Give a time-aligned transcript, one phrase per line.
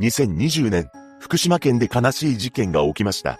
[0.00, 0.90] 2020年、
[1.20, 3.38] 福島県で悲しい事件が起きました。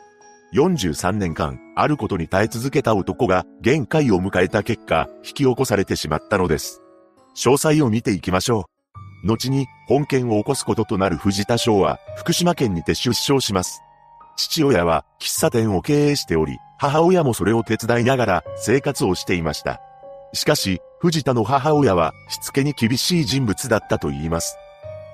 [0.54, 6.80] 43年間、あることに耐え続けた男が限界を迎えた結果、引き起こされてしまったのです。
[7.36, 8.68] 詳細を見ていきましょ
[9.24, 9.26] う。
[9.26, 13.80] 後に、本件を起こすこととなる藤田翔は、福島県にて出生します。
[14.36, 19.80] 父親は、喫茶店を経営しており、母親もそれを手伝いながら生活をしていました。
[20.34, 24.56] しかし、藤田の母親は、しつけに厳しい人物だったと言います。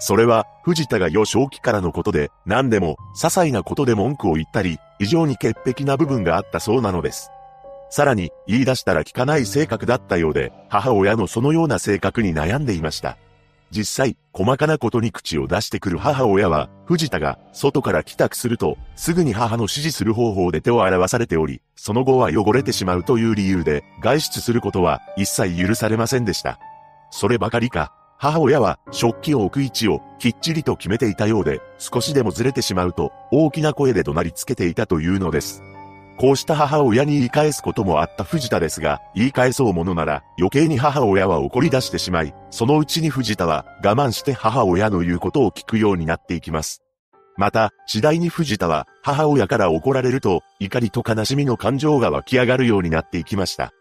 [0.01, 7.31] それは、藤田が幼少期からのことで、何でも、些細なことで文句を言ったり、異常に潔癖な部分があったそうなのです。
[7.91, 13.19] さらに、言い出したら聞かない性格だったようで、母親のそのような性格に悩んでいました。
[13.71, 26.59] 実際、細かなことに口を出してくる母親は、藤田が外から帰宅すると、すぐに母の指示する方法で手を洗わされており、その後は汚れてしまうという理由で、外出することは一切許されませんでした。
[27.11, 35.63] そればかりか、母親は食器を置く位置をきっちりと決めていたようで、少しでもずれてしまうと大きな声で怒鳴りつけていたというのです。
[36.19, 46.83] こうした母親に言い返すこともあった藤田ですが、言い返そうものなら余計に母親は怒り出してしまい、そのうちに藤田は我慢して母親の言うことを聞くようになっていきます。
[47.39, 53.73] また、次第に藤田は母親から怒られると怒りと悲しみの感情が湧き上がるようになっていきました。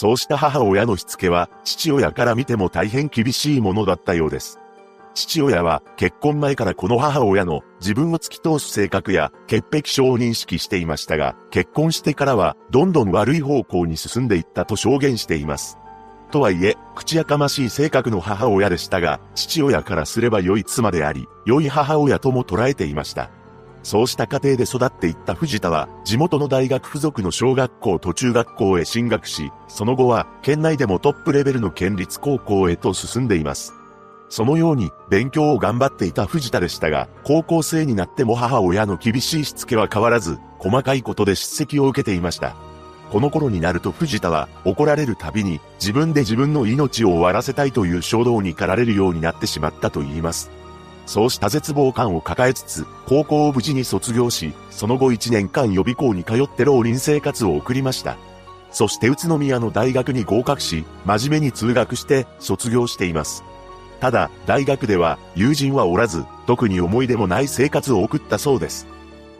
[0.00, 4.60] そうした母親のしつけは、父親から見ても大変厳しいものだったようです。
[5.12, 15.78] 父親は結婚前からこの母親の自分を突き通す性格や潔癖症を認識していましたが、結婚してからはどんどん悪い方向に進んでいったと証言しています。
[16.30, 23.32] とはいえ、口やかましい性格の母親でしたが、父親からすれば良い妻であり、良い母親とも捉えていました。
[23.88, 33.72] そうした家庭で育っていった藤田は、地元の大学附属の小学校と中学校へ進学し、その後は、県内でもトップレベルの県立高校へと進んでいます。
[34.28, 42.56] そのように、勉強を頑張っていた藤田でしたが、高校生になっても母親の厳しいしつけは変わらず、細かいことで叱責を受けていました。
[43.10, 50.57] この頃になると藤田は、怒られるたびに、自分で自分の命を終わらせたいという衝動に駆られるようになってしまったと言います。
[51.08, 58.18] そうした絶望感を抱えつつ、高校を無事に卒業し、その後1年間予備校に通って浪人生活を送りました。
[58.70, 63.42] そして宇都宮の大学に合格し、真面目に通学して卒業しています。
[64.00, 68.86] ただ、大学では友人はおらず、特に思い出もない生活を送ったそうです。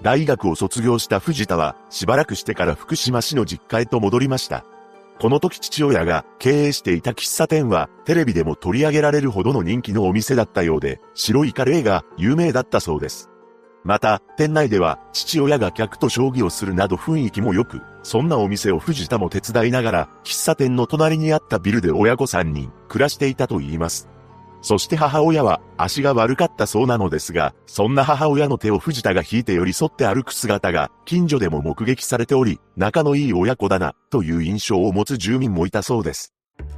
[0.00, 4.64] 大学を卒業した藤田は、しばらくしてから福島市の実家へと戻りました。
[5.20, 13.28] この時父親が経営していた喫茶店はテレビでも取り上げられるほどの人気のお店だったようで、白いカレーが有名だったそうです。
[13.84, 24.08] また、店内では父親が客と将棋をするなど雰囲気も良く、そんなお店を藤田も手伝いながら、喫茶店の隣にあったビルで親子3人暮らしていたと言います。
[24.60, 36.34] そして母親は足が悪かったそうなのですが、そんな母親の手を藤田が引いて寄り添って歩く姿が近所でも目撃されており、仲のいい親子だな、という印象を持つ住民もいたそうです。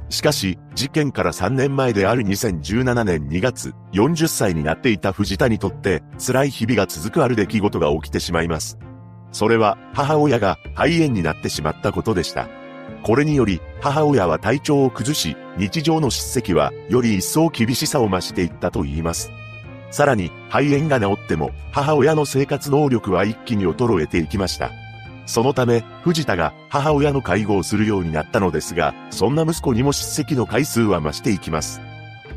[0.09, 8.77] しかし、事件から3年前である2017年2月、40歳になっていた藤田にとって、辛い日々が続くある出来事が起きてしまいます。
[9.31, 12.49] それは、母親が肺炎になってしまったことでした。
[13.03, 19.31] これにより、母親は体調を崩し、日常の叱責は、より一層厳しさを増していったと言います。
[19.91, 24.71] さらに、肺炎が治っても、母親の生活能力は一気に衰えていきました。
[25.25, 31.81] そのため、藤田が母親の介護をするようになったのですが、そんな息子にも叱責の回数は増していきます。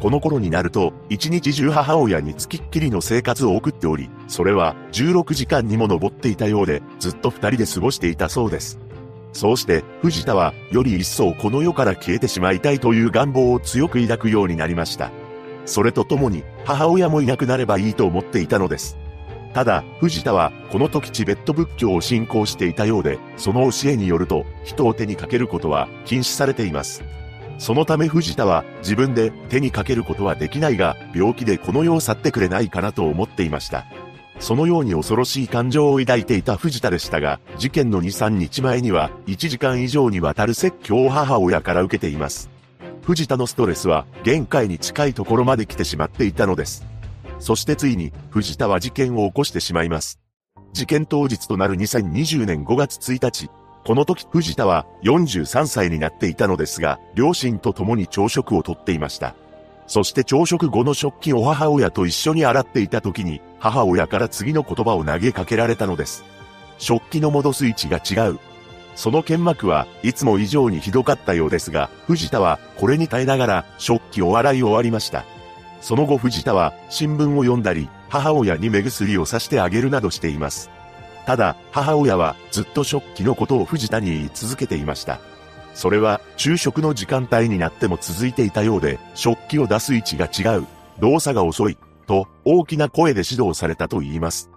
[0.01, 8.79] この頃になると、一日中母親につきっきりの生活を送っており、それは16時間にも上っていたようで、ずっと二人で過ごしていたそうです。
[9.35, 15.11] そうして、藤田は、より一層この世から消えてしまいたいという願望を強く抱くようになりました。
[15.67, 18.97] それとともに、母親もいなくなればいいと思っていたのです。
[19.53, 27.03] ただ、藤田は、この時チベット仏教を信仰していたようで、その教えによると、人を手にかけることは禁止されています。
[27.59, 33.85] そのため藤田は、自分で手にかけることはできないが、病気でこの世を去ってくれないかなと思っていました。
[34.41, 42.51] そのように恐ろしい感情を抱いていた藤田でしたが、事件の2、3日前には、1時間以上にわたる説教を母親から受けています。
[43.03, 46.85] 藤田のストレスは、限界に近いところまで来てしまっていたのです。
[47.39, 50.19] そしてついに、藤田は事件を起こしてしまいます。
[50.73, 53.51] 事件当日となる2020年5月1日、
[53.85, 59.35] この時藤田は43歳になっていたのですが、両親と共に朝食をとっていました。
[59.87, 66.25] そして朝食後の食器を母親と一緒に洗っていた時に、母親から次の言葉を投げかけられたのです。
[66.79, 68.39] 食器の戻す位置が違う。
[68.97, 75.25] その剣幕はいつも以上にひどかったようですが、藤田はこれに耐えながら食器を洗い終わりました。
[75.81, 80.71] その後藤田は新聞を読んだり、母親に目薬をさしてあげるなどしています。
[81.27, 85.21] ただ、母親はずっと食器のことを藤田に言い続けていました。
[85.75, 90.67] それは、昼食の時間帯になっても続いていたようで、食器を出す位置が違う、
[91.01, 91.77] 動作が遅い、
[92.07, 94.51] と大きな声で指導されたと言います。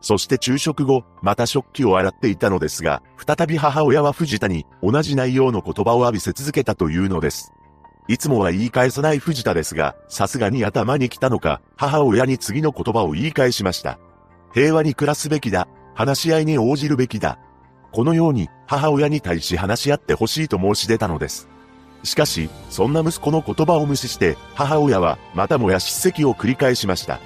[0.00, 7.52] そして昼食後、また食器を洗っていたのですが、再び母親は藤田に同じ内容の言葉を浴びせ続けたというのです。
[8.08, 13.98] いつもは言い返さない藤田ですが、さすがに頭に来たのか、母親に次の言葉を言い返しました。
[14.52, 15.68] 平和に暮らすべきだ。
[15.94, 17.38] 話し合いに応じるべきだ。
[17.92, 21.48] このように母親に対し話し合ってほしいと申し出たのです。
[22.04, 27.20] しかし、そんな息子の言葉を無視して、母親はまたもや叱責を繰り返しました。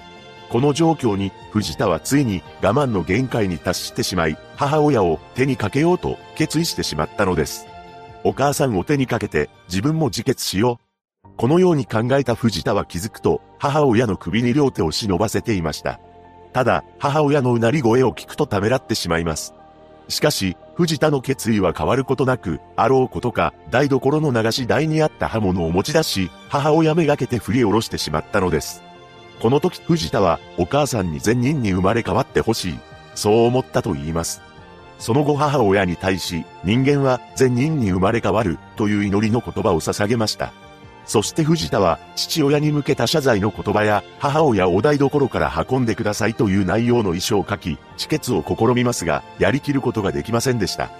[0.50, 7.66] この状況に、藤田はついに我慢の限界に達してしまい、母親を手にかけようと決意してしまったのです。
[8.24, 10.78] お母さんを手にかけて、自分も自決しよ
[11.24, 11.28] う。
[11.36, 16.00] このように考えた藤田は気づくと、母親の首に両手を忍ばせていました。
[16.52, 19.54] ただ、母親のうなり声を聞くとためらってしまいます。
[20.08, 28.82] しかし、藤田の決意は変わることなく、あろうことか、台所の流し台にあった刃物を持ち出し、母親めがけて振り下ろしてしまったのです。
[29.40, 32.78] この時藤田は、お母さんに善人に生まれ変わってほしい。
[33.14, 34.42] そう思ったと言います。
[34.98, 40.52] その後母親に対し、人間は善人に生まれ変わる、という祈りの言葉を捧げました。
[41.06, 50.90] そして藤田は父親に向けた謝罪の言葉や母親を台所から運んでくださいという内容の遺書を書き、止血を試みますが、やりきることができませんでした。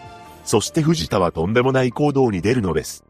[0.44, 3.04] そして藤田はとんでもない行動に出るのです。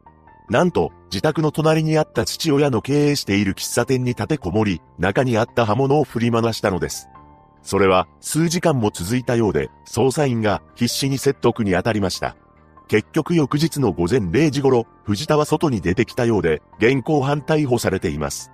[0.49, 7.09] なんと、自宅の隣にあった父親の経営している喫茶店に立てこもり、中にあった刃物を振り回したのです。
[7.63, 12.37] それは数時間も続いたようで、捜査員が必死に説得に当たりました。
[12.89, 18.53] 結局翌日の午前0時頃、藤田は外に出てきたようで、現行犯逮捕されています。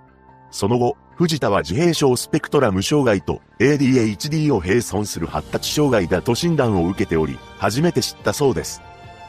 [0.49, 8.81] その後、藤田は自閉症スペクトラム障害と ADHD を並存する発達障害だと診断を受けており、初めて知ったそうです。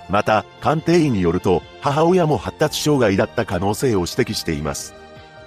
[0.09, 4.95] また、鑑定医によると、母親も発達障害だった可能性を指摘しています。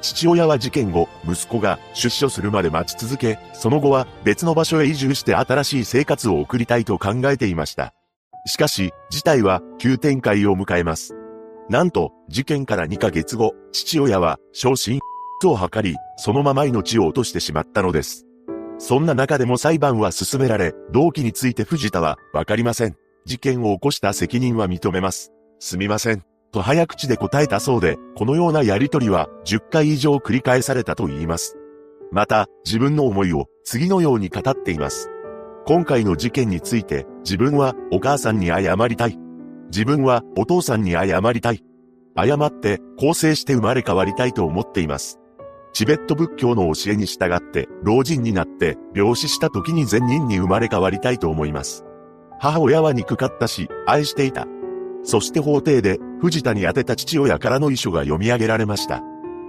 [0.01, 7.93] 父親は事件後、息子が出所するまで待ち続け、その後は別の場所へ移住して新しい生活を送りたいと考えていました。
[8.47, 11.15] しかし、事態は急展開を迎えます。
[11.69, 14.99] なんと、事件から2ヶ月後、父親は昇進
[15.45, 18.25] を図り、そのまま命を落としてしまったのです。
[18.79, 22.95] そんな中でも裁判は進められ、動機について藤田は、わかりません。
[23.25, 25.33] 事件を起こした責任は認めます。
[25.59, 26.23] すみません。
[26.53, 31.57] と早口で答えたそうで、このようなやりとりは10回以上繰り返されたと言います。
[32.11, 35.09] また、自分の思いを次のように語っています。
[35.67, 39.19] 今回の事件について、自分はお母さんに謝りたい。
[39.69, 41.61] 自分はお父さんに謝りたい。
[42.17, 45.19] 謝って更生して生まれ変わりたいと思っています。
[45.73, 51.83] チベット仏教の教えに従って老人になって病死した時に善人に生まれ変わりたいと思います。
[52.39, 54.47] 母親は憎かったし、愛していた。
[55.03, 59.03] そして法廷で藤田に宛てた父親からの遺書が読み上げられました。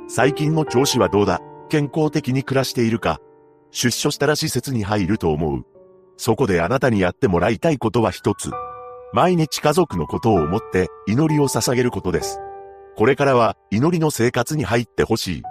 [0.08, 1.40] 最近の調子はどうだ？
[1.68, 3.20] 健康的に暮らしているか？
[3.70, 5.64] 出所したら施設に入ると思う。
[6.18, 8.50] そこであなたにやってもらいたいことは一つ。
[9.14, 12.40] 毎日家族のことを思って祈りを捧げることです。
[12.96, 15.42] これからは祈りの生活に入ってほしい。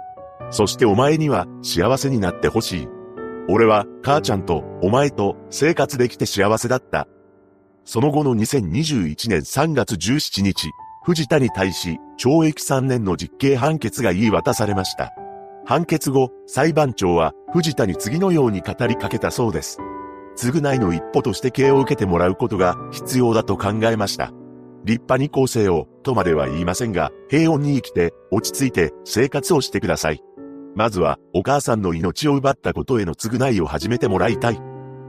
[0.50, 2.88] そしてお前には幸せになってほしい。
[3.48, 7.08] 俺は母ちゃんとお前と生活できて幸せだった。
[7.86, 10.68] その後の2021年3月17日、
[11.02, 15.14] 藤田に対し懲役3年の実刑判決が言い渡されました。
[15.64, 19.78] 判決後、裁判長は藤田に次のように語りかけたそうです。
[20.38, 24.32] 償いの一歩として刑を受けてもらうことが必要だと考えました。
[24.84, 30.22] 立派に構成を、とまでは言いませんが、平穏に生きて、落ち着いて生活をしてください。
[30.76, 34.60] まずは、お母さんの命を奪ったことへの償いを始めてもらいたい。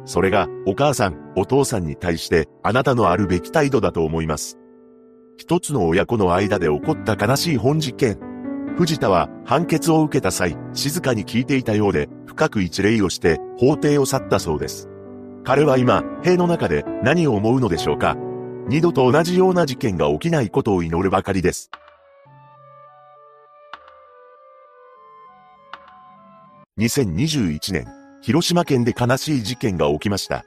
[0.06, 4.58] それが、お母さん、お父さんに対して、あなたのあるべき態度だと思います。
[5.38, 8.20] 一つの親子の間で起こった悲しい本事件。
[8.76, 14.89] 藤田は判決を受けた際、静かに聞いていたようで、深く一礼をして法廷を去ったそうです。
[15.44, 18.16] 彼は今、塀の中で何を思うのでしょうか
[18.68, 21.72] 二度と同じような事件が起きないことを祈るばかりです。
[26.78, 27.88] 2021年、
[28.22, 30.46] 広島県で悲しい事件が起きました。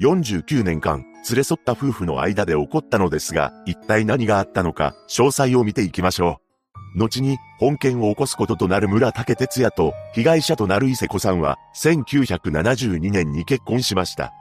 [0.00, 6.49] 49年間、連れ添った夫婦の間で起こったのですが、一体何があったのか、詳細を見ていきましょう。
[6.94, 14.32] 後に、本件を起こすこととなる村竹哲也と、被害者となる伊勢子さんは、1972年に結婚しました。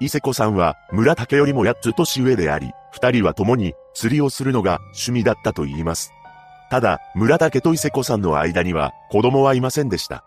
[0.00, 6.12] 伊勢子さんは、村竹よりも8つ年上であり、二人は共に、釣りをするのが趣味だったと言います。
[6.70, 10.24] ただ、村竹と伊勢子さんの間には、子供はいませんでした。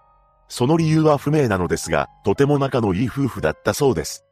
[0.49, 4.26] その理由は不明なのですが、とても仲のいい夫婦だったそうです。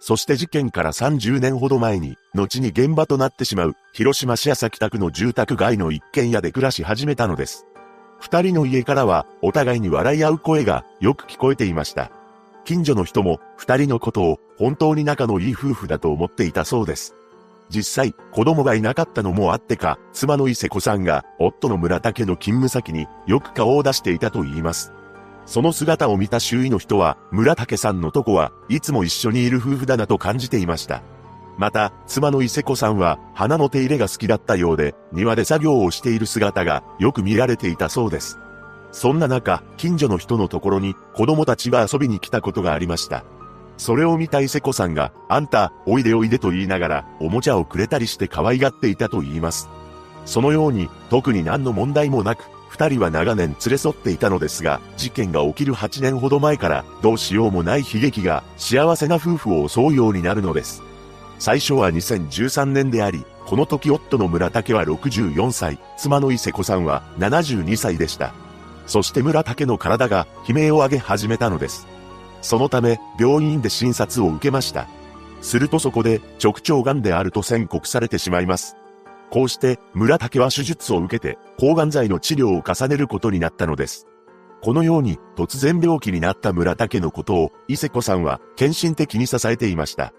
[0.00, 7.66] そして事件から30年ほど前に、後に現場となってしまう、広島市朝北区の住宅街の一軒家で暮らし始めたのです。
[8.18, 12.10] 二人の家からは、お互いに笑い合う声がよく聞こえていました。
[12.64, 17.14] 近所の人も、二人のことを本当に仲のいい夫婦だと思っていたそうです。
[17.68, 24.92] 実際、子供がいなかったのもあってか、妻の伊勢子さんが、夫の村竹の勤務先によく顔を出していたと言います。
[25.50, 31.02] その姿を見た周囲の人は、村竹さんのとこはいつも一緒にいる夫婦だなと感じていました。
[31.58, 38.38] また、妻の伊勢子さんは、花の手入れが好きだったようで、庭で作業をしている姿がよく見られていたそうです。
[38.92, 43.24] そんな中、近所の人のところに子供たちが遊びに来たことがありました。
[43.76, 49.68] それを見た伊勢子さんが、あんた、おいでおいでと言いながら、おもちゃをくれたりして可愛がっていたと言います。
[50.26, 52.44] そのように、特に何の問題もなく、
[52.80, 60.82] 二人は長年連れ添っていたのですが、事件が起きる8年ほど前から、どうしようもない悲劇が、幸せな夫婦を襲うようになるのです。
[61.38, 68.32] 最初は2013年であり、この時夫の村竹は64歳、妻の伊勢子さんは72歳でした。
[68.86, 71.86] そして村竹の体が悲鳴を上げ始めたのです。
[72.40, 74.88] そのため、病院で診察を受けました。
[75.42, 78.79] するとそこで、直腸癌であると宣告されてしまいます。
[79.30, 84.06] こうして村竹は手術を受けて抗がん剤の治療を重ねることになったのです。
[84.62, 90.12] このように突然病気になった村竹のことを伊勢子さんは献身的に支えていました。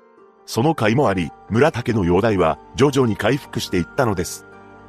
[0.46, 4.48] その甲斐もあり、村竹の容体は徐々に回復していったのです。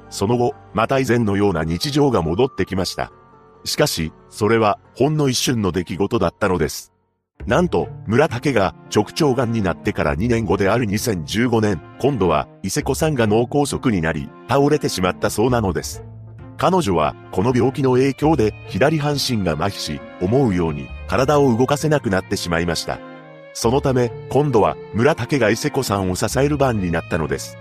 [0.09, 3.13] その後、また以前のような日常が戻ってきました。
[3.65, 6.92] しかし、それはほんの一瞬の出来事だったのです。
[7.47, 16.05] なんと、村竹が直腸癌になってから2年後である2015年、今度は伊勢子さんが脳梗塞になり、倒れてしまったそうなのです。
[16.57, 23.01] 彼女は、この病気の影響で左半身が麻痺し、思うように体を動かせなくなってしまいました。
[23.55, 27.59] そのため、今度は村竹が伊勢子さんを支える番になったのです。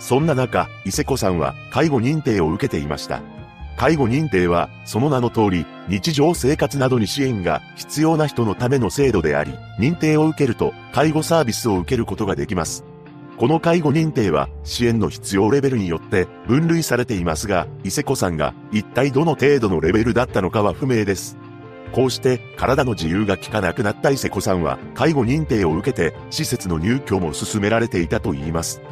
[0.00, 3.22] そんな中、伊勢子さんは介護認定を受けていました。
[3.80, 12.84] 介護認定は、その名の通り、日常生活などに支援が必要な人のための制度であり、認定を受けると、介護サービスを受けることができます。
[13.38, 21.38] この介護認定は、支援の必要レベルによって分類されていますが、伊勢子さんが一体どの程度のレベルだったのかは不明です。
[21.94, 28.82] こうして体の自由が利かなくなった伊勢子さんは介護認定を受けて施設の入居も進められていたといいます。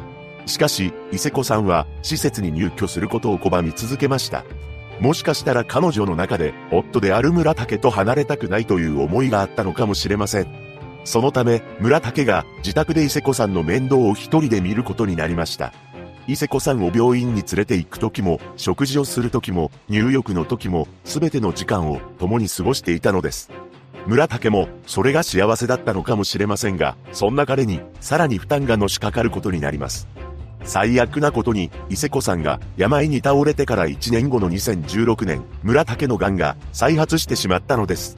[0.47, 4.43] しかし、伊勢子さんは施設に入居することを拒み続けました。
[4.99, 10.47] もしかしたら彼女の中で、夫である村竹と離れたくないという思いがあったのかもしれません。
[11.05, 15.73] そのため、村竹が自宅で伊勢子さんの面倒を一人で見ることになりました。
[16.27, 23.49] 伊勢子さんを病院に連れて行く時も、食事をする時も、入浴の時も、すべての時間を共に過ごしていたのです。
[24.05, 30.07] 村竹も、それが幸せだったのかもしれませんが、そんな彼に、さらに負担がのしかかることになります。
[30.63, 38.17] 最悪なことに、伊勢子さんが病に倒れてから1年後の2016年、村竹の癌が再発してしまったのです。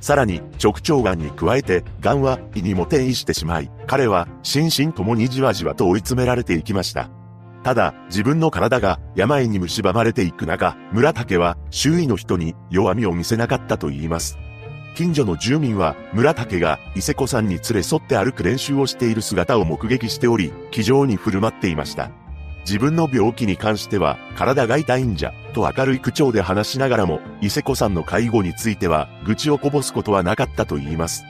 [0.00, 7.08] さらに、直腸癌に加えて、癌は胃にも転移してしまい、彼は心身ともにじわじわと追い詰められていきました。
[7.62, 14.36] ただ、自分の体が病に蝕まれていく中、村竹は周囲の人に弱みを見せなかったと言います。
[14.94, 22.10] 近所の住民は村竹が伊勢子さんに連れ添って歩く練習をしている姿を目撃しており、気丈に振る舞っていました。
[22.60, 31.24] 自分の病気に関しては体が痛いんじゃ、と明るい口調で話しながらも、伊勢子さんの介護については愚痴をこぼすことはなかったと言います。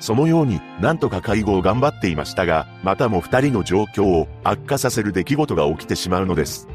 [0.00, 6.66] そのように、なんとか介護を頑張っていましたが、またも二人の状況を悪化させる出来事が起きてしまうのです。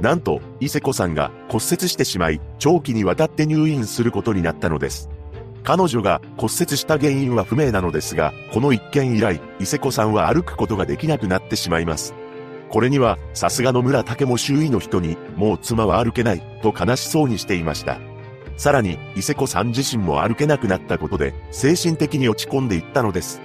[0.00, 5.10] なんと、伊勢子さんが骨折してしまい、長期にわたって入院することになったのです。
[5.62, 12.14] 彼女が骨折した原因は不明なのですが、この一件以来、伊勢子さんは歩くことができなくなってしまいます。
[12.70, 17.98] これには、さすがの村竹も周囲の人に、もう妻は歩けない、と悲しそうにしていました。
[18.56, 23.40] さらに、伊勢子さん自身も歩けなくなったことで、精神的に落ち込んでいったのです。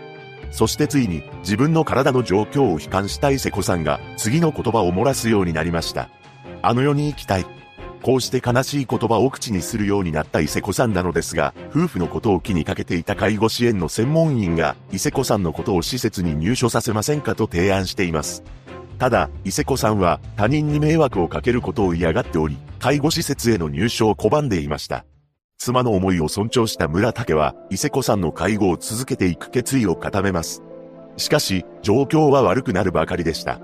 [0.52, 6.10] そしてついに、自分の体の状況を悲観した伊勢子さんが、次の言葉を漏らすようになりました。
[6.62, 7.46] あの世に行きたい。
[8.06, 18.44] こうして悲しい言葉を口にするようになった伊勢子さんなのですが、夫婦のことを気にかけていた介護支援の専門員が、伊勢子さんのことを施設に入所させませんかと提案しています。
[19.00, 25.04] ただ、伊勢子さんは他人に迷惑をかけることを嫌がっており、介護施設への入所を拒んでいました。
[25.58, 30.62] 妻の思いを尊重した村竹は、伊勢子さんの介護を続けていく決意を固めます。
[31.18, 33.60] しかし、状況は悪くなるばかりでした。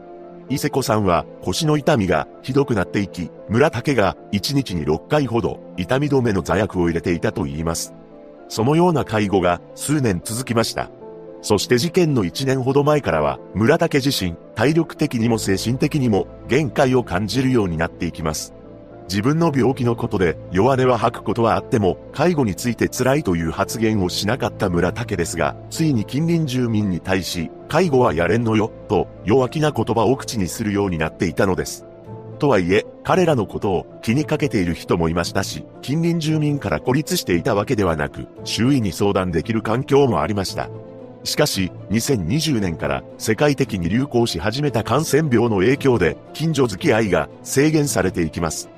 [0.52, 7.94] 伊勢子さんは腰の痛みがひどくなっていき、村竹が1日に6回ほど痛み止めの座薬を入れていたと言います。
[8.50, 10.92] そのような介護が数年続きました。
[11.42, 18.54] そして事件の1年ほど前からは、村竹自身、体力的にも精神的にも限界を感じるようになっていきます。
[19.12, 31.86] 自分の病気のことで弱音は吐くことはあっても、介護について辛いという発言をしなかった村竹ですが、ついに近隣住民に対し、介護はやれんのよ、と弱気な言葉を口にするようになっていたのです。
[32.40, 40.70] とはいえ、彼らのことを気にかけている人もいましたし、近隣住民から孤立していたわけではなく、周囲に相談できる環境もありました。
[41.26, 48.70] しかし、2020年から世界的に流行し始めた感染病の影響で、近所付き合いが制限されていきます。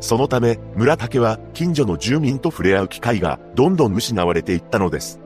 [0.00, 5.20] そのため、村竹は近所の住民と触れ合う機会がどんどん失われていったのです。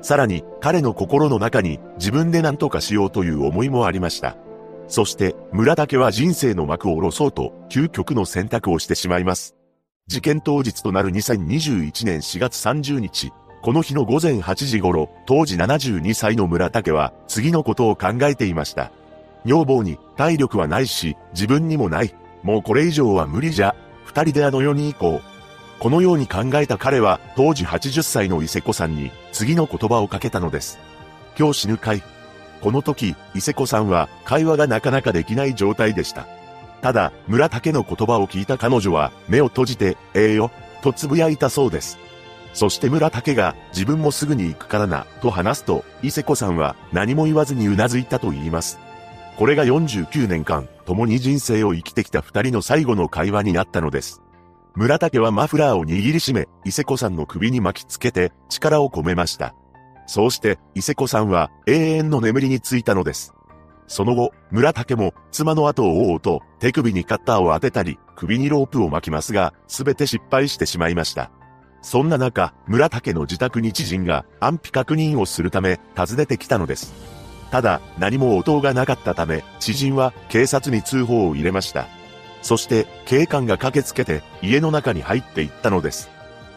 [0.00, 4.36] さらに、彼の心の中に自分で何とかしようという思いもありました。
[4.88, 9.54] そして、村竹は人生の幕を下ろそうと、究極の選択をしてしまいます。
[10.06, 18.92] 事件当日となる2021年4月30日、この日の午前8時頃、当時72歳の村竹は、次のことを考えていました。
[19.46, 22.14] 女房に、体力はないし、自分にもない。
[22.42, 23.74] もうこれ以上は無理じゃ、
[24.14, 25.82] 二人であの世に行こう。
[25.82, 30.78] このように考えた彼は、当時80歳の伊勢子さんに、次の言葉をかけたのです。
[31.36, 32.02] 今日死ぬかい
[32.62, 36.28] この時、伊勢子さんは、会話がなかなかできない状態でした。
[36.80, 41.98] ただ、村竹の言葉を聞いた彼女は、目を閉じて、ええよ、と呟いたそうです。
[42.52, 48.78] そして村竹が、自分もすぐに行くからな、と話すと、伊勢子さんは、何も言わずに頷いたと言います。
[49.36, 54.22] これが49年間、共に人生を生きてきた二人の最後の会話になったのです。
[54.76, 59.54] 村竹はマフラーを握りしめ、伊勢子さんの首に巻きつけて力を込めました。
[60.06, 63.34] そうして、伊勢子さんは永遠の眠りについたのです。
[63.86, 71.30] その後、村竹も妻の後を追おうと手首にカッターを当てたり、首にロープを巻きますが、すべて失敗してしまいました。
[71.82, 77.13] そんな中、村竹の自宅に知人が安否確認をするため訪ねてきたのです。
[77.54, 81.86] ただ、何も応答がなかったため、知人は警察に通報を入れました。
[82.42, 86.10] そして、警官が駆けつけて、家の中に入っていったのです。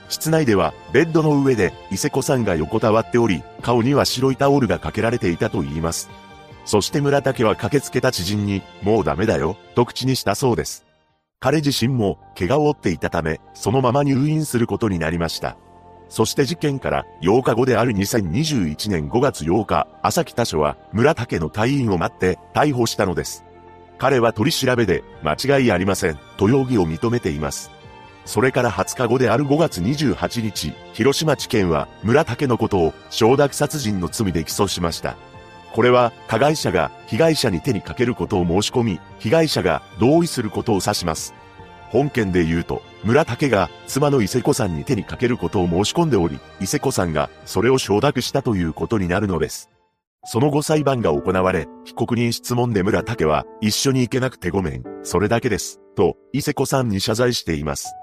[0.09, 6.09] 室内では、ベッドの上で、伊勢子さんが横たわっており、顔には白いタオルがかけられていたと言います。
[6.65, 10.83] そして村竹は駆けつけた知人に、もうダメだよ、と口にしたそうです。
[11.39, 15.57] 彼自身も、怪我を負っていたため、そのまま入院することになりました。
[16.09, 23.43] そして事件から8日後である2021年5月8日、朝北署は村竹の隊員を待って逮捕したのです。
[23.97, 27.71] 彼は取り調べで間違いありませんと容疑を認めています。
[28.25, 35.15] それから20日後である5月28日、広島地検は村竹のことを承諾殺人の罪で起訴しました。
[35.73, 41.33] これは加害者が被害者に手にかけることを申し込み、被害者が同意することを指します。
[41.89, 49.69] 本件で言うと、村竹が妻の伊勢子さんに手にかけることを申し込んでおり、伊勢子さんがそれを承諾したということになるのです。
[50.25, 57.93] その後裁判が行われ、被告人質問で村竹は、一緒に行けなくてごめん、それだけです、と、伊勢子さんに謝罪しています。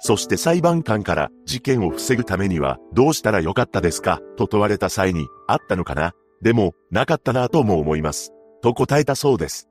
[0.00, 8.32] そして裁判官から事件を防ぐためにはどうしたらよかったですかと問われた際にあったのかなでもなかったなとも思います。
[8.62, 9.68] と答えたそうです。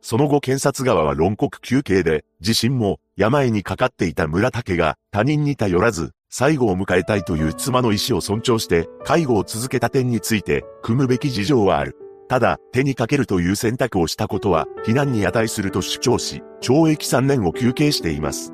[0.00, 11.96] その後検察側は論告休刑で、自身も病にかかっていた村竹が他人に頼らず、最後を迎えたいという妻の意思を尊重して、介護を続けた点について、組むべき事情はある。
[12.28, 18.52] ただ、手にかけるという選択をしたことは、非難に値すると主張し、懲役3年を求刑しています。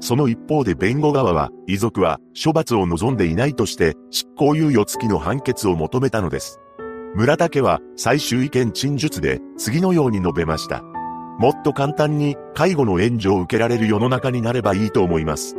[0.00, 6.58] その一方で弁護側は、遺族は処罰を望んでいないとして、執行猶予付きの判決を求めたのです。
[7.14, 10.82] 村竹は最終意見陳述で次のように述べました。
[11.38, 15.56] もっと簡単に介護の援助を受けられる世の中になればいいと思います。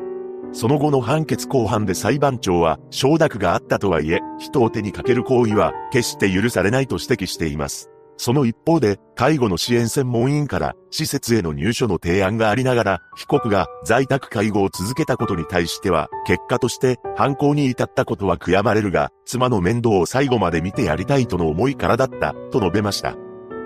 [0.51, 7.91] その後の判決後半で裁判長は承諾があったとはいえ、人を手にかける行為は決して許されないと指摘しています。
[8.23, 23.17] その一方で、介護の支援専門員から施設への入所の提案がありながら、被告が在宅介護を続けたことに対しては、結果として犯行に至ったことは悔やまれるが、妻の面倒を最後まで見てやりたいとの思いからだった、と述べました。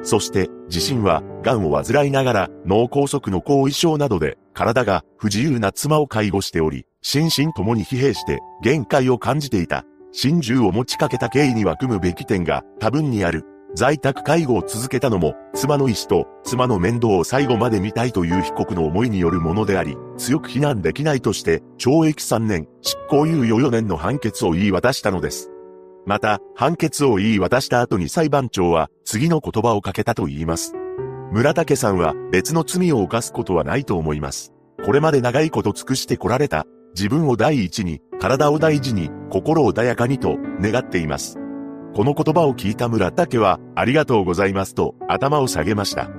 [0.02, 9.84] そして、自身は、癌を患いながら、脳梗塞の後遺症などで、体が不自由な妻を介護しており、心身ともに疲弊して限界を感じていた。
[10.12, 13.46] 心中を持ちかけた経緯には組むべき点が多分にある。
[13.75, 25.51] 在宅介護を続けたのも、妻の意思と妻の面倒を最後まで見たいという被告の思いによるものであり、強く非難できないとして、懲役3年、執行猶予4年の判決を言い渡したのです。
[26.06, 30.73] また、判決を言い渡した後に裁判長は、次の言葉をかけたと言います。
[31.32, 34.53] 村竹さんは別の罪を犯すことはないと思います。
[34.86, 41.38] これまで長いこと尽くしてこられた、自分を第一に、体を大事に、心を穏やかにと願っています。
[41.98, 46.12] この言葉を聞いた村竹は、ありがとうございますと頭を下げました。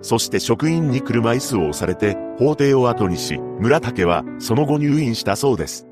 [0.00, 5.86] そして職員に車椅子を押されて、法廷を後にし、村竹はその後入院したそうです。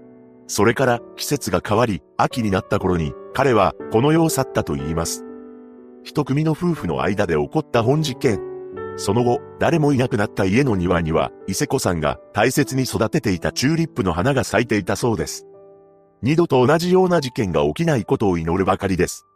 [0.47, 5.27] それから季節が変わり、秋になった頃に、彼はこの世を去ったと言います。
[6.05, 8.41] 一組の夫婦の間で起こった本事件。
[8.97, 15.47] その後、誰もいなくなった家の庭には、伊勢子さんが大切に育てていたチューリップの花が咲いていたそうです。
[16.23, 19.27] 二度と同じような事件が起きないことを祈るばかりです。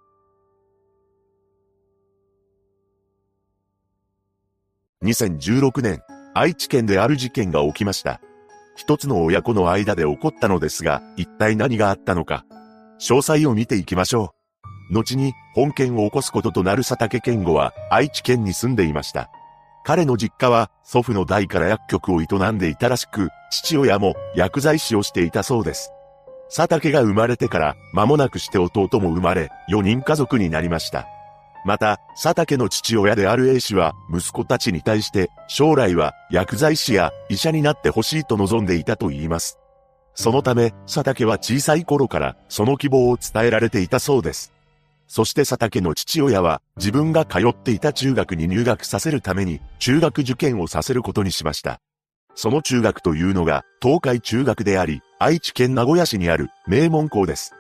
[5.09, 6.03] 2016年、
[6.35, 8.21] 愛知県である事件が起きました。
[8.77, 12.44] 一つの親子の間で起こったのですが、一体何があったのか。
[13.01, 14.35] 詳細を見ていきましょ
[14.90, 14.94] う。
[14.94, 19.31] 後に本件を起こすこととなる佐竹健吾は愛知県に住んでいました。
[19.85, 25.90] 彼の実家は祖父の代から薬局を営んでいたらしく、父親も薬剤師をしていたそうです。
[26.55, 31.09] 佐竹が生まれてから間もなくして弟も生まれ、4人家族になりました。
[31.68, 39.59] また、佐竹の父親である A 氏は、息子たちに対して、将来は薬剤師や医者になってほしいと望んでいたと言います。
[40.14, 44.54] そのため、佐竹は小さい頃から、その希望を伝えられていたそうです。
[45.09, 51.83] そして佐竹の父親は、自分が通っていた中学に入学させるために、中学受験をさせることにしました。
[52.35, 57.58] その中学というのが、東海中学であり、愛知県名古屋市にある名門校です。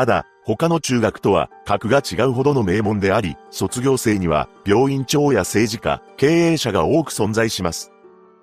[0.00, 7.92] ただ、他の中学とは格が違うほどの名門であり、卒業生には病院長や政治家、経営者が多く存在します。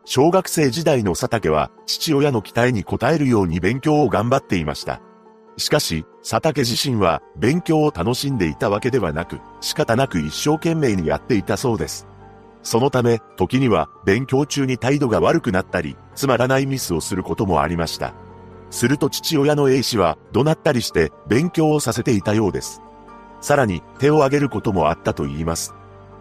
[0.06, 5.02] 小学生時代の佐竹は父親の期待に応えるように勉強を頑張っていました。
[5.58, 12.06] しかし、佐竹自身は勉強を楽しんでいたわけではなく、仕方なく一生懸命にやっていたそうです。
[12.62, 18.14] そのため、時には勉強中に態度が悪くなったり、つまらないミスをすることもありました。
[18.70, 22.82] すると父親の A 氏は怒鳴ったりして勉強をさせていたようです。
[23.42, 25.74] さらに手を挙げることもあったと言います。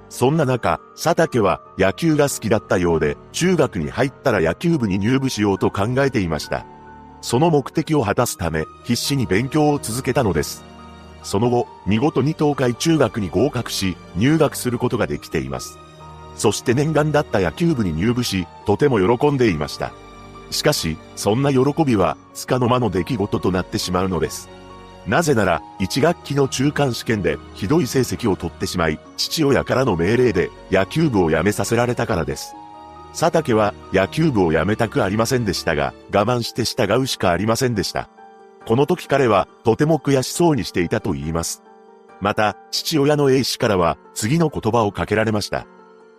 [0.09, 6.65] そんな中、佐竹は野球が好きだったようで、中学に入ったら野球部に入部しようと考えていました。
[7.21, 10.65] その目的を果たすため、必死に勉強を続けたのです。
[11.25, 15.79] その後、見事に東海中学に合格し、入学することができています。
[16.37, 19.93] そして念願だった野球部に入部し、とても喜んでいました。
[20.51, 24.49] しかし、そんな喜びは、つかの間の出来事となってしまうのです。
[25.07, 32.55] なぜなら、1学期の中間試験でひどい成績を取ってしまい、父親からの命令で野球部を辞めさせられたからです。
[33.19, 38.09] 佐竹は野球部を辞めたくありませんでしたが、我慢して従うしかありませんでした。
[38.67, 41.63] この時彼はとても悔しそうにしていたと言います。
[42.21, 45.67] また、父親の A 氏からは次の言葉をかけられました。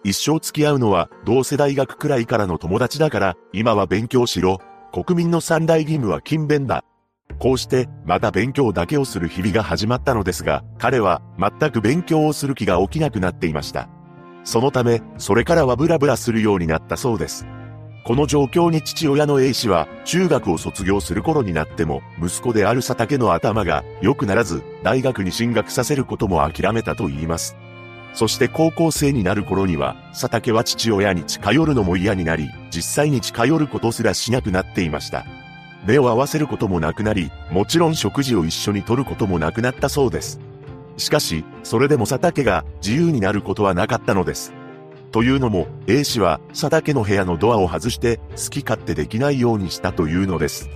[0.04, 4.60] 一生付き合うのは同世代学くらいからの友達だから、今は勉強しろ。
[4.94, 6.84] 国民の三大義務は勤勉だ。
[7.40, 13.90] こうして、また勉強だけをする日々が始まったのですが、彼は全く勉強をする気が起きなくなっていました。
[14.44, 17.46] そのため、それからはブラブラするようになったそうです。
[18.06, 27.58] この状況に父親の A 氏は、中学を卒業する頃になっても、息子である佐竹の頭が良くならず、大学に進学させることも諦めたと言います。
[28.14, 35.26] そして高校生になる頃には、佐竹は父親に近寄るのも嫌になり、実際に近寄ることすらしなくなっていました。
[35.86, 40.40] 目を合わせることもなくなり、もちろん食事を一緒にとることもなくなったそうです。
[40.98, 44.54] しかし、それでも佐竹が自由になることはなかったのです。
[45.12, 50.70] というのも、A 氏は佐竹の部屋のドアを外して好き勝手できないようにしたというのです。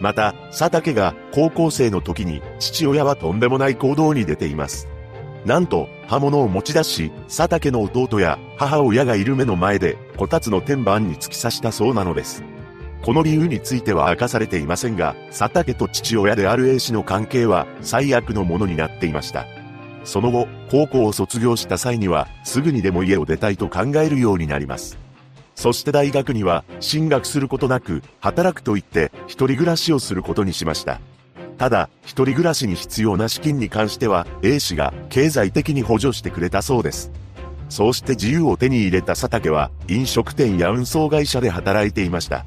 [0.00, 4.88] また、佐竹が高校生の時に父親はとんでもない行動に出ています。
[5.48, 12.44] なんと、刃物を持ち出し、佐竹の弟や母親がいる目の前で、こたつの天板に突き刺したそうなのです。
[13.00, 19.46] この理由については明かされていませんが、佐竹と父親である A 氏の関係は最悪のものになっていました。
[20.04, 24.98] その後、高校を卒業した際には、すぐにでも家を出たいと考えるようになります。
[25.54, 31.00] そして大学には、進学することなく、働くと言って、一人暮らしをすることにしました。
[31.58, 37.10] ただ、一人暮らしに必要な資金に関しては、A 氏が経済的に補助してくれたそうです。
[37.68, 42.46] そうして自由を手に入れた佐竹は、飲食店や運送会社で働いていました。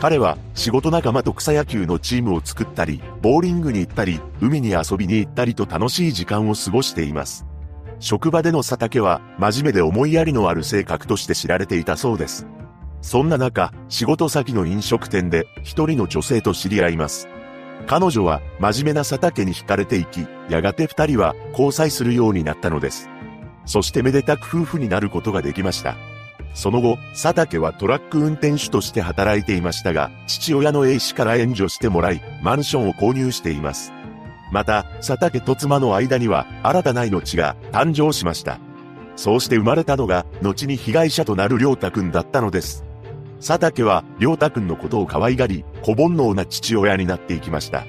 [0.00, 7.46] 彼は仕事仲間と草野球のチームを作ったり、ボーリングに行ったり、海に遊びに行ったりと楽しい時間を過ごしています。
[7.98, 12.46] 職場での佐竹は真面目で思いやりのある性格として知られていたそうです。
[13.00, 17.28] そんな中、仕事先の飲食店で一人の女性と知り合います。
[17.86, 23.08] 彼女は真面目な佐竹に惹かれていき、やがて二人は交際するようになったのです。
[23.64, 25.96] そしてめでたく夫婦になることができました。
[26.54, 33.92] その後、佐竹はトラック運転手として働いていましたが、父親の A 氏から援助してもらい、マンションを購入しています。
[34.50, 38.58] また、佐竹と妻の間には新たな命が誕生しました。
[39.16, 42.85] そうして生まれたのが、後に被害者となる良太くんだったのです。
[43.40, 47.86] 佐竹は、良太くんのことを可愛がり、小煩悩な父親になっていきました。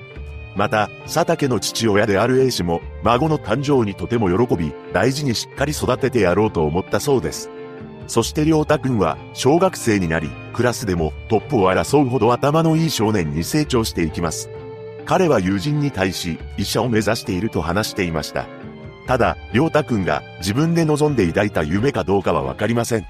[0.56, 7.50] また、佐竹の父親である A 氏も、孫の誕生にとても喜び、大事にしっかり育ててやろうと思ったそうです。
[8.08, 14.50] そして良太くんは、小学生になり、クラスでもトップを争うほど頭のいい少年に成長していきます。
[15.06, 18.46] 彼は友人に対し、医者を目指していると話していました。
[19.08, 23.06] ただ、良太くんが自分で望んで抱いた夢かどうかはわかりません。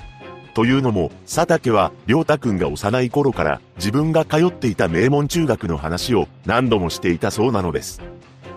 [0.58, 8.02] というのも、佐竹は、良太くんが幼い頃から自分が通っていた名門中学の話を何度もしていたそうなのです。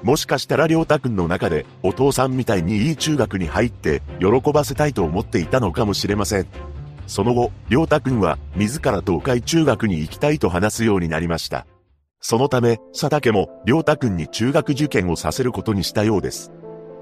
[0.03, 6.47] もしかしたら良太くんの中でお父さんみたいにいい中学に入って喜ばせたいと思っていたのかもしれません。
[7.07, 11.67] その後、良太くんは自ら東海中学に行きたいと話すようになりました。
[12.19, 16.51] そのため、佐竹も、良太くんに中学受験をさせることにしたようです。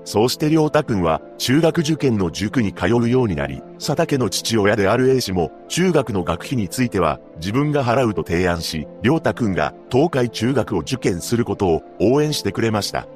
[0.09, 13.07] そうして良太くんは、中学受験の塾に通うようになり、佐竹の父親である A 氏も、中学の学費については、自分が払うと提案し、良太くんが、東海中学を受験することを応援してくれました。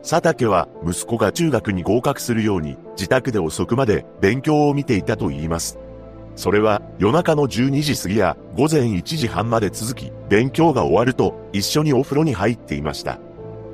[0.00, 5.78] 佐竹は、息子が中学に合格するように、自宅で遅くまで勉強を見ていたと言います。
[6.34, 13.18] それは夜中の12時過ぎや午前1時半まで続き、勉強が終わると一緒にお風呂に入っていました。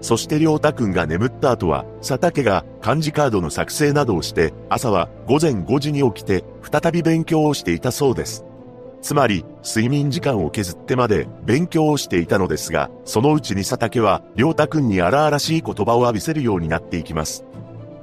[0.05, 8.45] そして良太くんが眠った後は、佐竹が漢字カードの作成などをして、朝は午前5時に起きて、再び勉強をしていたそうです。
[9.01, 17.47] つまり、睡眠時間を削ってまで勉強をしていたのですが、そのうちに佐竹は、良太くんに荒々しい言葉を浴びせるようになっていきます。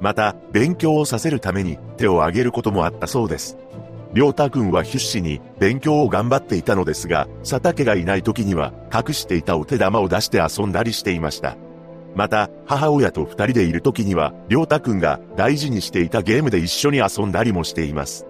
[0.00, 3.56] また、勉強をさせるために手を挙げることもあったそうです。
[4.12, 11.56] 良太くんは必死に勉強を頑張っていたのですが、佐竹がいない時には隠していたお手玉を出して遊んだりしていました。
[12.14, 18.26] また、母親と二人でいる時には、良太くんが大事にしていたゲームで一緒に遊んだりもしています。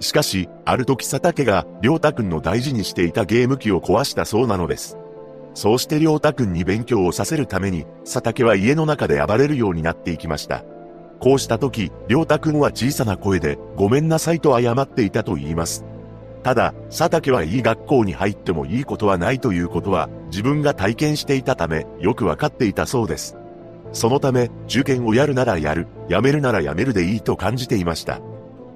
[0.00, 4.96] しかし、ある時佐竹が良太くんの大事にしていたゲーム機を壊したそうなのです。
[5.54, 10.64] そうして良太くんに勉強をさせるために、佐竹は家の中で暴れるようになっていきました。
[11.20, 15.84] こうした時、良太くんは小さな声で、ごめんなさいと謝っていたと言います。
[16.42, 23.36] ただ、佐竹はいい学校に入ってもいいことはないということは、自分が体験していたため、よくわかっていたそうです。
[23.92, 28.20] そのため、受験をやるならやる、やめるならやめるでいいと感じていました。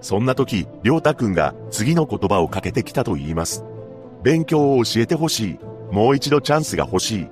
[0.00, 3.64] そんな時、りょうたくんが次の言葉をかけてきたと言います。
[4.22, 5.58] 勉強を教えてほしい。
[5.90, 7.28] もう一度チャンスが欲しい。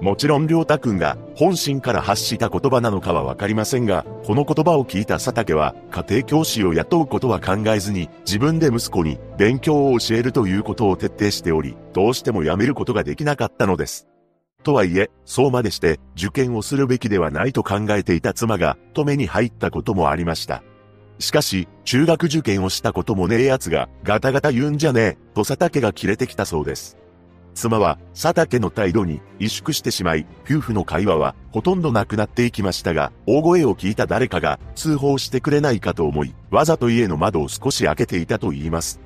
[0.00, 14.06] もちろん良太くんが本心から発した言葉なのかはわかりませんが、この言葉を聞いた佐竹は家庭教師を雇うことは考えずに自分で息子に勉強を教えるということを徹底しており、どうしてもやめることができなかったのです。
[14.62, 20.62] とはいえ、そうまでして受験をするべきではないと考えていた妻が止めに入ったこともありました。
[21.18, 26.98] しかし、中学受験をしたこともねえ奴がガタガタ言うんじゃねえ、と佐竹が切れてきたそうです。
[27.56, 39.00] 妻は佐竹の態度に萎縮してしまい、夫婦の会話はほとんどなくなっていきましたが、大声を聞いた誰かが通報してくれないかと思い、わざと家の窓を少し開けていたと言います。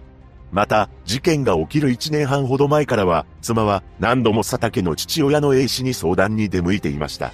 [0.51, 7.33] また、事件が起きる1年半ほど前からは、妻は何度も佐竹の父親の A 氏に相談に出向いていました。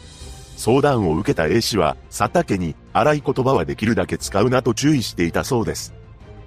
[0.59, 5.95] 相談を受けた A 氏は、佐竹に荒い言葉はできるだけ使うなと注意していたそうです。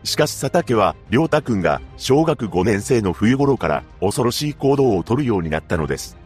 [0.04, 6.18] しかし佐竹は、良太くんが小学5年生の冬頃から恐ろしい行動をとるようになったのです。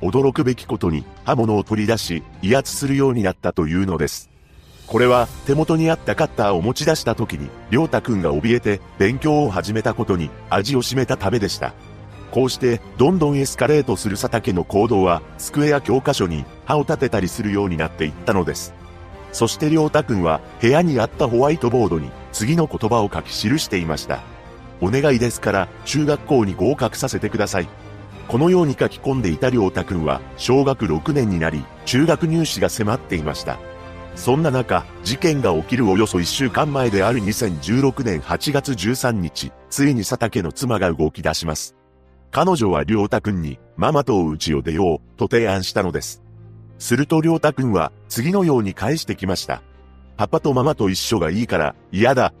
[0.00, 4.30] 驚くべきことに刃物を取り出し、威圧するようになったというのです。
[4.86, 11.74] これは手元にあったカッターを持ち出した時に、良太くんが怯えて勉強を始めたことに味を占めたためでした。
[12.30, 18.74] こうしてどんどんエスカレートする佐竹の行動は机や教科書に歯を立てたりするようになっていったのです。
[19.36, 24.22] そして良太くんは部屋にあったホワイトボードに次の言葉を書き記していました。
[24.80, 27.68] お願いですから中学校に合格させてください。
[28.28, 33.58] このように書き込んでいた良太くんは小学6年になり中学入試が迫っていました。
[34.14, 41.76] そんな中、事件が起きるおよそ1週間前である2016年8月13日、ついに佐竹の妻が動き出します。
[42.30, 46.25] 彼女は良太くんに、ママとお家を出よう、と提案したのです。
[46.78, 49.62] すると良太くんは、次のように返してきました。
[50.16, 52.32] パパとママと一緒がいいから、嫌だ。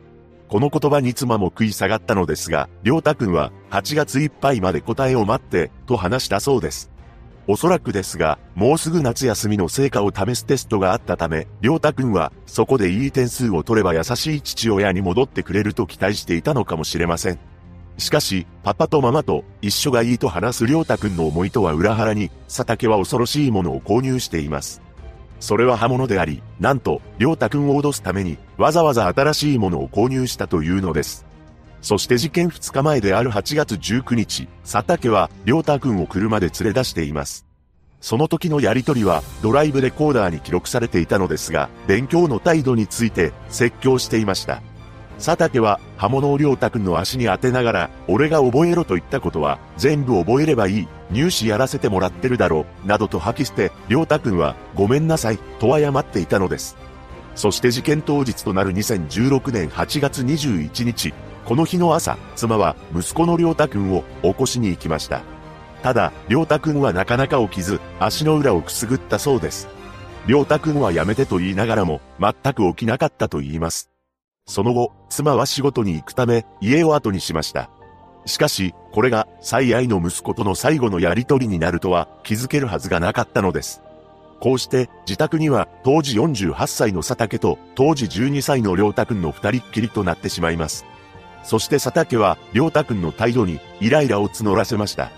[0.48, 6.90] この言葉に妻も食い下がったのですが、良太くんは、8月いっぱいまで答えを待って、と話したそうです。
[7.48, 17.38] おそらくですが、もうすぐ夏休みの成果を試すテストがあったため、りょうたくんは、そこでいい点数を取れば優しい父親に戻ってくれると期待していたのかもしれません。
[17.98, 24.82] しかし、パパとママと一緒がいいと話すりょうたくんの思いとは裏腹に、佐竹は恐ろしいものを購入しています。
[25.40, 31.26] それは刃物であり、なんと、りょうたくんを脅すために、わざわざ新しいものを購入したというのです。
[31.82, 37.46] そして事件2日前である8月19日、佐竹は、良太くんを車で連れ出しています。
[38.00, 44.62] その時のやりとりは、ドライブレコーダーに記録されていたのですが、勉強の態度について、説教していました。
[45.18, 56.76] 佐竹は、刃物を良太くんの足に当てながら、俺が覚えろと言ったことは、全部覚えればいい、入試やらせてもらってるだろう、などと吐き捨て、良太くんは、ごめんなさい、と謝っていたのです。
[57.34, 65.20] そして事件当日となる2016年8月21日、この日の朝、妻は息子の良太くんを起こしに行きました。
[65.82, 69.68] ただ、良太くんはなかなか起きず、足の裏をくすぐったそうです。
[70.26, 73.95] 良太くんはやめてと言いながらも、全く起きなかったと言います。
[74.46, 77.68] その後、妻は仕事に行くため、家を後にしました。
[78.26, 83.82] しかし、これが、最愛の息子との最後のやりとりになるとは、気づけるはずがなかったのです。
[84.40, 90.86] こうして、自宅には、当時48歳の佐竹と、当時12歳の良太くんの二人っきりとなってしまいます。
[91.42, 95.10] そして佐竹は、良太くんの態度に、イライラを募らせました。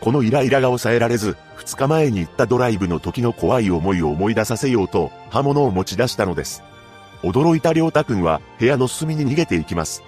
[0.00, 6.62] このイライラが抑えられず、二日前に行ったドライブの時の怖い思いを思い出させようと、刃物を持ち出したのです。
[7.22, 10.02] 驚いた良太くんは、部屋の隅に逃げていきます。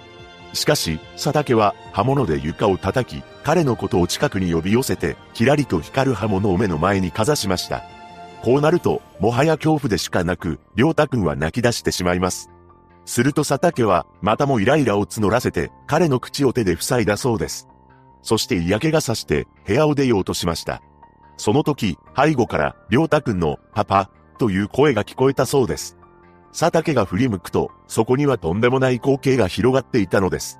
[0.53, 7.83] しかし、佐竹は刃物で床を叩き、彼のことを近くに呼び寄せて、キラリと光る刃物を目の前にかざしました。
[8.41, 12.49] こうなると、もはや恐怖でしかなく、良太くんは泣き出してしまいます。
[13.05, 17.67] すると佐竹は、またもイライラを募らせて、彼の口を手で塞いだそうです。
[18.23, 20.81] そして嫌気がさして、部屋を出ようとしました。
[21.37, 25.97] その時、背後から、りょうたくんの、パパ、という声が聞こえたそうです。
[26.51, 30.59] 佐竹が振り向くと、そこにはとんでもない光景が広がっていたのです。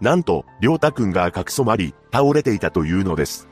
[0.00, 3.48] なんと、りょうたくんが赤く染まり、倒れていたというのです。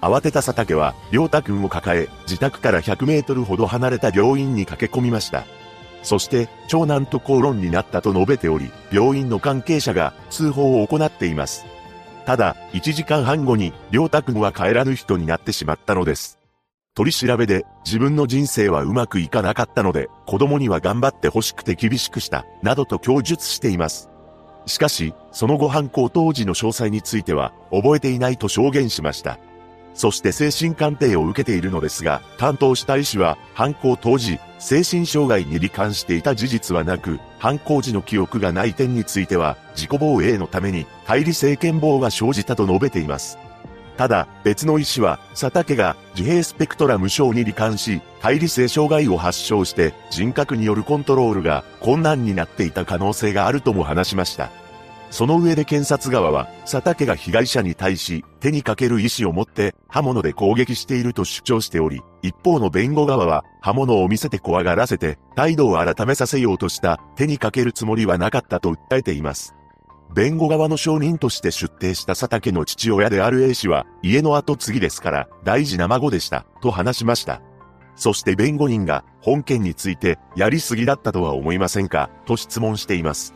[0.00, 5.44] 慌てた佐竹は、りょうたくんを抱え、自宅から100メートルほど離れた病院に駆け込みました。
[6.02, 11.66] そして、長男と口論になったと述べており、病院の関係者が通報を行っています。
[12.24, 16.39] ただ、1時間半後に、良太くんは帰らぬ人になってしまったのです。
[17.00, 24.10] 取り調べで、自分の人生はうまくいかなかったので、子供には頑張って欲しくて厳しくした、などと供述しています。
[24.66, 29.38] しかし、その後犯行当時の詳細については、覚えていないと証言しました。
[29.94, 43.38] そして精神鑑定を受けているのですが、担当した医師は、犯行当時、精神障害に罹患していた事実はなく、犯行時の記憶がない点については、自己防衛のために、解離性健忘が生じたと述べています。
[44.00, 54.48] ただ、別の医師は、佐竹が自閉スペクトラム症に罹患し、解離性障害を発症して、人格によるコントロールが困難になっていた可能性があるとも話しました。
[55.10, 69.54] その上で検察側は、佐竹が被害者に対し、手にかける意思を持って刃物で攻撃していると主張しており、一方の弁護側は、刃物を見せて怖がらせて、態度を改めさせようとした手にかけるつもりはなかったと訴えています。
[70.12, 77.40] 弁護側の証人として出廷した佐竹の父親である A 氏は、家の後継ぎですから、大事な孫でした、と話しました。
[77.94, 83.34] そして弁護人が、本件について、やりすぎだったとは思いませんか、と質問しています。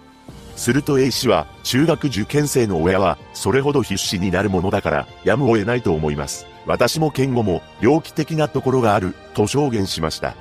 [0.56, 6.44] すると A 氏は、中学受験生の親は、それほど必死になるものだから、やむを得ないと思います。
[6.66, 10.34] 私も健吾も、猟奇的なところがある、と証言しました。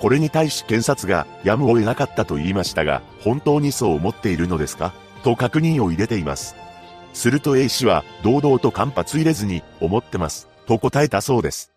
[0.00, 4.92] これに対し検察が、やむを得なかったと言いましたが、本当にそう思っているのですか？
[5.22, 6.56] と確認を入れています。
[7.12, 11.72] すると A 氏は、堂々と間髪入れずに、思ってます、と答えたそうです。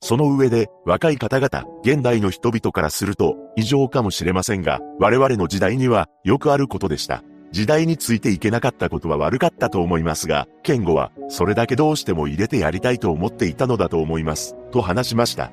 [0.00, 7.22] その上で、若い方々、現代の人々からすると、異常かもしれませんが、我々の時代には、よくあることでした。
[7.50, 15.50] 時代についていけなかったことは悪かったと思いますが、健吾は、それだけどうしても入れてやりたいと思っていたのだと思います、と話しました。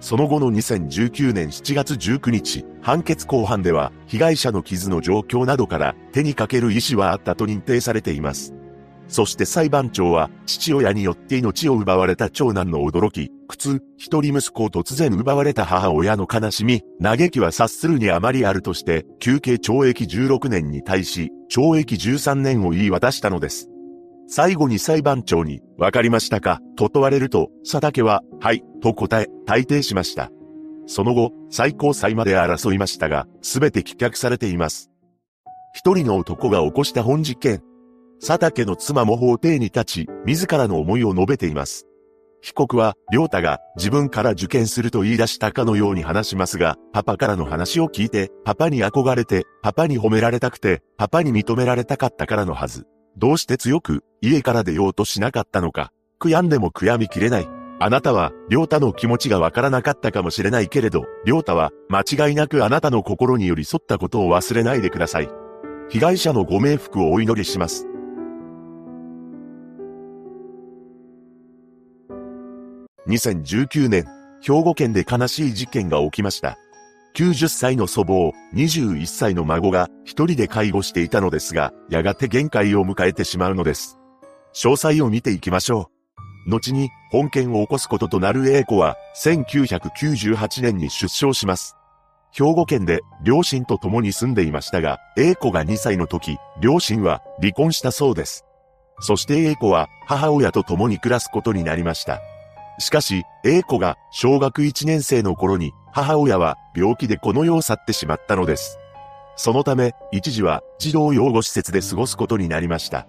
[0.00, 8.54] その後の2019年7月19日、判決後半では、被害者の傷の状況などから、手にかける意思はあったと認定されています。
[9.08, 23.69] そして裁判長は、父親によって命を奪われた長男の驚き、苦痛、一人息子を突然奪われた母親の悲しみ、嘆きは察するにあまりあるとして、休憩懲役16年に対し、懲役13年を言い渡したのです。
[24.32, 26.60] 最後に裁判長に、わかりましたか？
[26.76, 30.30] と問われると、佐竹は、はい、と答え、退廷しました。
[30.86, 34.88] その後、最高裁まで争いましたが、すべて棄却されています。
[35.74, 37.60] 一人の男が起こした本事件。
[38.24, 41.88] 佐竹の妻も法廷に立ち、自らの思いを述べています。
[42.40, 52.86] 被告は、良太が自分から受験すると言い出したかのように話しますが、パパからの話を聞いて、パパに憧れて、パパに褒められたくて、パパに認められたかったからのはず。
[53.16, 55.92] どうして強く、家から出ようとしなかったのか。
[56.20, 57.48] 悔やんでも悔やみきれない。
[57.82, 65.30] あなたは、良太の気持ちがわからなかったかもしれないけれど、良太は、間違いなくあなたの心に寄り添ったことを忘れないでください。
[65.88, 67.86] 被害者のご冥福をお祈りします。
[73.08, 74.04] 2019年、
[74.42, 76.58] 兵庫県で悲しい事件が起きました。
[77.14, 83.98] 90歳の祖母を21歳の孫が一人で介護していたのですが、やがて限界を迎えてしまうのです。
[84.54, 85.90] 詳細を見ていきましょ
[86.46, 86.50] う。
[86.50, 91.76] 後に本件を起こすこととなる A 子は1998年に出生します。
[92.32, 98.44] 兵庫県で両親と共に住んでいましたが、A 子が2歳の時、両親は離婚したそうです。
[99.00, 102.20] そして A 子は母親と共に暮らすことになりました。
[102.78, 108.78] しかし、A 子が小学1年生の頃に母親は病気でこの世を去ってしまったのです。
[109.36, 113.06] そのため、一時は児童養護施設で過ごすことになりました。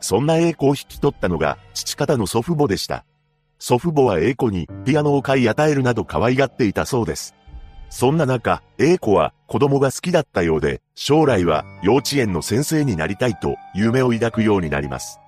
[0.00, 3.04] そんな A 子を引き取ったのが父方の祖父母でした。
[3.58, 7.34] 祖父母は A 子にピアノを買い与えるなど可愛がっていたそうです。
[7.90, 15.20] そんな中、A 子は子供が好きだったようで、将来は幼稚園の先生になりたいと夢を抱くようになります。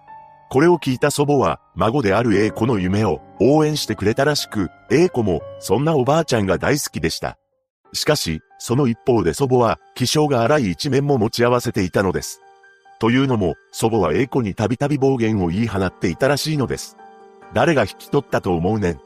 [0.51, 7.39] これを聞いた祖母は、孫である A 子の夢を応援してくれたらしく、A 子もそんなおばあちゃんが大好きでした。
[7.93, 12.41] しかし、その一方で祖母は、気性が荒い一面も持ち合わせていたのです。
[12.99, 16.97] というのも、祖母は A 子にたびたび暴言を言い放っていたらしいのです。
[17.55, 19.01] 誰が引き取ったと思うねん。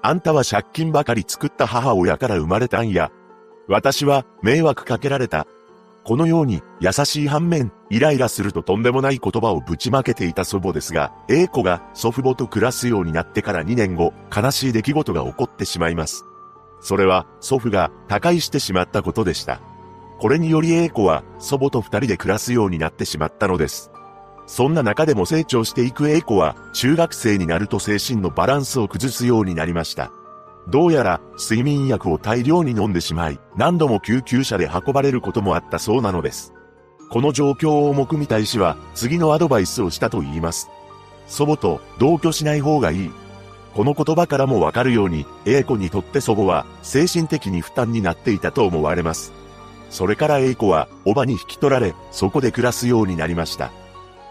[0.00, 3.10] あんたは借金ばかり作った母親から生まれたんや。
[3.66, 5.48] 私は迷惑かけられた。
[6.04, 16.26] このように優しい反面、イライラするととんでもない言葉をぶちまけていた祖母ですが、A 子が祖父母と暮らすようになってから2年後、悲しい出来事が起こってしまいます。
[16.80, 19.60] それは祖父が他界してしまったことでした。
[20.18, 23.90] これにより A 子は祖母と二人で暮らすようになってしまったのです。
[24.46, 30.12] そんな中でも成長していく A 子は中学生になると精神のバランスを崩すようになりました。
[30.68, 36.54] どうやら睡眠薬を大量に飲んでしまい、何度も救急車で運ばれることもあったそうなのです。
[37.10, 40.68] この状況を重く見た医師は次のアドバイスをしたと言います。
[41.26, 43.10] 祖母と同居しない方がいい。
[43.74, 49.32] この言葉からもわかるように、A 子にとって祖母は精神的に負担になっていたと思われます。
[49.90, 53.70] それから A 子は、おばに引き取られ、そこで暮らすようになりました。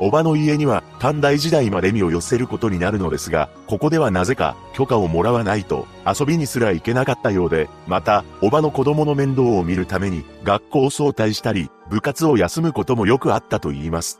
[0.04, 14.20] おばの家には短大時代まで身を寄せることになるのですが、ここではなぜか許可をもらわないと遊びにすら行けなかったようで、また、おばの子供の面倒を見るために学校を早退したり、部活を休むこともよくあったと言います。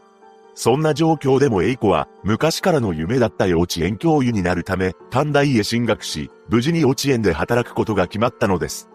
[0.56, 8.88] そんな状況でも A 子は昔からの夢だった幼稚園教諭になるため、短大へ進学し、無事に幼稚園で働くことが決まったのです。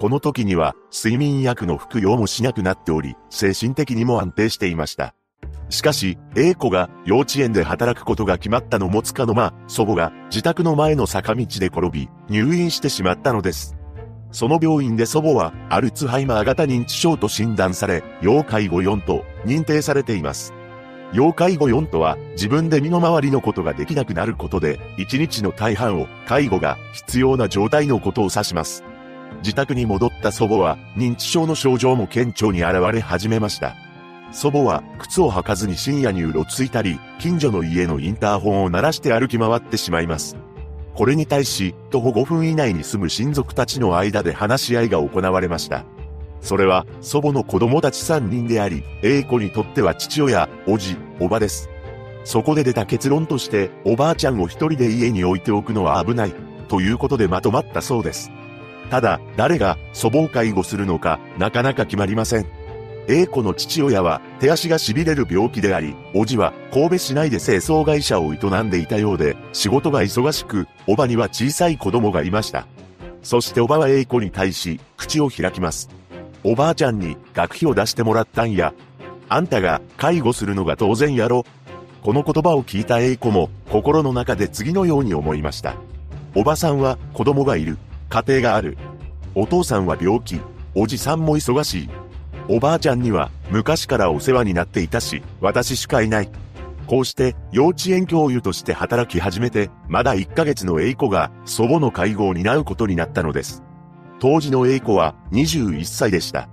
[0.00, 5.14] この時には睡眠薬の服用もしなくなっており、精神的にも安定していました。
[5.70, 13.76] しかし、A 子が幼稚園で働くことが決まったのもつかの間、祖母が自宅の前の坂道で転び、入院してしまったのです。
[14.30, 20.52] その病院で祖母は、アルツハイマー型認知症と診断され、要介護4と認定されています。
[21.12, 28.82] 要介護4とは、自分で身の回りのことができなくなることで、1日の大半を介護が必要な状態のことを指します。
[29.38, 33.76] 自宅に戻った祖母は、認知症の症状も顕著に現れ始めました。
[34.32, 40.36] 祖母は靴を履かずに深夜にうろついたり、近所の家のインターホンを鳴らして歩き回ってしまいます。
[40.94, 45.84] これに対し、徒歩5分以内に住む親族たちの間で話し合いが行われました。
[46.40, 51.68] それは、祖母の子供たち3人であり、A 子にとっては父親、おじ、おばです。
[52.24, 56.34] そこで出た結論として、おばあちゃんを一人で家に置いておくのは危ない、
[56.68, 58.30] ということでまとまったそうです。
[58.90, 62.46] ただ、誰が祖母を介護するのか、なかなか決まりません。
[63.06, 72.66] A 子の父親は手足が痺れる病気であり、おじは神戸市内で清掃会社を営んでいたようで、仕事が忙しく、おばには小さい子供がいました。
[73.22, 75.90] そしておばは A 子に対し、口を開きます。
[76.44, 78.72] おばあちゃんに学費を出してもらったんや。
[79.28, 81.44] あんたが介護するのが当然やろ。
[82.02, 85.74] この言葉を聞いた A 子も心の中で次のように思いました。
[86.34, 87.78] おばさんは子供がいる。
[88.08, 88.76] 家庭がある。
[89.34, 90.40] お父さんは病気。
[90.74, 91.88] おじさんも忙しい。
[92.48, 96.30] おばあちゃんには昔からお世話になっていたし、私しかいない。
[96.86, 103.62] こうして幼稚園教諭として働き始めて、まだ1ヶ月の A 子が祖母の介護を担うことになったのです。
[104.20, 106.48] 当時の A 子は21歳でした。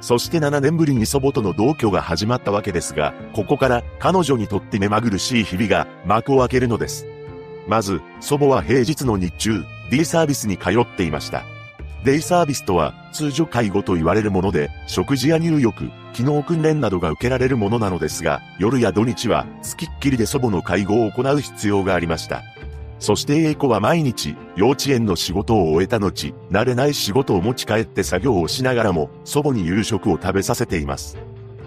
[0.00, 7.06] そして7年ぶりに祖母との同居が始まったわけですが、ここから彼女にとって目まぐるしい日々が幕を開けるのです。
[7.66, 11.44] まず、祖母は平日の日中、D サービスに通っていました。
[12.04, 22.42] デイサービスとは通常介護と言われるもので、食事や入浴、機能訓練などが受けられるものなのですが、夜や土日は付きっきりで祖母の介護を行う必要がありました。
[22.98, 31.18] そして A 子は毎日、幼稚園の仕事を終えた後、慣れない仕事を持ち帰って作業をしながらも、祖母に夕食を食べさせています。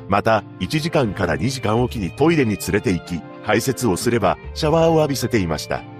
[0.09, 5.92] また、1時間から2時間おきにトイレに連れて行き、排泄をすれば、シャワーを浴びせていました。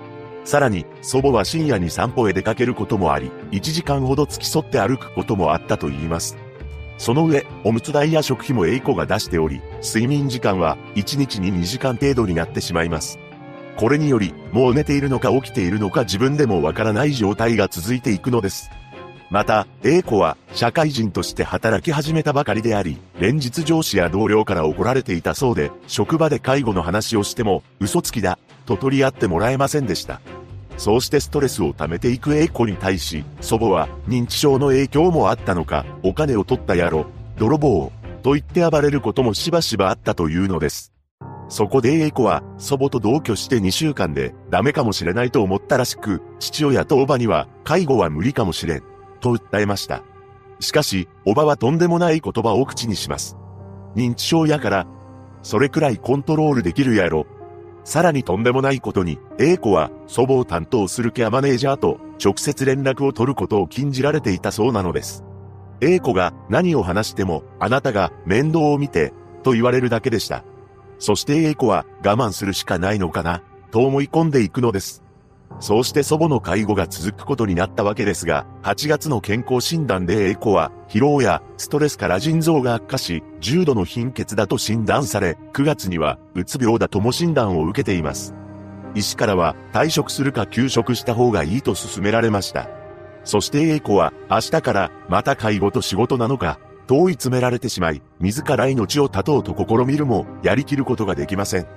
[0.46, 6.38] さらに、祖母は深夜に散歩へ出かけることもあり、1時間ほど付き添って歩くこともあったと言います。
[6.98, 13.20] その上、おむつ代や食費も A 子が出しており、睡眠時間は1日に2時間程度になってしまいます。
[13.78, 18.70] これにより、もう寝ているのか起きているのか自分でもわからない状態が続いていくのです。
[19.30, 30.22] また、A 子は社会人として働き始めたばかりであり、連日上司や同僚から怒られていたそうで、職場で介護の話をしても、嘘つきだ、と取り合ってもらえませんでした。
[30.78, 37.06] そうしてストレスを溜めていく A 子に対し、祖母は認知症の影響もあったのか、お金を取った野郎、
[37.38, 37.92] 泥棒、
[38.24, 40.94] と言って暴れることもしばしばあったというのです。
[41.50, 48.84] そこで A 子は祖母と同居して2週間でダメかもしれないと思ったらしく、父親とおばには介護は無理かもしれん、
[49.20, 50.04] と訴えました。
[50.60, 53.38] しかし、おばはとんでもない言葉を口にします。
[53.96, 54.88] 認知症やから、
[55.44, 57.28] それくらいコントロールできるやろ、
[57.84, 65.24] さらにとんでもないことに、A 子は祖母を担当するケアマネージャーと直接連絡を取ることを禁じられていたそうなのです。
[65.82, 69.14] A 子が何を話しても、あなたが面倒を見て、
[69.44, 70.46] と言われるだけでした。
[70.98, 75.03] そして A 子は我慢するしかないのかな、と思い込んでいくのです。
[75.60, 88.36] そうして祖母の介護が続くことになったわけですが、8月の健康診断で A 子は疲労やストレスから腎臓が悪化し、重度の貧血だと診断され、9月にはうつ病だとも診断を受けています。
[88.96, 92.70] 医師からは退職するか休職した方がいいと勧められました。
[93.24, 101.68] そして A 子は明日からまた介護と仕事なのか、と追い詰められてしまい、自ら命を絶とうと試みるも、やりきることができません。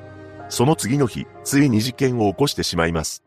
[0.48, 3.25] その次の日、ついに事件を起こしてしまいます。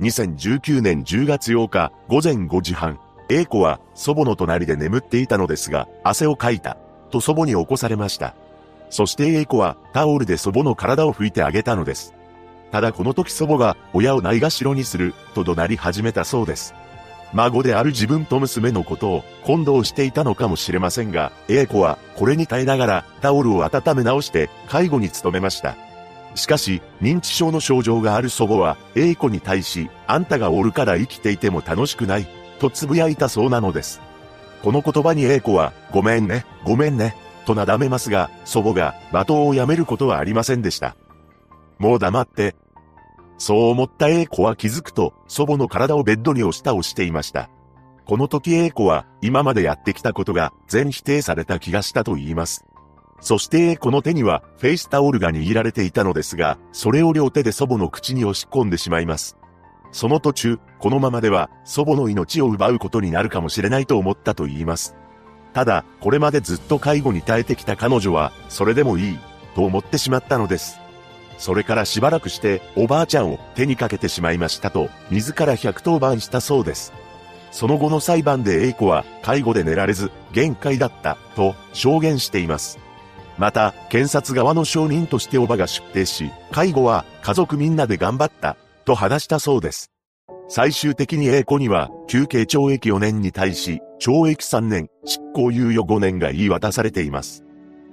[0.00, 6.76] 2019年10月8日午前5時半、A 子は祖母の隣で眠っていたのですが、汗をかいた、
[7.10, 8.34] と祖母に起こされました。
[8.90, 12.14] そして A 子はタオルで祖母の体を拭いてあげたのです。
[12.70, 16.74] ただこの時祖母が親をないがしろにする、と怒鳴り始めたそうです。
[17.32, 25.85] 孫である自分と娘のことを混同していたのかもしれませんが、A 子はこれに耐えながらタオルを温め直して介護に努めました。
[26.36, 32.28] しかし、認知症の症状がある祖母は、A 子に対し、あんたがおるから生きていても楽しくない、
[32.58, 34.00] と呟いたそうなのです。
[34.62, 37.16] この言葉に A 子は、ごめんね、ごめんね、
[37.46, 40.94] となだめますが、祖母が罵倒をやめることはありませんでした。
[41.78, 42.54] もう黙って。
[43.38, 47.48] そう思った A 子は気づくと、祖母の体をベッドに押し倒していました。
[48.04, 52.64] この時 A 子は、今までやってきたことが全否定された気がしたと言います。
[53.20, 59.36] そしてこの手にはフェイスタオルが握られていたのですが、それを両手で祖母の口に押し込んでしまいます。
[59.92, 64.94] その途中、このままでは祖母の命を奪うことになるかもしれないと思ったと言います。
[65.54, 69.18] ただ、これまでずっと介護に耐えてきた彼女は、それでもいい、
[69.54, 70.78] と思ってしまったのです。
[71.38, 76.92] それからしばらくして、おばあちゃんを手にかけてしまいましたと、自ら110番したそうです。
[77.52, 82.78] その後の裁判で A 子は、介護で寝られず、限界だった、と証言しています。
[83.38, 89.90] また、検察側の証人としておばが出廷し、介護は家族みんなで頑張った、と話したそうです。
[90.48, 97.46] 最終的に A 子には、休刑懲役4年に対し、懲役3年、執行猶予5年が言い渡されています。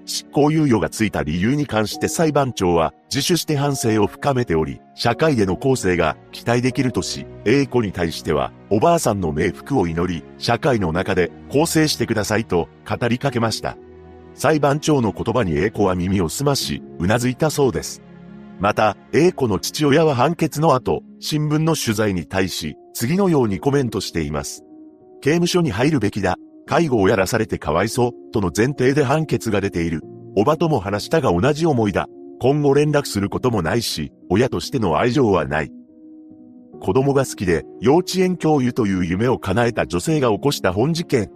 [0.06, 13.78] 執行猶予がついた理由に関して裁判長は自主して反省を深めており、社会での構成が期待できるとし、A 子に対しては、おばあさんの冥福を祈り、社会の中で構成してくださいと語りかけました。
[14.36, 18.02] 裁判長の言葉に A 子は耳を澄まし、うなずいたそうです。
[18.60, 24.64] また、A 子の父親は判決の後、新聞の取材に対し、次のようにコメントしています。
[25.22, 26.36] 刑務所に入るべきだ。
[26.66, 30.02] 介護をやらされてかわいそう、との前提で判決が出ている。
[30.36, 32.08] おばとも話したが同じ思いだ。
[32.40, 35.72] 今後連絡することもないし、親としての愛情はない。
[36.82, 41.30] 子供が好きで幼稚園教諭という夢を叶えた女性が起こした本事件。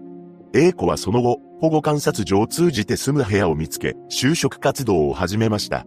[0.58, 5.86] A 子はその後、保護観察所を通じて住む部屋を見つけ、就職活動を始めました。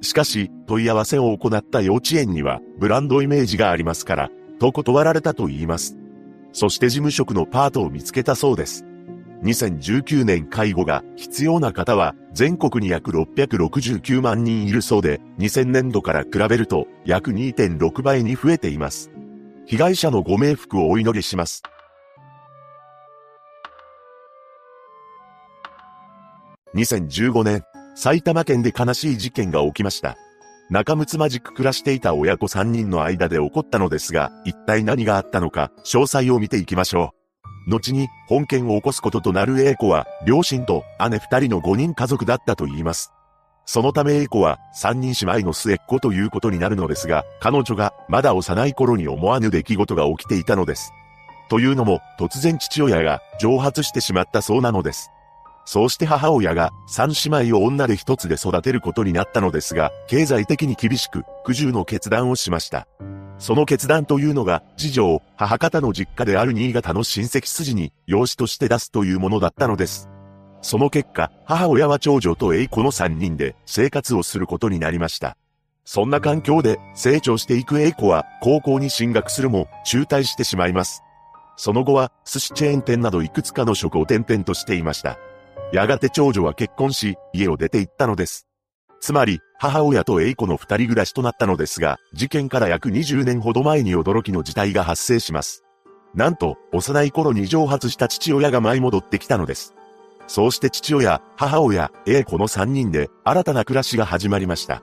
[0.00, 5.98] しかし、問い合わせを行った幼稚園には、ブランドイメージがありますから、と断られたと言います。
[6.52, 8.86] そして事務職のパートを見つけたそうです。
[9.42, 19.10] 2019年介護が必要な方は全国に約669万人いるそうで、2000年度から比べると約2.6倍に増えています。
[19.66, 21.62] 被害者のご冥福をお祈りします。
[26.76, 27.64] 2015年、
[27.94, 30.16] 埼玉県で悲しい事件が起きました。
[30.68, 37.14] 仲睦まじく暮らしていた親子3人の間で起こったのですが、一体何があったのか、詳細を見ていきましょ
[37.66, 37.70] う。
[37.70, 43.10] 後に本件を起こすこととなる A 子は、両親と姉二人の5人家族だったと言います。
[43.64, 50.92] そのため A 子は三人姉妹の末っ子ということになるのですが、彼女がまだ幼い頃に思わぬ出来事が起きていたのです。
[51.48, 55.10] というのも、突然父親が蒸発してしまったそうなのです。
[55.66, 62.86] そうして母親が三姉妹を女で一つで育てることになったのですが、経済的に厳しく、苦渋の決断をしました。
[63.38, 70.08] その決断というのが、次女を母方の実家である新潟の親戚筋に、養子として出すというものだったのです。
[70.62, 75.36] その結果、母親は長女と栄子の三人で生活をすることになりました。
[75.84, 81.02] そんな環境で成長していく栄子は高校に進学するも中退してしまいます。
[81.56, 85.18] その後は寿司チェーン店などいくつかの職を転々としていました。
[85.72, 88.46] やがて長女は結婚し、家を出て行ったのです。
[89.00, 95.64] つまり、母親と栄子の二人暮らしとなったのですが、事件から約20年ほど前に驚きの事態が発生します。
[96.14, 99.74] なんと、幼い頃に蒸発した父親が舞い戻ってきたのです。
[100.26, 104.82] そうして父親、母親、栄子の三人で新たな暮らしが始まりました。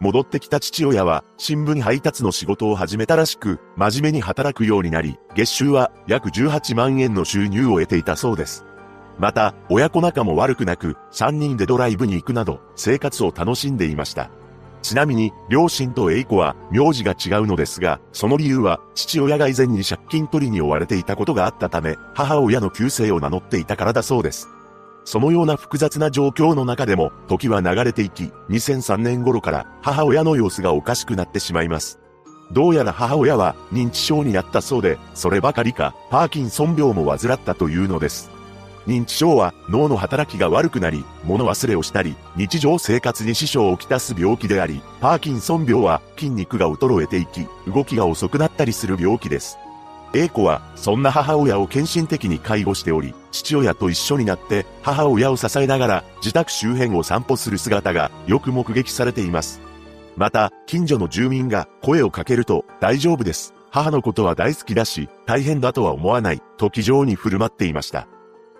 [0.00, 8.64] 戻ってきた父親は新聞配達の仕事を始めたらしく、真面目に働くようになり、月収は約18万円の収入を得ていたそうです。
[9.18, 14.30] また、親子仲も悪くなく、三人でドライブに行くなど、生活を楽しんでいました。
[14.82, 24.48] ちなみに、両親と栄子は、名字が違うのですが、その理由は、父親が以前に借金取りに追われていたことがあったため、母親の旧姓を名乗っていたからだそうです。
[25.04, 31.98] そのような複雑な状況の中でも、時は流れていき、2003年頃から母親の様子がおかしくなってしまいます。
[32.52, 38.31] どうやら母親は認知症になったそうで、そればかりか、パーキンソン病も患ったというのです。
[38.86, 49.58] 認知症は脳の働きが悪くなり、物忘れをしたり、日常生活に支障をきたす病気であり、パーキンソン病は筋肉が衰えていき、動きが遅くなったりする病気です。
[50.14, 59.60] A 子は、そんな母親を献身的に介護しており、父親と一緒になって母親を支えながら自宅周辺を散歩する姿がよく目撃されています。
[60.16, 63.54] また、近所の住民が声をかけると大丈夫です。
[63.70, 68.06] 母のことは大好きだし、大変だとは思わない、と気丈に振る舞っていました。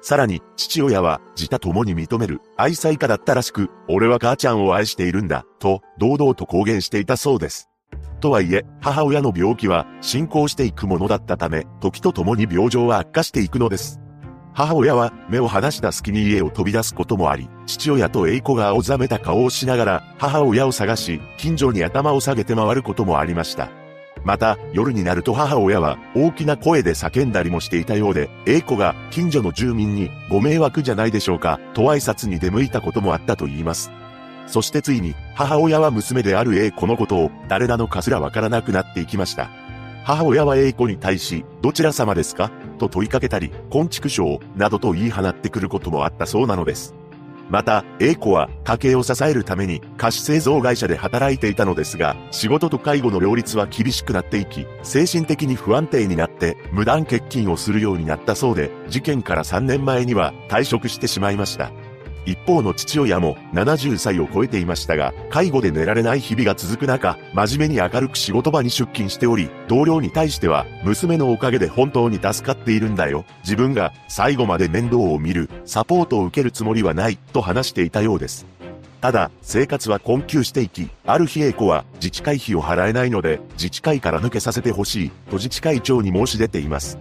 [0.02, 7.70] さらに、父親は自他共に認める愛妻家だったらしく、俺は母ちゃんを愛しているんだ、と堂々と公言していたそうです。
[8.20, 14.00] とはいえ、母親の病気は進行していくものだったため、時とともに病状は悪化していくのです。
[14.54, 23.81] 母親は目を離した隙に家を飛び出すこともあり、父親と栄子が青ざめた顔をしながら母親を探し、近所に頭を下げて回ることもありました。
[24.24, 33.90] また、夜になると母親は大きな声で叫んだりもしていたようで、A 子が近所の住民にご迷惑じゃないでしょうか、と挨拶に出向いたこともあったと言います。
[34.46, 39.50] そしてついに、母親は娘である A 子のことを誰なのかすらわからなくなっていきました。
[40.04, 42.50] 母親は A 子に対し、どちら様ですか？
[42.78, 46.94] と問いかけたり、昆虫症などと言い放ってくることもあったそうなのです。
[47.52, 61.70] また、A 子は家計を支えるために菓子製造会社で働いていたのですが、仕事と介護の両立は厳しくなっていき、精神的に不安定になって無断欠勤をするようになったそうで、事件から3年前には退職してしまいました。
[62.24, 73.24] 一方の父親も70歳を超えていましたが、介護で寝られない日々が続く中、真面目に明るく仕事場に出勤しており、同僚に対しては、娘のおかげで本当に助かっているんだよ。
[73.42, 78.46] 自分が最後まで面倒を見る、サポートを受けるつもりはない、と話していたようです。
[79.00, 86.98] ただ、生活は困窮していき、ある日 A 子は自治会費を払えないので、自治会から抜けさせてほしい、と自治会長に申し出ています。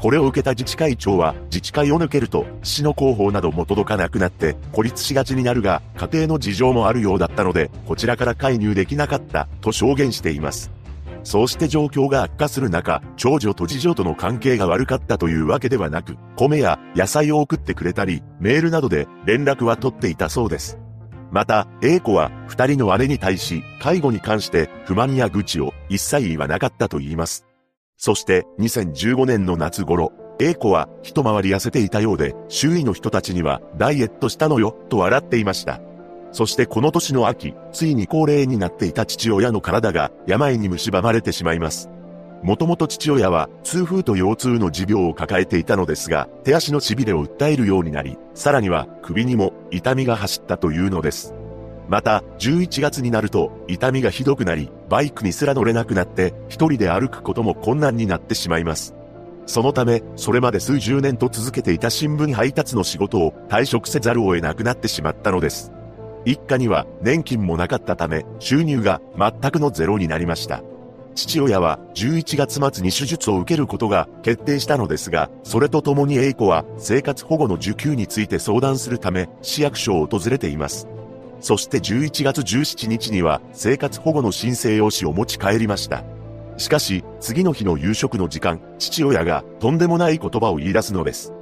[0.00, 10.70] これを受けた自治会長は、自治会を抜けると、市の広報なども届かなくなって、孤立しがちになるが、家庭の事情もあるようだったので、こちらから介入できなかった、と証言しています。
[11.24, 20.78] そうして状況が悪化する中、長女と次女との関係が悪かったというわけではなく、米や野菜を送ってくれたり、メールなどで連絡は取っていたそうです。
[21.30, 27.47] また、A 子は二人の姉に対し、介護に関して不満や愚痴を一切言わなかったと言います。
[27.98, 35.80] そして2015年の夏頃、A 子は一回り痩せていたようで、周囲の人たちにはダイエットしたのよ、と笑っていました。
[36.30, 41.90] そしてこの年の秋、ついに高齢になっていた父親の体が病に蝕まれてしまいます。
[42.44, 51.34] もともと父親は痛風と腰痛の持病を抱えていたのですが、手足の痺れを訴えるようになり、さらには首にも痛みが走ったというのです。
[51.88, 58.94] また、11月になると痛みがひどくなり、バイクにすら乗れなくなって、一人で歩くことも困難になってしまいます。
[59.46, 65.72] そのため、それまで数十年と続けていた新聞配達の仕事を退職せざるを得なくなってしまったのです。
[66.26, 70.62] 一家には年金もなかったため、収入が全くのゼロになりました。
[71.14, 80.86] 父親は11月末に手術を受けることが決定したのですが、それとともに A 子は生活保護の受給について相談するため市役所を訪れています。
[81.40, 86.04] そして11月17日には生活保護の申請用紙を持ち帰りました。
[86.56, 91.32] しかし、次の日の夕食の時間、父親がとんでもない言葉を言い出すのです。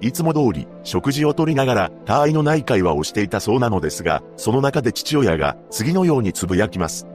[0.00, 7.06] いつも通り食事をとりながら他愛のない会話をしていたそうなのですが、その中で父親が次のようにつぶやきます。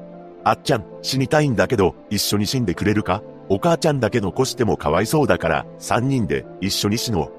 [0.43, 3.23] あっちゃん、死にたいんだけど、一緒に死んでくれるか？
[3.49, 7.31] お母ちゃんだけ残してもかわいそうだから、三人で一緒に死のう。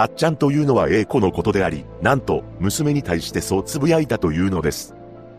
[0.00, 4.94] あっちゃんというのは A 子のことであり、なんと、娘に対してそう呟いたというのです。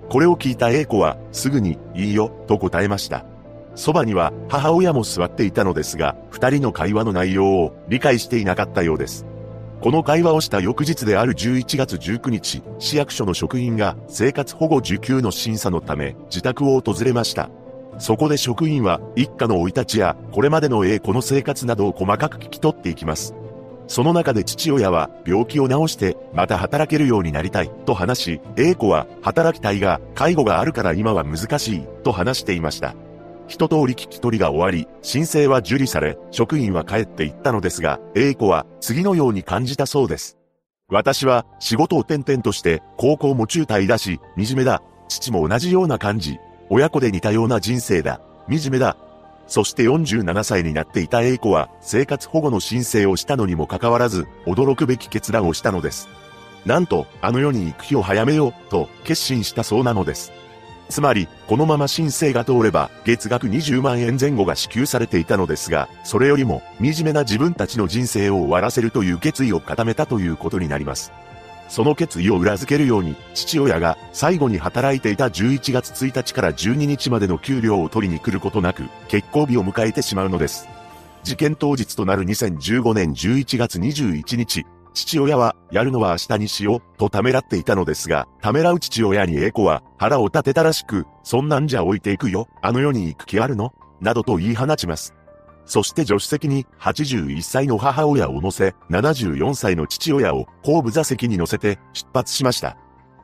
[0.07, 3.25] これを聞いた A 子は、すぐに、いいよ、と答えました。
[3.73, 9.25] そばには、母親も座っていたのですが、二人の会話の内容を理解していなかったようです。
[9.81, 17.49] この会話をした翌日である11月19日、市役所の職員が生活保護受給の審査のため自宅を訪れました。
[17.97, 23.33] そこで職員は一家の生い立ちやこれまでの A 子の生活などを細かく聞き取っていきます。
[23.91, 32.95] その中で父親は病気を治してまた働けるようになりたいと話し、A 子は働きたいが介護があるから今は難しいと話していました。
[33.49, 40.37] 一通り聞き取りが終わり、申請は受理され、職員は帰っていったのですが、A 子は次のように感じたそうです。
[40.87, 44.81] 私は仕事を転々として高校も中退だし、惨めだ。
[45.09, 46.37] 父も同じような感じ。
[46.69, 48.21] 親子で似たような人生だ。
[48.49, 48.95] 惨めだ。
[49.51, 56.07] そして47歳になっていた A 子は生活保護の申請をしたのにもかかわらず驚くべき決断をしたのです。
[56.65, 60.31] なんと、あの世に行く日を早めようと決心したそうなのです。
[60.87, 71.11] つまり、このまま申請が通れば、月額20万円前後が支給されていたのですが、それよりも、惨めな自分たちの人生を終わらせるという決意を固めたということになります。
[71.71, 80.67] その決意を裏付けるように、父親が最後に働いていた11月1日から12日までの給料を取りに来ることなく、結婚日を迎えてしまうのです。
[81.23, 93.73] 事件当日となる2015年11月21日、父親は、やるのは明日にしよう、とためらっていたのですが、ためらう父親にエコは、腹を立てたらしく、そんなんじゃ置いていくよ、あの世に行く気あるの？
[94.01, 95.13] などと言い放ちます。
[95.71, 102.75] そして助手席に81歳の母親を乗せ、74歳の父親を後部座席に乗せて出発しました。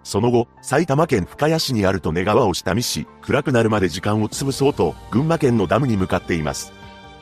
[0.02, 6.72] その後、埼玉県深谷市にある利根川を下見し、暗くなるまで時間を潰そうと、群馬県のダムに向かっています。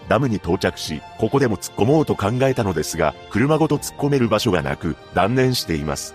[0.07, 6.13] ダムに到着し、ここでも突っ込もうと考えたのですが、車ごと突っ込める場所がなく、断念しています。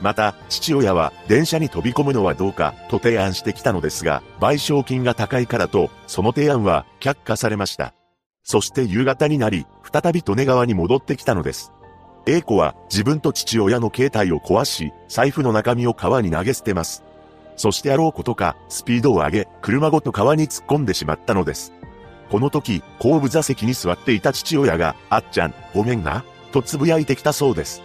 [0.00, 7.92] また、父親は電車に飛び込むのはどうかと提案してきたのですが、賠償金が高いからと、その提案は却下されました。
[8.46, 11.72] そして夕方になり、再び利根川に戻ってきたのです。
[12.26, 17.02] A 子は自分と父親の携帯を壊し、財布の中身を川に投げ捨てます。
[17.56, 21.72] そしてあろうことか、スピードを上げ、車ごと川に突っ込んでしまったのです。
[22.30, 26.22] この時、後部座席に座っていた父親が、あっちゃん、ごめんな、
[26.52, 27.82] と呟いてきたそうです。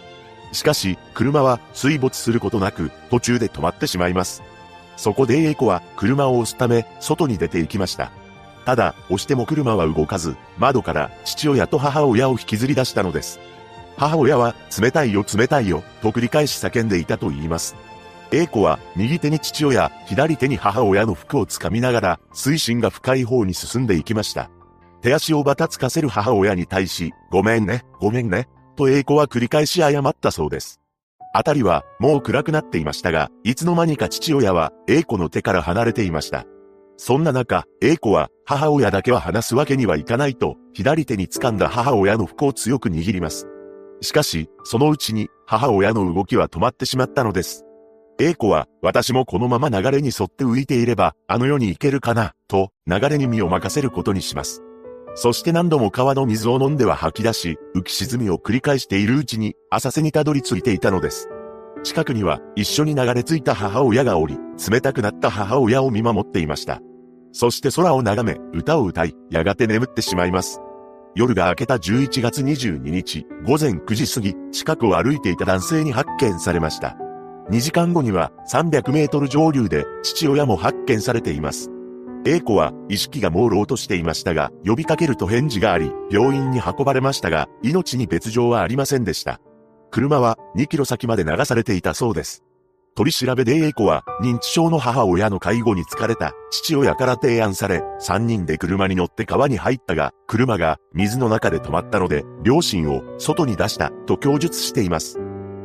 [0.52, 4.44] しかし、車は水没することなく、途中で止まってしまいます。
[4.96, 8.12] そこで A 子は車を押すため、外に出て行きました。
[8.66, 13.40] ただ、押しても車は動かず、窓から父親と母親を引きずり出したのです。
[13.98, 17.76] 母親は、冷たいよ冷たいよ、と繰り返し叫んでいたと言います。
[18.34, 24.50] A 子は右手に父親、左手に母親の服をつかみながら、水深が深い方に進んでいきました。
[25.02, 30.80] 手足をばたつかせる母親に対し、ごめんね、ごめんね、と A 子は繰り返し謝ったそうです。
[31.34, 36.46] あたりはもう暗くなっていましたが、いつの間にか父親は A 子の手から離れていました。
[37.04, 43.48] そんな中、A 子は母親だけは離すわけにはいかないと、左手に掴んだ母親の服を強く握ります。
[44.02, 47.66] しかし、そのうちに母親の動きは止まってしまったのです。
[48.20, 54.62] A 子は、私もこのまま流れに沿って浮いていれば、あの世に行けるかな、と、流れに身を任せることにします。
[55.16, 61.30] そして何度も川の水を飲んでは吐き出し、浮き沈みを繰り返しているうちに、浅瀬にたどり着いていたのです。
[61.82, 64.38] 近くには、一緒に流れ着いた母親がおり、
[64.70, 66.80] 冷たくなった母親を見守っていました。
[67.32, 70.62] そして空を眺め、歌を歌い、やがて眠ってしまいます。
[71.16, 76.96] 夜が明けた11月22日、午前9時過ぎ、近くを歩いていた男性に発見されました。
[77.50, 81.70] 2時間後には300メートル上流で父親も発見されています。
[82.26, 89.42] A 子は意識が朦朧としていましたが、呼びかけると返事があり、病院に運ばれましたが、命に別状はありませんでした。
[89.90, 92.44] 車は2キロ先まで流されていたそうです。
[92.96, 105.20] 取り調べで A 子は認知症の母親の介護に疲れた父親から提案され、3人で車に乗って川に入ったが、車が水の中で止まったので、両親を外に出したと供述しています。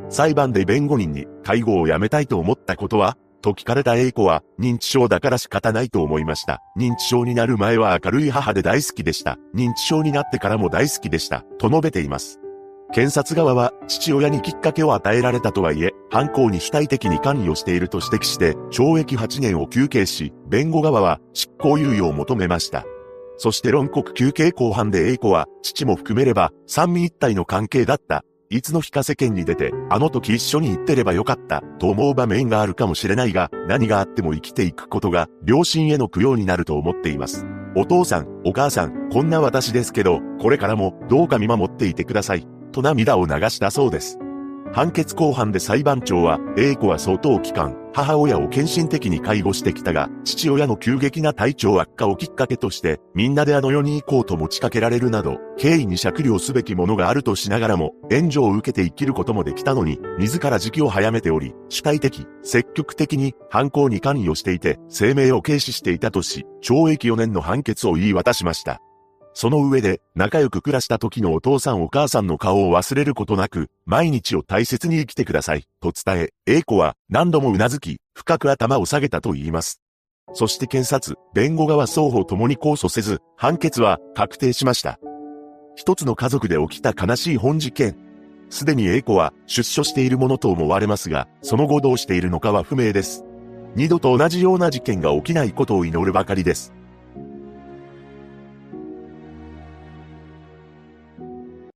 [0.09, 6.61] 裁判で弁護人に介護をやめたいと思ったことはと聞かれた A 子は認知症だから仕方ないと思いました。
[6.77, 9.37] 認知症になる前は明るい母で大好きでした。
[9.55, 11.43] 認知症になってからも大好きでした。
[11.59, 12.39] と述べています。
[12.93, 22.85] 検察側は父親にきっかけを与えられたとはいえ、犯行に主体的に関与していると指摘して、懲役8年を求刑し、弁護側は執行猶予を求めました。
[23.37, 28.23] そして論告休刑後半で A 子は、父も含めれば、三味一体の関係だった。
[28.49, 37.45] いつの日か世間に出て、あの時一緒に行ってればよかった、と思う場面があるかもしれないが、何があっても生きていくことが、両親への供養になると思っています。
[37.75, 42.47] お父さん、お母さん、こんな私ですけど、これからも、どうか見守っていてください。
[42.71, 44.19] と涙を流したそうです。
[44.73, 68.81] 判決公判で裁判長は、A 子は相当期間、母親を献身的に介護してきたが、父親の急激な体調悪化をきっかけとして、みんなであの世に行こうと持ちかけられるなど、経緯に酌量すべきものがあるとしながらも、援助を受けて生きることもできたのに、自ら時期を早めており、主体的、積極的に犯行に関与していて、生命を軽視していたとし、懲役4年の判決を言い渡しました。
[69.39, 79.79] その上で、仲良く暮らした時のお父さんお母さんの顔を忘れることなく、毎日を大切に生きてください、と伝え、A 子は何度も頷き、深く頭を下げたと言います。
[80.33, 84.99] そして検察、弁護側双方ともに控訴せず、判決は確定しました。
[85.75, 87.95] 一つの家族で起きた悲しい本事件。
[88.49, 93.23] すでに A 子は出所しているものと思われますが、その後どうしているのかは不明です。
[93.75, 96.73] 二度と同じような事件が起きないことを祈るばかりです。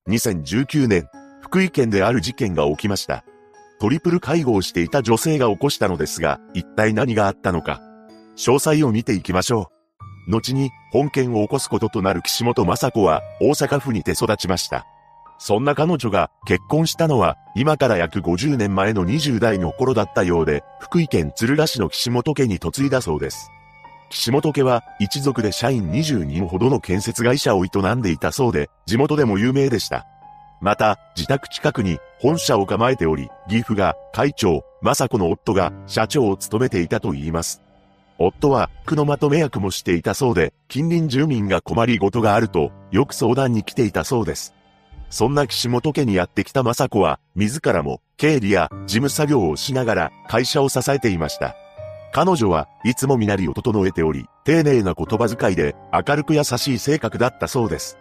[0.10, 1.08] 2019年、
[1.42, 3.24] 福井県である事件が起きました。
[3.80, 7.80] トリプル介護をしていた女性が起こしたのですが、一体何があったのか。
[8.36, 9.70] 詳細を見ていきましょ
[10.28, 10.32] う。
[10.32, 14.88] 後に、本件を起こすこととなる岸本雅子は、大阪府にて育ちました。
[15.38, 23.52] そんな彼女が結婚したのは、今から約50年前の20代の頃だったようで、福井県敦賀市の岸本家に嫁いだそうです。
[24.12, 30.06] 岸本家は一族で社員20人ほどの建設会社を営んでいたそうで、地元でも有名でした。
[30.60, 37.62] また、自宅近くに本社を構えており、義父が会長、雅子の夫が社長を務めていたと言います。
[38.20, 44.54] 夫は区のまとめ役もしていたそうで、近隣住民が困りごとがあると、よく相談に来ていたそうです。
[45.10, 51.56] そんな岸本家にやってきた雅子は、自らも経理や事務作業をしながら会社を支えていました。
[52.14, 57.98] 彼女はいつも身なりを整えており、丁寧な言葉遣いで明るく優しい性格だったそうです。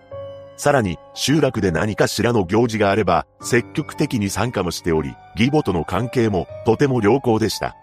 [0.57, 7.77] さらに、集落で何かしらの行事があれば、積極的に参加もしており、義母との関係もとても良好でした。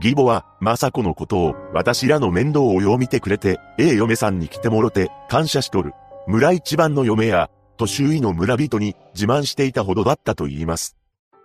[0.00, 5.92] 義母は、雅子のことを、私らの面倒をよう見てくれて、ええ嫁さんに来てもろて、感謝しとる。
[6.26, 7.48] 村一番の嫁や、
[7.78, 10.98] と周囲の村人に自慢していたほどだったと言います。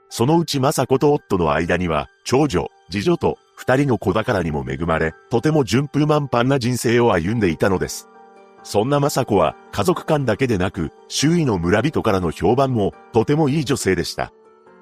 [0.10, 8.09] そのうち雅子と夫の間には、長女、次女と二人の子宝にも恵まれ、とても順風満帆な人生を歩んでいたのです。
[8.61, 14.34] そんな雅子は、家族間だけでなく、周囲の村人からの評判も、とてもいい女性でした。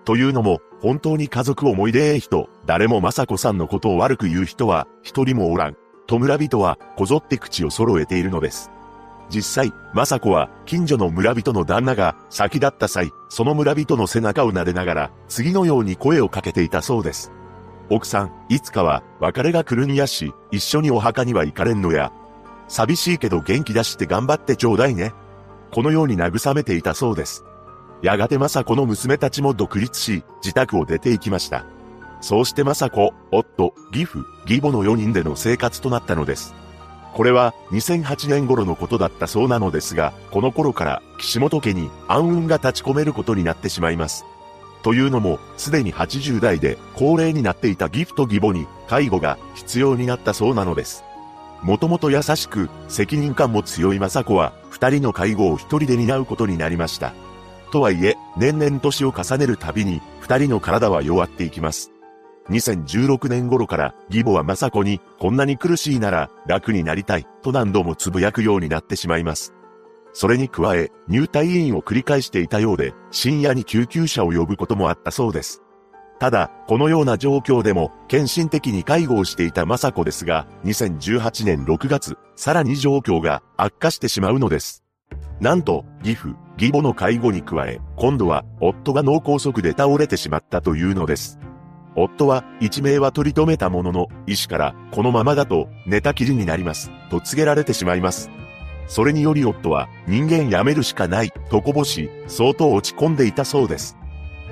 [0.03, 5.77] というのも、本当に家族思い出ええ人、誰も雅子さんのことを悪く言う人は、一人もおらん。
[6.07, 8.71] と村人は、こぞって口を揃えているのです。
[9.29, 17.31] 実際、雅子は、近所の村人の旦那が、先立った際、その村人の背中を撫でながら、次のように声をかけていたそうです。
[17.89, 22.11] 奥さん、いつかは、別れが来るんやし、一緒にお墓には行かれんのや。
[22.67, 25.13] 寂しいけど元気出して頑張ってちょうだいね。
[25.71, 27.43] このように慰めていたそうです。
[28.01, 31.65] やがて雅子の娘たちも独立し、自宅を出て行きました。
[32.21, 36.53] そうして雅子、夫、義父、義母の4人での生活となったのです。
[37.13, 44.25] これは2008年頃のことだったそうなのですが、この頃から岸本家に暗雲が立ち込めることになってしまいます。
[44.83, 51.03] というのも、すでに80代で高齢になっていたギフト義母に介護が必要になったそうなのです。
[51.61, 57.13] もともと優しく、責任感も強い雅子は、二人の介護を一人で担うことになりました。
[57.71, 61.91] とはいえ、年々年を重ねるたびに、二人の体は弱っていきます。
[62.49, 69.53] 2016年頃から義母は雅子にこんなに苦しいなら楽になりたいと何度もつぶやくようになってしまいます。
[70.13, 75.61] それに加え入退院を繰り返していたようで深夜に救急車を呼ぶこともあったそうです。
[76.21, 84.83] ただ、このような状況でも、献身的に介護をしていた雅子ですが、2018年6月、さらに状況が悪化してしまうのです。
[85.39, 91.39] なんと、義父、義母の介護に加え、今度は、夫が脳梗塞で倒れてしまったというのです。
[91.95, 98.29] 夫は、一命は取り留めたものの、医師から、このままだと、寝たきりになります、と告げられてしまいます。
[98.87, 103.97] それにより夫は、人間やめるしかない、とこぼし、相当落ち込んでいたそうです。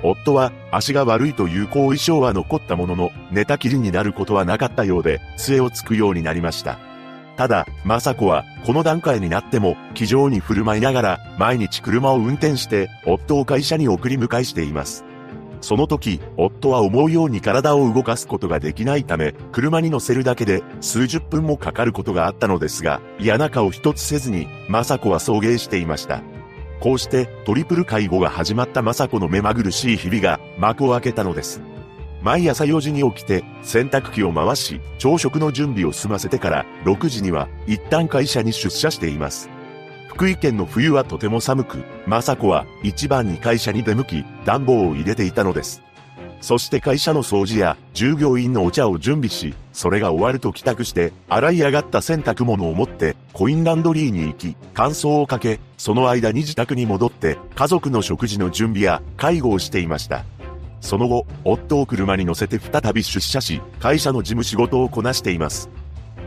[0.02, 6.78] 夫は足が悪いという後遺症は残ったものの、寝たきりになることはなかったようで、杖をつくようになりました。
[7.36, 15.04] ただ、雅子は、この段階になっても、気丈に振る舞いながら、毎日車を運転して、夫を会社に送り迎えしています。
[15.60, 26.22] その時、夫は思うように体を動かすことができないため、車に乗せるだけで数十分もかかることがあったのですが、嫌な顔一つせずに、雅子は送迎していました。
[26.80, 31.60] こうしてトリプル介護が始まった雅子の目まぐるしい日々が幕を開けたのです。
[32.22, 39.48] 毎朝4時に起きて洗濯機を回し朝食の準備を済ませてから6時には一旦会社に出社しています。
[40.20, 45.80] 福井県の冬はとても寒く、雅子は一番に会社に出向き暖房を入れていたのです。
[46.42, 60.26] そして会社の掃除や従業員のお茶を準備し、それが終わると帰宅して、洗い上がった洗濯物を持って、コインランドリーに行き、乾燥をかけ、その間に自宅に戻って、家族の食事の準備や介護をしていました。
[60.82, 65.70] その後、夫を車に乗せて再び出社し、会社の事務仕事をこなしています。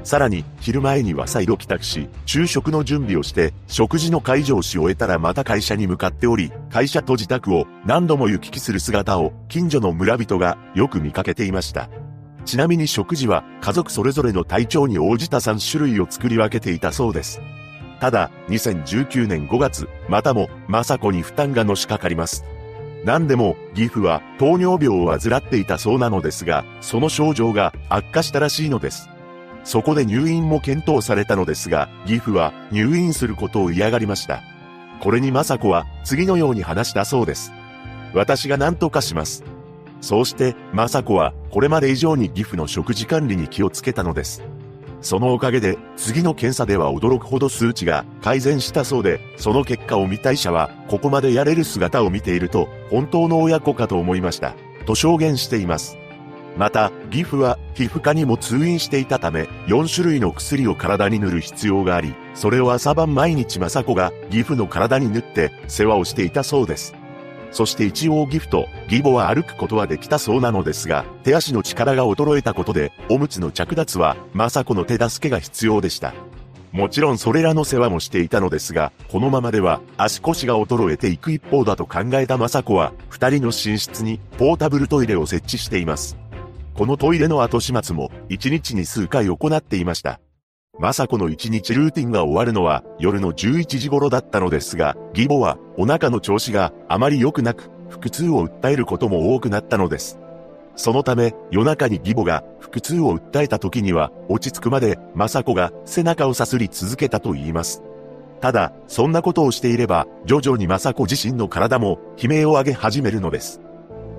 [0.04, 11.90] さらに、昼前には再度帰宅し、昼食の準備をして、食事の会場をし終えたらまた会社に向かっており、会社と自宅を何度も行き来する姿を、近所の村人がよく見かけていました。
[12.44, 17.42] ちなみに食事は家族それぞれの体調に応じた3種類を作り分けていたそうです。
[18.02, 22.44] ただ、2019年5月、またも、雅子に負担がのしかかります。
[23.06, 29.10] 何でも、義父は糖尿病を患っていたそうなのですが、その症状が悪化したらしいのです。
[29.64, 34.42] そこで入院も検討されたのですが、義父は入院することを嫌がりました。
[35.00, 37.52] これに雅子は次のように話したそうです。
[38.14, 39.44] 私が何とかします。
[40.02, 44.44] そうして、雅子はこれまで以上に義父の食事管理に気をつけたのです。
[45.04, 54.54] そのおかげで、次の検査では驚くほど数値が改善したそうで、その結果を見た医者は、ここまでやれる姿を見ていると、本当の親子かと思いました。
[54.86, 55.98] と証言しています。
[56.58, 66.96] また、義父は皮膚科にも通院していたため、4種類の薬を体に塗る必要があり、それを朝晩毎日雅子が義父の体に塗って世話をしていたそうです。
[67.52, 76.14] そして一応ギフト、義母は歩くことはできたそうなのですが、手足の力が衰えたことで、おむつの着脱は雅子の手助けが必要でした。
[76.72, 86.23] もちろんそれらの世話もしていたのですが、このままでは足腰が衰えていく一方だと考えた雅子は、二人の寝室にポータブルトイレを設置しています。
[86.76, 90.20] このトイレの後始末も1日に数回行っていました。
[90.82, 100.18] 雅子の1日ルーティンが終わるのは夜の11時頃だったのですが、義母はお腹の調子があまり良くなく、腹痛を訴えることも多くなったのです。
[100.76, 107.84] そのため、夜中に義母が腹痛を訴えた時には、落ち着くまで、雅子が背中をさすり続けたと言います。
[108.42, 113.62] ただ、そんなことをしていれば、徐々に雅子自身の体も悲鳴を上げ始めるのです。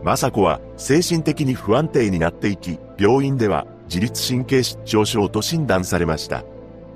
[0.04, 6.44] 雅子は精神的に不安定になっていき、病院では自律神経失調症と診断されました。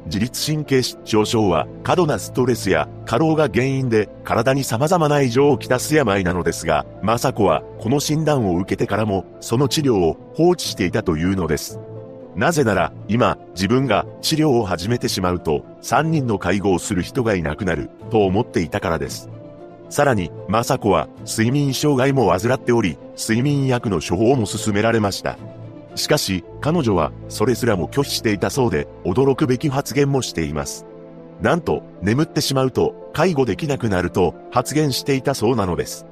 [0.06, 11.80] 自律神経失調症は過度なストレスや過労が原因で体に様々な異常をきたす病なのですが、雅子はこの診断を受けてからもその治療を放置していたというのです。
[12.36, 19.28] なぜなら、今、自分が治療を始めてしまうと、3人の介護をする人がいなくなる、と思っていたからです。
[19.88, 25.38] さらに、雅子は睡眠障害も患っており、睡眠薬の処方も勧められました。
[25.94, 30.86] しかし、彼女はそれすらも拒否していたそうで、驚くべき発言もしています。
[31.40, 36.06] なんと、眠ってしまうと、介護できなくなると発言していたそうなのです。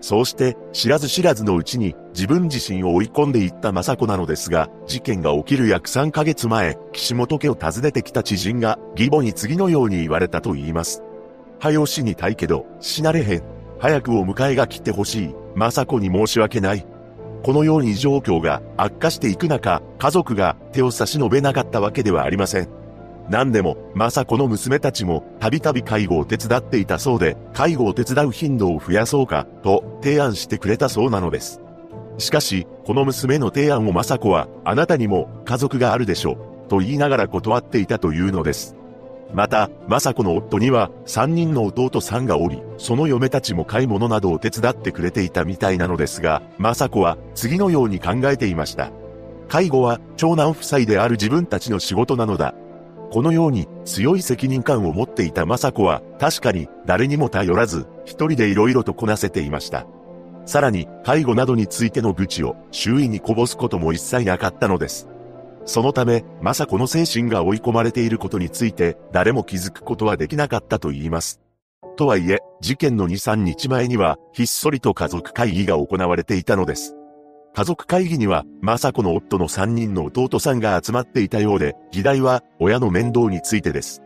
[0.00, 11.02] そうして、知らず知らずのうちに自分自身を追い込んでいった雅子なのですが、事件が起きる約3ヶ月前、岸本家を訪ねてきた知人が、義母に次のように言われたと言います。
[11.58, 13.42] はよ死にたいけど、死なれへん。
[13.78, 15.34] 早くお迎えが来てほしい。
[15.56, 16.86] 雅子に申し訳ない。
[17.42, 22.68] このように状況が悪化していく中、家族が手を差し伸べなかったわけではありません。
[23.28, 31.60] 何でも、雅子の娘たちも、たびたび介護を手伝っていたそうで、介護を手伝う頻度を増やそうか、と提案してくれたそうなのです。
[32.18, 36.32] しかし、この娘の提案を雅子は、あなたにも家族があるでしょ
[36.66, 38.76] う、と言いながら断っていたというのです。
[39.32, 48.90] また、雅子の夫には3人の弟さんがおり、その嫁たちも買い物などを手伝ってくれていたみたいなのですが、雅子は次のように考えていました。
[49.48, 52.54] 介護は長男夫妻である自分たちの仕事なのだ。
[53.10, 59.86] このように強い責任感を持っていた雅子は確かに誰にも頼らず一人で色々とこなせていました。
[60.44, 65.08] さらに介護などについての愚痴を周囲にこぼすことも一切なかったのです。
[65.66, 71.40] そのため、雅子の精神が追い込まれていることについて誰も気づくことはできなかったと言います。
[71.96, 76.94] とはいえ、事件の2、3日前にはひっそりと家族会議が行われていたのです。
[77.54, 84.02] 家族会議には、雅子の夫の3人の弟さんが集まっていたようで、議題は親の面倒についてです。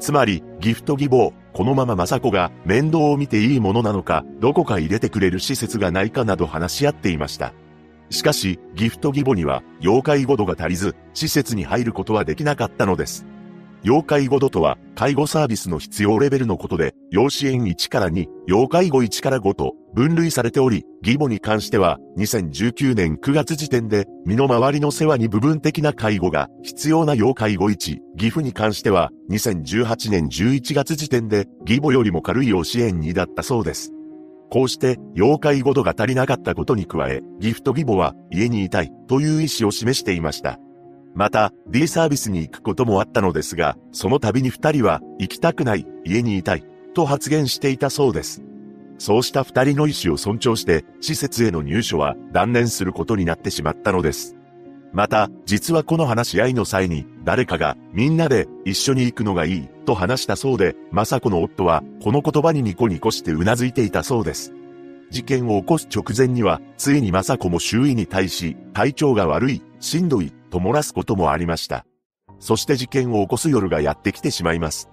[0.00, 7.52] つまり、ギフト義母、このまま雅子が面倒を見ていいものなのか、どこか入れてくれる施設がないかなど話し合っていました。
[8.10, 13.26] しかし、ギフト義母には、妖怪ご度が足りず、施設に入ることはできなかったのです。
[13.82, 33.92] 要介護度とは、介護サービスの必要レベルのことで、要支援1から2、要介護1から5と分類されており、義母に関しては、2019年9月時点で、身の回りの世話に部分的な介護が必要な要介護1、義父に関しては、2018年11月時点で、義母よりも軽い要支援2だったそうです。
[34.50, 40.58] こうして、妖怪ごとが足りなかったことに加え、ギフト義母は家にいたいという意思を示していました。
[41.14, 48.42] また、D サービスに行くこともあったのですが、その度に二人は、行きたくない、家にいたい、と発言していたそうです。
[48.98, 54.35] そうした二人の意思を尊重して、施設への入所は断念することになってしまったのです。
[54.96, 64.54] また、実はこの話し合いの際に、誰かが、みんなで一緒に行くのがいい、と話したそうで、雅子の夫は、この言葉にニコニコして頷いていたそうです。
[65.10, 71.84] 事件を起こす直前には、ついに雅子も周囲に対し、体調が悪い、しんどい、と漏らすこともありました。
[72.40, 74.88] そして事件を起こす夜がやってきてしまいます。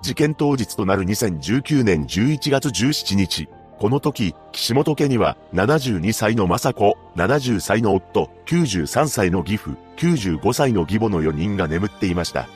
[0.00, 12.48] 事件当日となる2019年11月17日、この時、岸本家には72歳の雅子、70歳の夫、93歳の義父、95歳の義母の4人が眠っていました。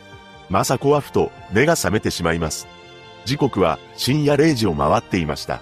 [0.50, 2.68] 雅子はふと目が覚めてしまいます。
[3.24, 5.60] 時刻は深夜0時を回っていました。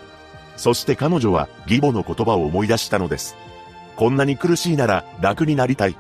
[0.57, 3.37] そして彼女は義母の言葉を思い出したのです。
[3.97, 5.97] こんなに苦しいなら楽になりたい。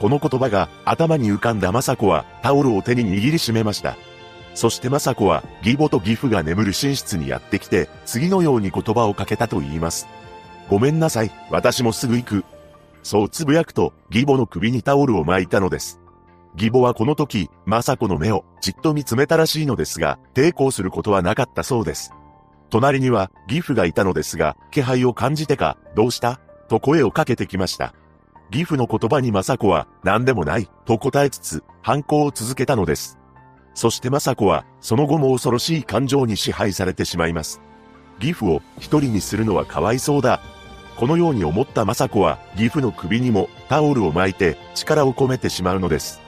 [0.00, 3.96] この言葉が頭に浮かんだ雅子はタオルを手に握りしめました。
[4.54, 10.08] そして雅子は義母と義父が眠る寝室にやってきて、次のように言葉をかけたと言います。
[10.68, 12.44] ごめんなさい、私もすぐ行く。
[13.02, 16.00] そうつぶやくと、義母の首にタオルを巻いたのです。
[16.54, 22.12] 義母はこの時、雅子の目をじっと見つめたらしいのですが、抵抗することはなかったそうです。
[22.70, 26.40] 隣には義父がいたのですが、気配を感じてか、どうした？
[26.68, 27.94] と声をかけてきました。
[28.50, 33.17] 義父の言葉に雅子は何でもないと答えつつ反抗を続けたのです。
[33.78, 37.60] そして雅子はその後も恐ろしい感情に支配されてしまいます。
[38.20, 40.40] 義父を一人にするのはかわいそうだ。
[40.96, 46.20] このように思った雅子は義父の首にもタオルを巻いて力を込めてしまうのです。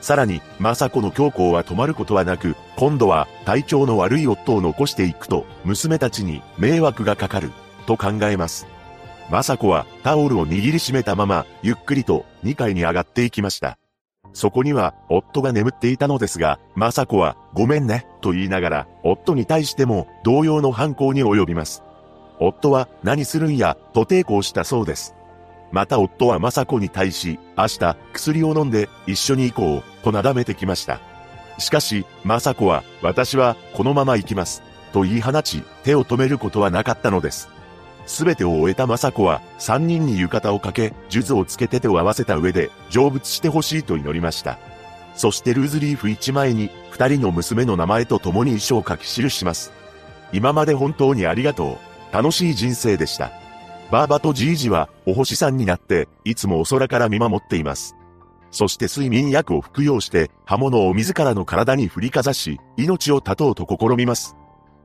[0.00, 7.50] さらに、雅子の強行は止まることはなく、今度は体調の悪い夫を残していくと、娘たちに迷惑がかかる、
[7.84, 8.66] と考えます。
[9.30, 13.76] 雅子はタオルを握りしめたまま、ゆっくりと2階に上がっていきました。
[14.32, 21.82] そこには夫が眠っていたのですが、雅子はごめんね、と言いながら、夫に対しても同様の犯行に及びます。
[22.38, 25.14] 夫は何するんや、と抵抗したそうです。
[25.72, 31.00] また夫は雅子に対し、明日薬を飲んで一緒に行こう、となだめてきました。
[31.58, 34.62] しかし、雅子は、私はこのまま行きます、
[34.92, 37.48] と言い放ち、手を止めることはなかったのです。
[38.06, 44.58] すべてを終えた雅子は、三人に浴衣をかけ、術をつけて手を合わせた上で、成仏してほしいと祈りました。
[45.14, 49.72] そしてルーズリーフ一枚に、二人の娘の名前と共に遺書を書き記します。
[50.32, 51.78] 今まで本当にありがと
[52.12, 52.14] う。
[52.14, 53.32] 楽しい人生でした。
[53.90, 57.96] バーバとジージは、お星さんになって、いつもお空から見守っています。
[58.50, 64.36] そして睡眠薬を服用して、刃物を自らの体に振りかざし、命を絶とうと試みます。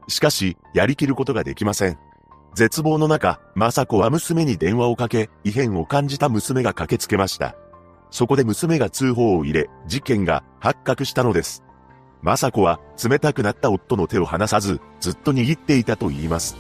[0.07, 2.10] しかし、やりきることができません。
[2.53, 7.55] 絶望の中、雅子は娘に電話をかけ、異変を感じた娘が駆けつけました。
[8.09, 11.63] そこで娘が通報を入れ、事件が発覚したのです。
[12.23, 16.57] 雅子は冷たくなった夫の手を離さず、ずっと握っていたと言います。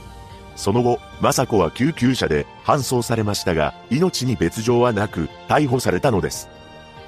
[0.55, 6.49] その後、雅子は救急車で搬送されましたが、命に別状はなく、逮捕されたのです。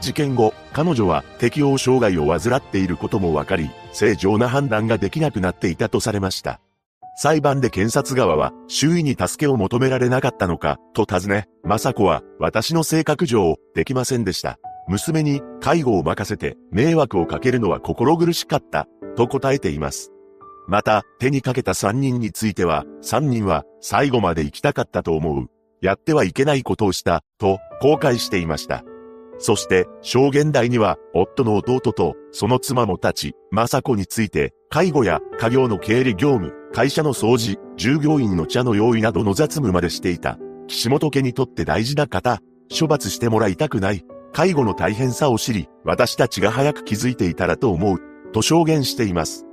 [0.01, 6.59] 事件後、彼女は適応障害を患っていることも分かり、正常な判断ができなくなっていたとされました。
[7.15, 14.57] 裁判で検察側は周囲に助けを求められなかったのか、と尋ね、雅子は私の性格上、できませんでした。
[14.87, 20.11] 娘に介護を任せて迷惑をかけるのは心苦しかった、と答えています。
[20.67, 25.47] また、手にかけた3人については、3人は最後まで生きたかったと思う。
[25.81, 28.83] やってはいけないことをした、と後悔していました。
[29.39, 40.39] そして、証言台には、夫の弟と、その妻も立ち、雅子について、介護や家業の経理業務、会社の掃除、従業員の茶の用意などの雑務までしていた。
[40.67, 44.03] 岸本家にとって大事な方、処罰してもらいたくない。
[44.33, 47.99] 介護の大変さを知り、私たちが早く気づいていたらと思う、
[48.31, 49.45] と証言しています。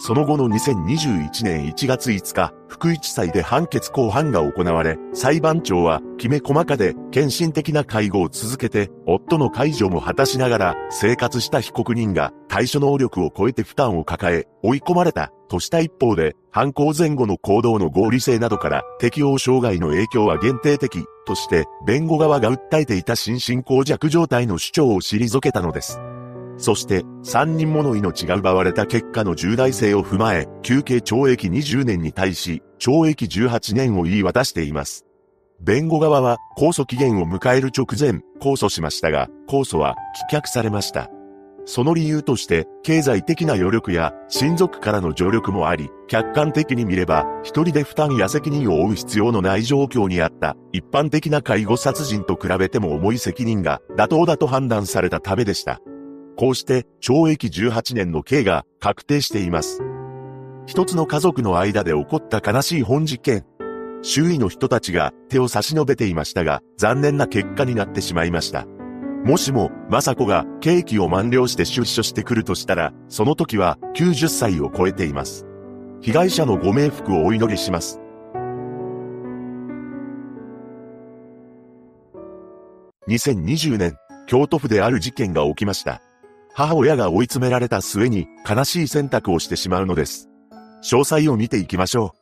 [0.00, 25.98] その後の2021年1月5日、福井地裁で判決公判が行われ、裁判長は、きめ細かで、献身的な介護を続けて、夫の介助も果たしながら、生活した被告人が、対処能力を超えて負担を抱え、追い込まれた、とした一方で、犯行前後の行動の合理性などから、適応障害の影響は限定的、として、弁護側が訴えていた心神耗弱状態の主張を退けたのです。
[26.58, 35.04] そして、3人もの命が奪われた結果の重大性を踏まえ、休憩懲役20年に対し、懲役18年を言い渡しています。
[35.60, 39.94] 弁護側は、控訴期限を迎える直前、控訴しましたが、控訴は
[40.30, 41.10] 棄却されました。
[41.64, 55.80] その理由として、経済的な余力や親族からの助力もあり、客観的に見れば、一人で負担や責任を負う必要のない状況にあった、一般的な介護殺人と比べても重い責任が妥当だと判断されたためでした。
[56.38, 59.82] こうして懲役18年の刑が確定しています。
[60.66, 63.44] 一つの家族の間で起こった悲しい本事件。
[64.02, 68.66] 周囲の人たちが手を差し伸べていましたが、残念な結果になってしまいました。
[69.24, 75.44] もしも、雅子が刑期を満了して出所してくるとしたら、その時は90歳を超えています。
[76.00, 78.00] 被害者のご冥福をお祈りします。
[83.08, 83.96] 2020年、
[84.28, 86.00] 京都府である事件が起きました。
[86.58, 90.28] 母親が追い詰められた末に悲しい選択をしてしまうのです。
[90.82, 92.16] 詳細を見ていきましょ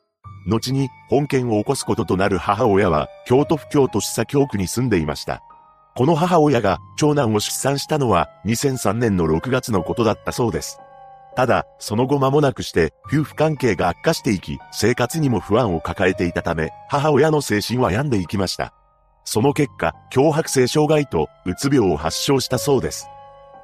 [0.46, 0.50] う。
[0.50, 5.42] 後に本件を起こすこととなる母親は京都府京都市左京区に住んでいました。
[5.96, 10.80] この母親が長男を出産したのは2003年の6月のことだったそうです。
[11.34, 18.74] ただ、その後間もなくして夫婦関係が悪化していき、生活にも不安を抱えていたため、母親の精神は病んでいきました。
[19.24, 23.08] その結果、脅迫性障害とうつ病を発症したそうです。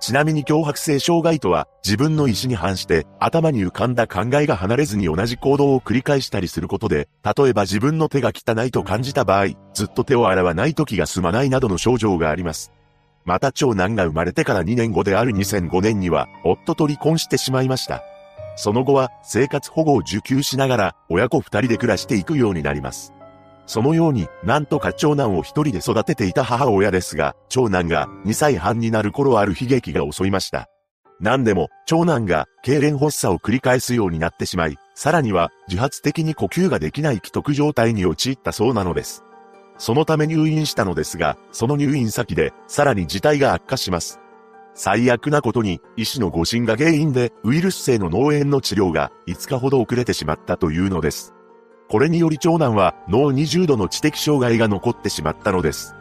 [0.02, 12.72] ちなみに脅迫性障害とは、自分の意思に反して、頭に浮かんだ考えが離れずに同じ行動を繰り返したりすることで、例えば自分の手が汚いと感じた場合、ずっと手を洗わない時が済まないなどの症状があります。
[13.24, 18.02] また長男が生まれてから2年後である2005年には、夫と離婚してしまいました。
[18.56, 23.12] その後は、生活保護を受給しながら、親子二人で暮らしていくようになります。
[23.66, 30.68] そのように、なんとか長男を一人で育てていた母親ですが、長男が2歳半になる頃ある悲劇が襲いました。
[31.20, 39.22] 何でも、長男が、痙攣発作を繰り返すようになってしまい、さらには、自発的に呼吸ができない既得状態に陥ったそうなのです。
[39.78, 44.18] そのため入院したのですが、その入院先で、さらに事態が悪化します。
[44.74, 51.34] 最悪なことに、医師の誤診が原因で、ウイルス性の脳炎の治療が5日ほど遅れてしまったというのです。
[51.92, 55.94] これにより長男は脳20度の知的障害が残ってしまったのです。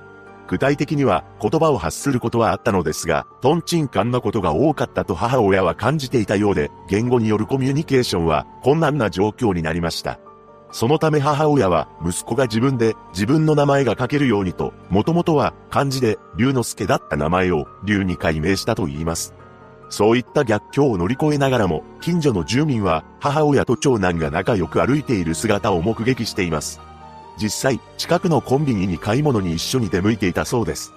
[0.47, 10.18] 具体的には言葉を発することはあったのですが、トンチンカンなことが多かったと母親は感じていたようで、言語によるコミュニケーションは困難な状況になりました。
[10.72, 19.40] そのため母親は息子が自分で自分の名前が書けるようにと、もともとは漢字で龍之介だった名前を龍に改名したと言います。
[19.91, 26.80] そういった逆境を乗り越えながらも、近所の住民は母親と長男が仲良く歩いている姿を目撃しています。
[27.38, 30.93] 実際、近くのコンビニに買い物に一緒に出向いていたそうです。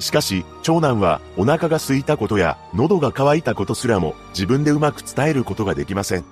[0.00, 6.24] しかし、長男はお腹が空いたことや喉が渇いたことすらも自分でうまく伝えることができません。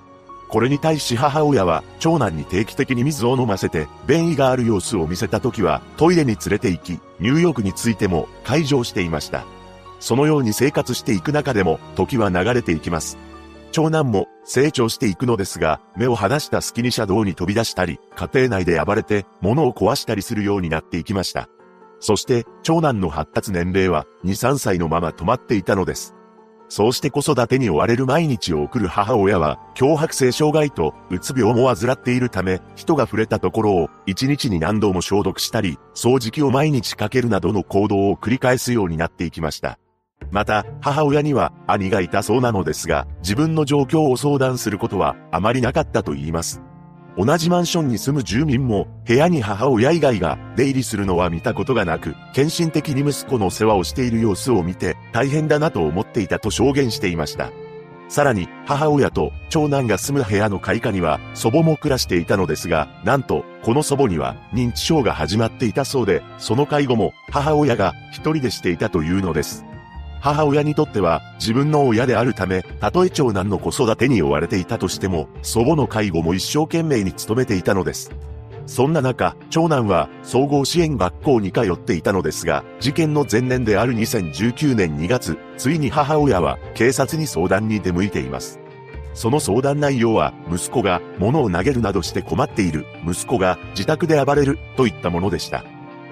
[0.49, 9.45] これに対し母親は長男に定期的に水を飲ませて便意がある様子を見せた時はトイレに連れて行き、入浴についても解錠していました。
[10.01, 13.17] そのように生活していく中でも、時は流れていきます。
[13.71, 21.47] 長男も成長していくのですが、目を離した隙に車道に飛び出したり、家庭内で暴れて物を壊したりするようになっていきました。
[21.99, 26.15] そして、長男の発達年齢は2、3歳のまま止まっていたのです。
[26.67, 39.80] そうして子育てに追われる毎日を送る母親は、脅迫性障害とうつ病も患っているため、人が触れたところを1日に何度も消毒したり、掃除機を毎日かけるなどの行動を繰り返すようになっていきました。
[40.29, 46.61] また、母親には兄がいたそうなのですが、自分の状況を相談することはあまりなかったと言います。
[47.17, 57.51] 同じマンションに住む住民も、部屋に母親以外が出入りするのは見たことがなく、献身的に息子の世話をしている様子を見て、大変だなと思っていたと証言していました。
[58.07, 69.65] さらに、母親と長男が住む部屋の開花には、祖母も暮らしていたのですが、なんと、この祖母には認知症が始まっていたそうで、その介護も母親が一人でしていたというのです。
[70.21, 78.11] 母親にとっては自分の親であるため、たとえ長男の子育てに追われていたとしても、祖母の介護も一生懸命に努めていたのです。
[78.67, 88.59] そんな中、長男は総合支援学校に通っていたのですが、事件の前年である2019年2月、ついに母親は警察に相談に出向いています。
[89.15, 95.65] その相談内容は、息子が物を投げるなどして困っている、息子が自宅で暴れる、といったものでした。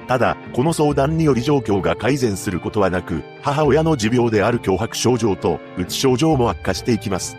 [0.10, 7.38] ただ、この相談により状況が改善することはなく、母親の持病である脅迫症状と、うつ症状も悪化していきます。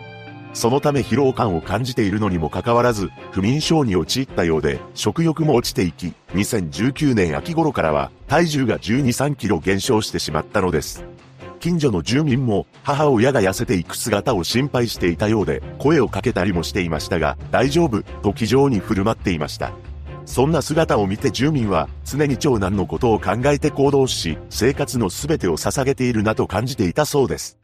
[0.53, 11.03] そのため疲労感を感じているのにもかかわらず、不眠症に陥ったようで、食欲も落ちていき、2019年秋頃からは、体重が12、3キロ減少してしまったのです。
[11.59, 19.73] 近所の住民も、母親が痩せていく姿を心配していたようで、声をかけたりもしていましたが、大丈夫、と気丈に振る舞っていました。
[20.31, 27.59] そんな姿を見て住民は常に長男のことを考えて行動し、生活の全てを捧げているなと感じていたそうです。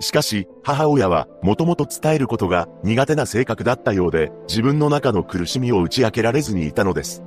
[0.00, 7.22] しかし、母親は、もともと伝えることが苦手な性格だったようで、自分の中の苦しみを打ち明けられずにいたのです。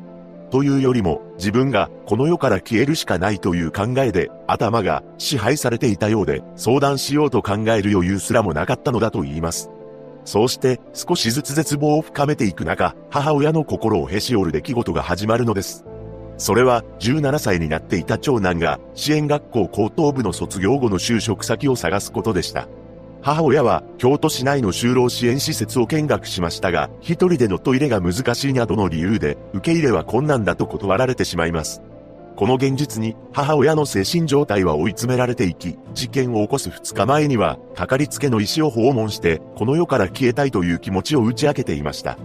[0.52, 9.72] というよりも、自分がこの世から消えるしかないという考えで、頭が支配されていたようで、相談しようと考える余裕すらもなかったのだと言います。
[10.26, 15.86] そうして少しずつ絶望を深めていく中、母親の心をへし折る出来事が始まるのです。
[16.38, 22.68] それは17歳になっていた長男が支援学校高等部の卒業後の就職先を探すことでした。
[23.22, 31.82] 母親は京都市内の就労支援施設を見学しましたが、一人でのトイレが難しいなどの理由で受け入れは困難だと断られてしまいます。
[32.36, 42.18] この現実に母親の精神状態は追い詰められていき、事件を起こす2日前には、かかりつけの医師を訪問して、この世から消えたいという気持ちを打ち明けていました。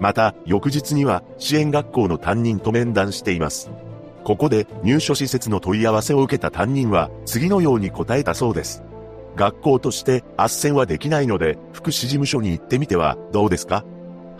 [0.00, 3.70] また、翌日には、支援学校の担任と面談しています。
[4.24, 8.82] ここで、入所施設の問い合わせを受けた担任は、次のように答えたそうです。
[9.36, 13.84] 学校として、斡旋はできないので、福祉事務所に行ってみては、どうですか？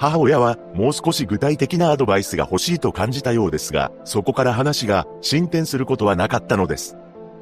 [0.00, 6.96] 母親はもう少し具体的なアドバイスが欲しいと感じたようですが、そこから話が進展することはなかったのです。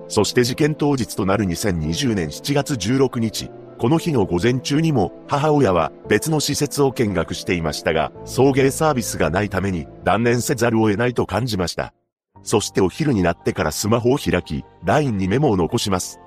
[0.08, 3.48] そして事件当日となる2020年7月16日、
[3.78, 11.94] この日の午前中にも母親は別の施設を見学していましたが、送迎サービスがないために断念せざるを得ないと感じました。
[12.42, 16.18] そしてお昼になってからスマホを開き、LINE にメモを残します。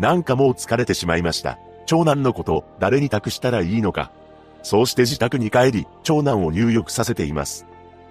[0.00, 1.60] なんかもう疲れてしまいました。
[1.86, 4.10] 長男のこと誰に託したらいいのか。
[4.66, 7.66] そうして自宅に帰り、長男を入浴させています。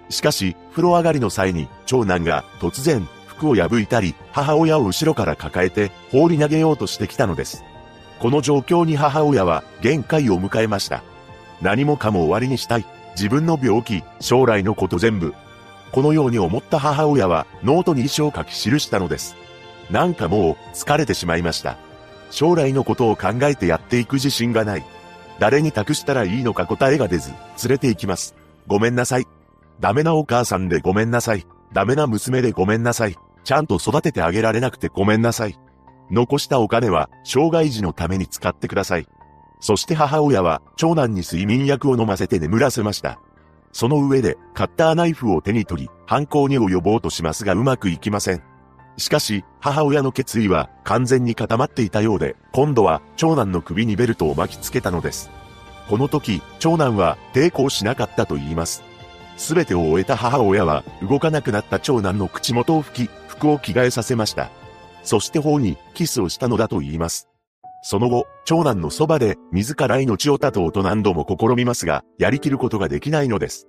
[0.08, 7.62] しかし、風呂上がりの際に、長男が突然、服を破いたり、母親を後ろから抱えて、放り投げようとしてきたのです。
[8.20, 11.02] この状況に母親は、限界を迎えました。
[11.60, 12.86] 何もかも終わりにしたい。
[13.10, 15.34] 自分の病気、将来のこと全部。
[15.92, 19.36] このように思った母親は、ノートに遺書を書き記したのです。
[19.90, 21.76] なんかもう、疲れてしまいました。
[22.30, 24.95] 将来のことを考えてやっていく自信がない。
[25.38, 28.34] 誰に託したらいいのか答えが出ず、連れて行きます。
[28.66, 29.26] ごめんなさい。
[29.80, 31.46] ダメなお母さんでごめんなさい。
[31.72, 33.16] ダメな娘でごめんなさい。
[33.44, 35.58] ちゃんと育ててあげられなくてごめんなさい。
[36.10, 39.06] 残したお金は、障害児のために使ってください。
[39.60, 43.18] そして母親は、長男に睡眠薬を飲ませて眠らせました。
[43.72, 48.42] その上で、カッターナイフを手に取り、犯行に及ぼうとしますがうまくいきません。
[48.96, 55.30] しかし、母親の決意は完全に固まっていたようで、今度は長男の首にベルトを巻きつけたのです。
[55.88, 58.82] この時、長男は抵抗しなかったと言います。
[59.36, 64.50] すべてを終えた母親は動かなくなった長男の口元を拭き、服を着替えさせました。
[65.02, 67.28] そして頬にキスをしたのだと言います。
[67.82, 73.68] その後、長男のそばで自ら命を絶とうと何度も試みますが、やりきることができないのです。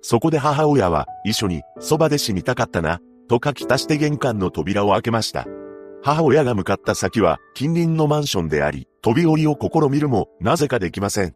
[0.00, 5.46] そこで母親は、一緒に、そばで死にたかったな、と書き足して玄関の扉を開けました。
[6.02, 11.34] 母親が向かった先は近隣のマンションであり、飛び降りを試みるもなぜかできません。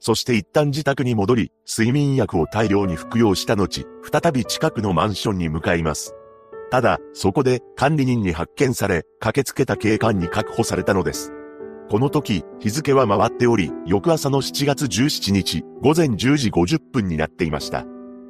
[0.00, 6.14] そして一旦自宅に戻り、睡眠薬を大量に服用した後、再び近くのマンションに向かいます。
[6.72, 11.32] ただ、そこで管理人に発見され、駆けつけた警官に確保されたのです。
[11.88, 17.84] この時、日付は回っており、翌朝の7月17日、午前10時50分になっていました。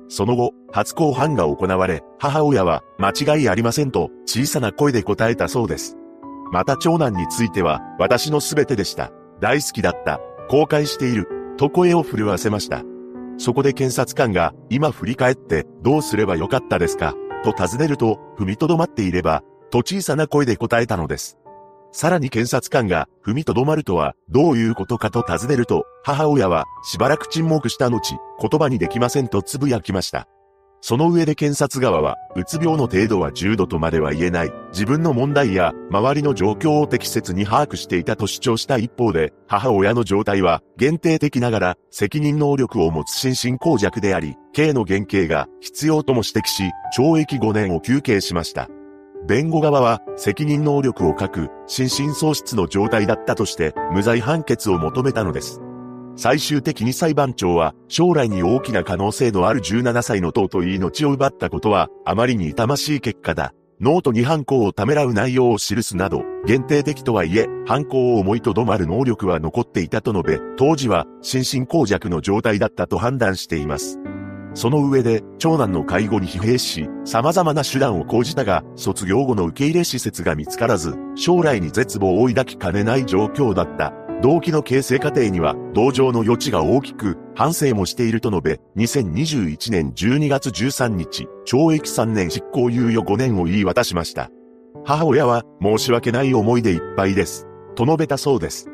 [0.09, 5.97] その後、初公判が行われ、母親は、間違いありませんと、小さな声で答えたそうです。
[6.53, 9.11] また長男については、私の全てでした。
[9.41, 10.21] 大好きだった。
[10.49, 11.29] 後悔している。
[11.57, 12.83] と声を震わせました。
[13.39, 17.15] そこで検察官が、今振り返ってどうすればよかったですか？
[17.43, 21.39] と尋ねると、踏みとどまっていれば、と小さな声で答えたのです。
[21.93, 30.27] さらに検察官が、踏みとどまるとは、どういうことかと尋ねると、母親は、しばらく沈黙した後、言葉にできませんとつぶやきました。
[30.85, 46.65] その上で検察側は、うつ病の程度は重度とまでは言えない、自分の問題や周りの状況を適切に把握していたと主張した一方で、母親の状態は限定的ながら責任能力を持つ心神耗弱であり、刑の減刑が必要とも指摘し、
[46.99, 48.69] 懲役5年を求刑しました。
[49.27, 55.61] 弁護側は責任能力を欠く心神喪失の状態だったとして無罪判決を求めたのです。
[56.17, 63.55] 最終的に裁判長は、将来に大きな可能性のある17歳の尊い命を奪ったことは、あまりに痛ましい結果だ。
[63.81, 73.99] ノートに犯行をためらう内容を記すなど、限定的とはいえ、犯行を思いとどまる能力は残っていたと述べ、当時は心神耗弱の状態だったと判断しています。
[74.55, 83.93] その上で、長男の介護に疲弊し、様々な手段を講じたが、卒業後の受け入れ施設が見つからず、将来に絶望を抱きかねない状況だった。
[84.23, 94.31] 動機の形成過程には同情の余地が大きく反省もしていると述べ、2021年12月13日、懲役3年執行猶予5年を言い渡しました。
[94.85, 97.47] 母親は申し訳ない思いでいっぱいです。
[97.75, 98.69] と述べたそうです。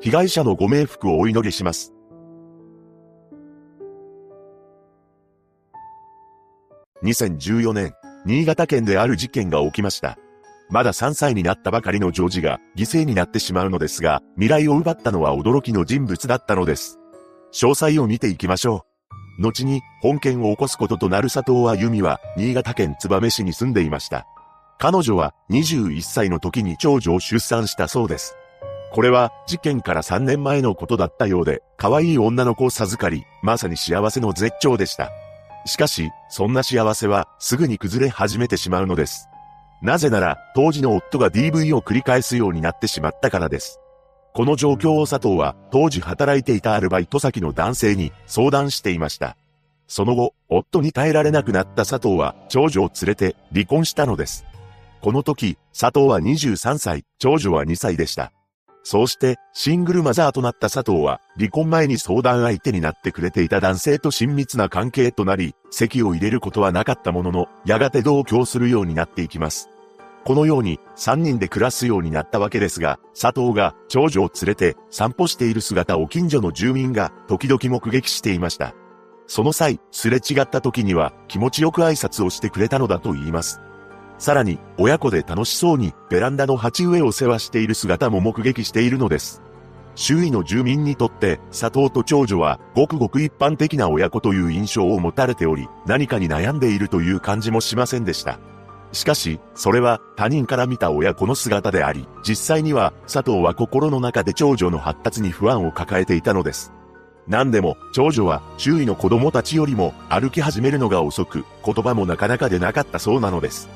[0.00, 1.94] 被害者のご冥福をお祈りします。
[7.02, 7.94] 2014年、
[8.26, 10.18] 新潟県である事件が起きました。
[10.68, 16.98] まだ3歳になったばかりのジョージが犠牲になってしまうのですが、未来を奪ったのは驚きの人物だったのです。
[17.52, 18.84] 詳細を見ていきましょ
[19.38, 19.42] う。
[19.42, 24.26] 後に本件を起こすこととなる佐藤あゆみは新潟県燕市に住んでいました。
[24.78, 28.36] 彼女は21歳の時に長女を出産したそうです。
[28.92, 35.10] これは事件から3年前のことだったようで、可愛い女の子を授かり、まさに幸せの絶頂でした。
[35.66, 39.28] しかし、そんな幸せはすぐに崩れ始めてしまうのです。
[39.82, 43.80] なぜなら、当時の夫が DV を繰り返すようになってしまったからです。
[44.32, 49.36] この状況を佐藤は、当時働いていたアルバイト先の男性に相談していました。
[49.88, 54.44] その後、夫に耐えられなくなった佐藤は、長女を連れて離婚したのです。
[55.00, 58.32] この時、佐藤は23歳、長女は2歳でした。
[58.82, 69.68] そうして、シングルマザーとなった佐藤は、離婚前に相談相手になってくれていた男性と親密な関係となり、席を入れることはなかったものの、やがて同居するようになっていきます。
[70.24, 78.74] このように、3人で暮らすようになったわけですが、佐藤が長女を連れて散歩している姿を近所の住民が時々目撃していました。
[79.26, 83.60] その際、すれ違った時には気持ちよく挨拶をしてくれたのだと言います。
[84.20, 89.42] さらに、親子で楽しそうにベランダの鉢植えを世話している姿も目撃しているのです。
[89.94, 98.38] 周囲の住民にとって佐藤と長女はごくごく一般的な親子という印象を持たれており、何かに悩んでいるという感じもしませんでした。
[98.92, 106.74] しかし、それは他人から見た親子の姿であり、実際には佐藤は心の中で長女の発達に不安を抱えていたのです。
[107.26, 113.70] 何でも、長女は周囲の子供たちよりも歩き始めるのが遅く、言葉もなかなか出なかったそうなのです。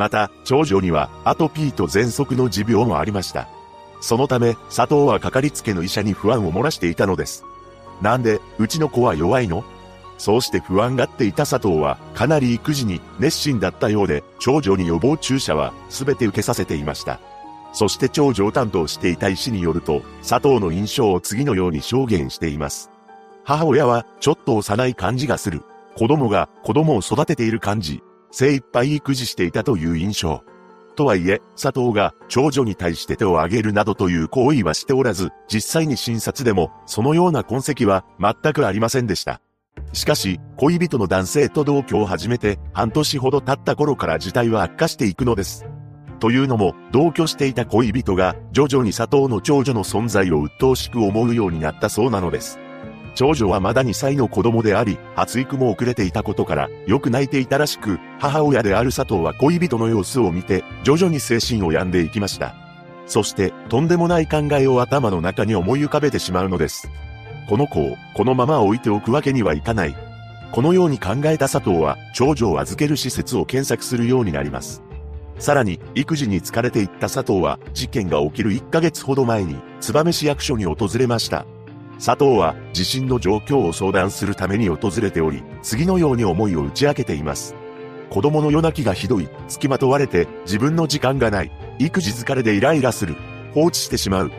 [0.00, 3.48] また、長女にはアトピーと喘息の持病もありました。
[4.00, 7.44] そのため、佐藤はかかりつけの医者に不安を漏らしていたのです。
[8.00, 9.62] なんで、うちの子は弱いの？
[10.16, 17.20] そうして不安がっていた佐藤は、かなり育児に熱心だったようで、長女に予防注射は全て受けさせていました。
[17.74, 22.90] そして長女を担当していた医師によると、佐藤の印象を次のように証言しています。
[23.44, 25.60] 母親は、ちょっと幼い感じがする。
[25.94, 28.02] 子供が子供を育てている感じ。
[28.30, 30.42] 精一杯育児していたという印象。
[30.96, 39.40] とはいえ、佐藤が長女に対して手を挙げるなどという行為はしておらず、実際に診察でもそのような痕跡は全くありませんでした。
[39.92, 45.64] しかし、恋人の男性と同居を始めて半年ほど経った頃から事態は悪化していくのです。
[46.20, 52.58] というのも、同居していた恋人が徐々に佐藤の長女の存在を鬱陶しく思うようになったそうなのです。
[53.14, 62.54] 長女はまだ2歳の子供であり、発育も遅れていたことから、よく泣いていたらしく、母親である佐藤は恋人の様子を見て、徐々に精神を病んでいきました。
[63.06, 66.88] そして、とんでもない考えを頭の中に思い浮かべてしまうのです。
[67.48, 69.96] この子を、このまま置いておくわけにはいかない。
[70.52, 74.82] このように考えた佐藤は、長女を預ける施設を検索するようになります。
[75.40, 81.46] さらに、育児に疲れていった佐藤は、事件が起きる1ヶ月ほど前に、燕市役所に訪れました。
[82.04, 87.54] 佐藤は地震の状況を相談するために訪れており、次のように思いを打ち明けています。
[88.08, 93.16] 子供の夜泣きがひどい、付きまとわれて自分の時間がない、育児疲れでイライラする、
[93.52, 94.32] 放置してしまう。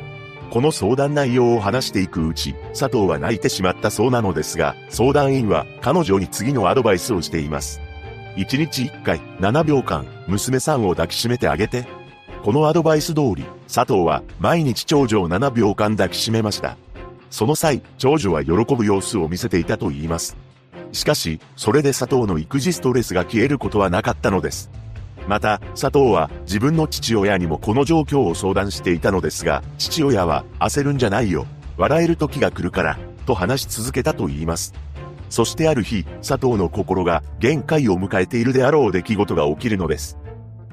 [0.49, 7.79] この相談内容を話していくうち、佐藤は泣いてしまったそうなのですが、相談員は彼女に次のアドバイスをしています。
[8.37, 11.85] 1日1回、7秒間、娘さんを抱きしめてあげて。
[12.43, 16.75] このアドバイス通り、佐藤は毎日長女を7秒間抱きしめました。
[17.31, 20.37] その際、長女は喜ぶ様子を見せていたと言います。
[20.91, 24.69] しかし、それで佐藤の育児ストレスが消えることはなかったのです。
[25.27, 31.47] また、佐藤は自分の父親にもこの状況を相談していたのですが、父親は焦るんじゃないよ。
[31.77, 34.73] 笑える時が来るから、と話し続けたと言います。
[35.29, 40.17] そしてある日、佐藤の心が限界を迎えているであろう出来事が起きるのです。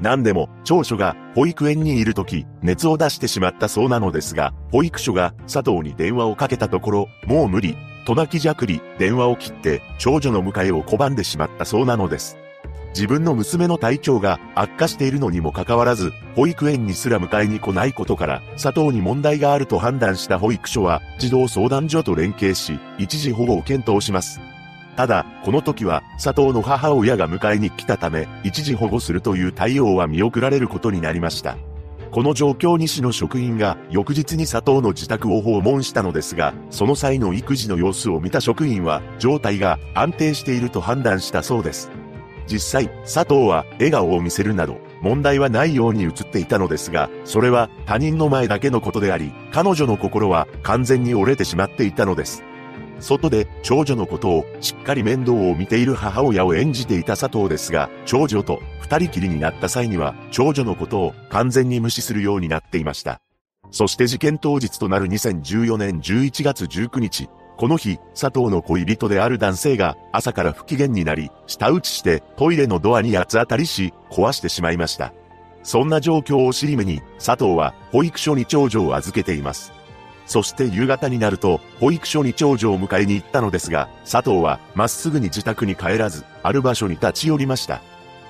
[0.00, 12.38] 何でも、長所が保育園にいる時、熱を出してしまったそうなのですが、保育所が佐藤に電話をかけたところ、もう無理、と泣きじゃくり、電話を切って、長女の迎えを拒んでしまったそうなのです。
[12.94, 24.40] 自分の娘の体調が悪化しているのにもかかわらず、保育園にすら迎えに来ないことから、佐藤に問題があると判断した保育所は、児童相談所と連携し、一時保護を検討します。
[24.98, 31.56] ただ、この時は、佐藤の母親が迎えに来たため、一時保護するという対応は見送られることになりました。
[32.10, 41.92] この状況に市の職員が翌日に佐藤の自宅を訪問したのですが、その際の育児の様子を見た職員は、状態が安定していると判断したそうです。
[42.48, 52.42] 実際、佐藤は笑顔を見せるなど、問題はないように映っていたのですが、それは他人の前だけのことであり、彼女の心は完全に折れてしまっていたのです。
[53.00, 63.20] 外で長女のことをしっかり面倒を見ている母親を演じていた佐藤ですが、長女と二人きりになった際には、長女のことを完全に無視するようになっていました。
[63.70, 75.12] そして事件当日となる2014年11月19日、この日、佐藤の恋人である男性が朝から不機嫌になり、舌打ちしてトイレのドアに八つ当たりし、壊してしまいました。
[75.64, 79.72] そんな状況を尻目に、佐藤は保育所に長女を預けています。
[80.28, 87.80] そして夕方になると、保育所に長女を迎えに行ったのですが、佐藤はまっすぐに自宅に帰らず、ある場所に立ち寄りました。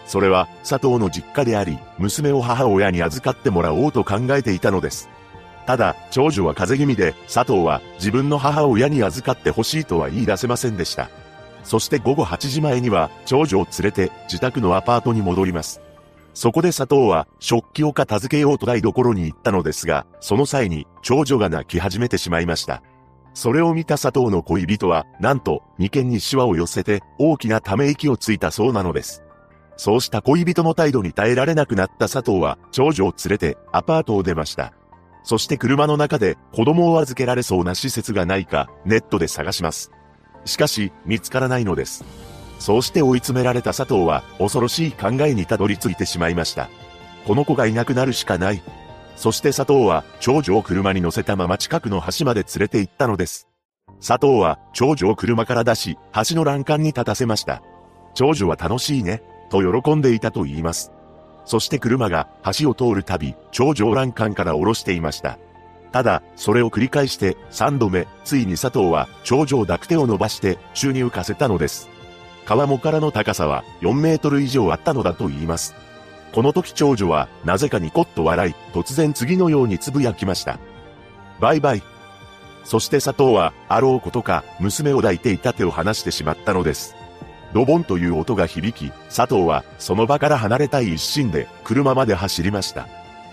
[0.07, 5.11] それは佐藤の実家であり、娘を母親に預かってもらおうと考えていたのです。
[5.67, 11.11] ただ、長女は風邪気味で、佐藤は自分の母親に預かってほしいとは言い出せませんでした。
[11.65, 15.81] そして午後8時前には、長女を連れて自宅のアパートに戻ります。
[16.39, 22.81] そこで佐藤は食器を片付けようと台所に行ったのですが、その際に長女が泣き始めてしまいました。
[23.35, 29.25] それを見た佐藤の恋人は、なんと、眉間にシワを寄せて、大きなため息をついたそうなのです。
[29.77, 34.73] そうした恋人の態度に耐えられなくなった佐藤は、長女を連れて、アパートを出ました。
[35.25, 39.91] そして車の中で、子供を預けられそうな施設がないか、ネットで探します。
[40.45, 42.28] しかし、見つからないのです。
[42.59, 46.69] そうして追い詰められた佐藤は、恐ろしい考えにたどり着いてしまいました。
[47.27, 48.63] この子がいなくなるしかない。
[49.17, 53.49] そして佐藤は、長女を車に乗せたまま近くの橋まで連れて行ったのです。
[54.05, 55.99] 佐藤は、長女を車から出し、
[56.29, 57.63] 橋の欄干に立たせました。
[58.15, 60.93] 長女は楽しいね、と喜んでいたと言います。
[61.45, 62.29] そして車が
[62.59, 65.39] 橋を通るたび、長女を欄干から下ろしていました。
[65.93, 71.89] ただ、それを繰り返して3度目、ついに佐藤は長女を抱く手を伸ばして宙に浮かせたのです。
[72.49, 75.75] 川面からの高さは4メートル以上あったのだと言います。
[76.33, 80.59] この時長女はなぜかニコッと笑い、突然次のようにつぶやきました。
[81.41, 81.83] バイバイ。
[82.65, 86.97] そして佐藤は、あろうことか、娘を抱いていた手を離してしまったのです。
[87.53, 92.89] ドボンという音が響き、佐藤は、その場から離れたい一心で、車まで走りました。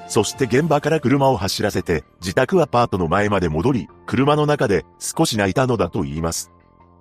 [0.10, 6.55] そして現場から車を走らせて、自宅アパートの前まで戻り、車の中で少し泣いたのだと言います。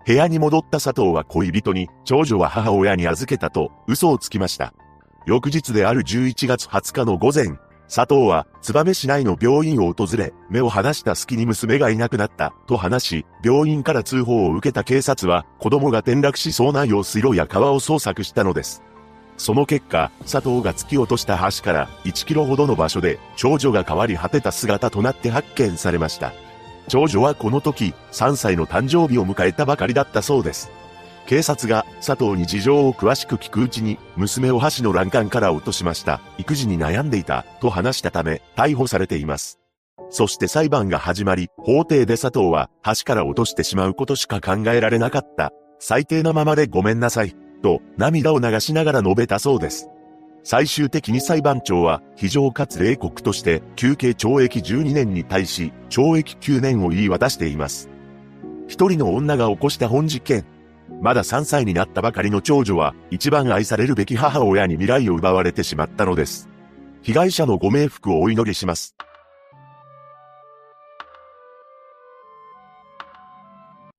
[0.06, 4.74] 部屋に戻った佐藤は恋人に、長女は母親に預けたと、嘘をつきました。
[5.26, 7.56] 翌日である11月20日の午前、
[7.88, 18.82] 佐藤は、燕市内の病院を訪れ、目を離した隙に娘がいなくなった、と話し、病院から通報を受けた警察は、子供が転落しそうな用水路や川を捜索したのです。
[19.36, 26.32] その結果、佐藤が突き落とした橋から1キロほどの場所で、長女が変わり果てた姿となって発見されました。
[26.88, 30.70] 長女はこの時、3歳の誕生日を迎えたばかりだったそうです。
[31.26, 36.20] 警察が佐藤に事情を詳しく聞くうちに、娘を箸の欄干から落としました。
[36.38, 39.58] 育児に悩んでいた、と話したため、逮捕されています。
[40.10, 45.50] そして裁判が始まり、法廷で佐藤は、橋から落としてしまうことしか考えられなかった。
[45.78, 47.34] 最低なままでごめんなさい。
[47.62, 49.88] と、涙を流しながら述べたそうです。
[50.44, 57.88] 最終的に裁判長は、非常かつ冷酷として、休憩懲役12年に対し、懲役9年を言い渡しています。
[58.68, 60.44] 一人の女が起こした本事件。
[61.00, 66.50] まだ3歳になったばかりの長女は、一番愛されるべき母親に未来を奪われてしまったのです。
[67.00, 68.94] 被害者のご冥福をお祈りします。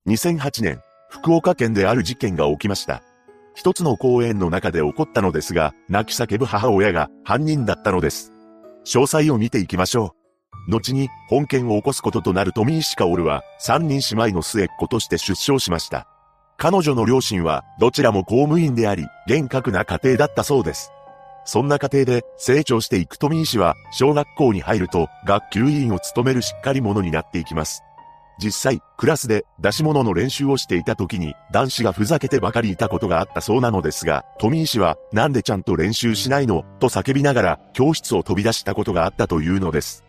[0.06, 3.02] 2008年、福岡県である事件が起きました。
[3.56, 8.30] 一つの公園の中で起こったのですが、泣き叫ぶ母親が犯人だったのです。
[8.84, 10.14] 詳細を見ていきましょ
[10.68, 10.70] う。
[10.70, 16.06] 後に本件を起こすこととなる富石薫は三人姉妹の末っ子として出生しました。
[16.58, 20.92] 彼女の両親はどちらも公務員であり、厳格な家庭だったそうです。
[21.46, 27.82] そんな家庭で成長していく富石は小学校に入ると学級委員を務めるしっかり者になっていきます。
[28.38, 40.04] 実際、クラスで出し物の練習をしていた時に男子がふざけてばかりいたことがあったそうなのですが、富石はなんでちゃんと練習しないのと叫びながら教室を飛び出したことがあったというのです。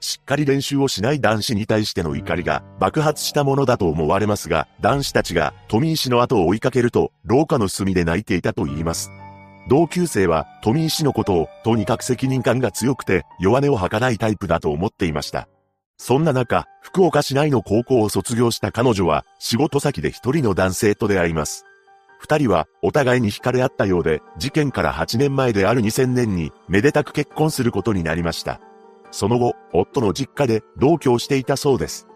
[0.00, 9.10] しっかり練習をしない男子に対しての怒りが爆発したものだと思われますが、男子たちが富石の後を追いかけると、廊下の隅で泣いていたと言います。
[9.68, 15.48] 同級生は富石のことをとにかく責任感が強くて弱音を吐かないタイプだと思っていました。
[16.02, 21.66] そんな中、福岡市内の高校を卒業した彼女は、仕事先で一人の男性と出会います。
[22.18, 28.62] 二人はお互いに惹かれ合ったようで、事件から8年前である2000年に、めでたく結婚することになりました。
[29.10, 32.08] その後、夫の実家で同居をしていたそうです。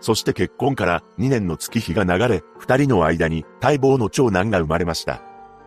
[0.00, 5.20] そして結婚から2年の月日が流れ、二人の間に待望の長男が生まれました。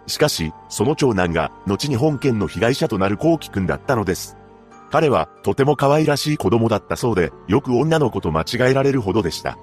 [0.08, 4.38] しかし、その長男が、後に本件の被害者となる幸輝くんだったのです。
[4.96, 9.58] 彼はとても可愛らしい子供だったそうで、よく女の子と間違えられるほどでした。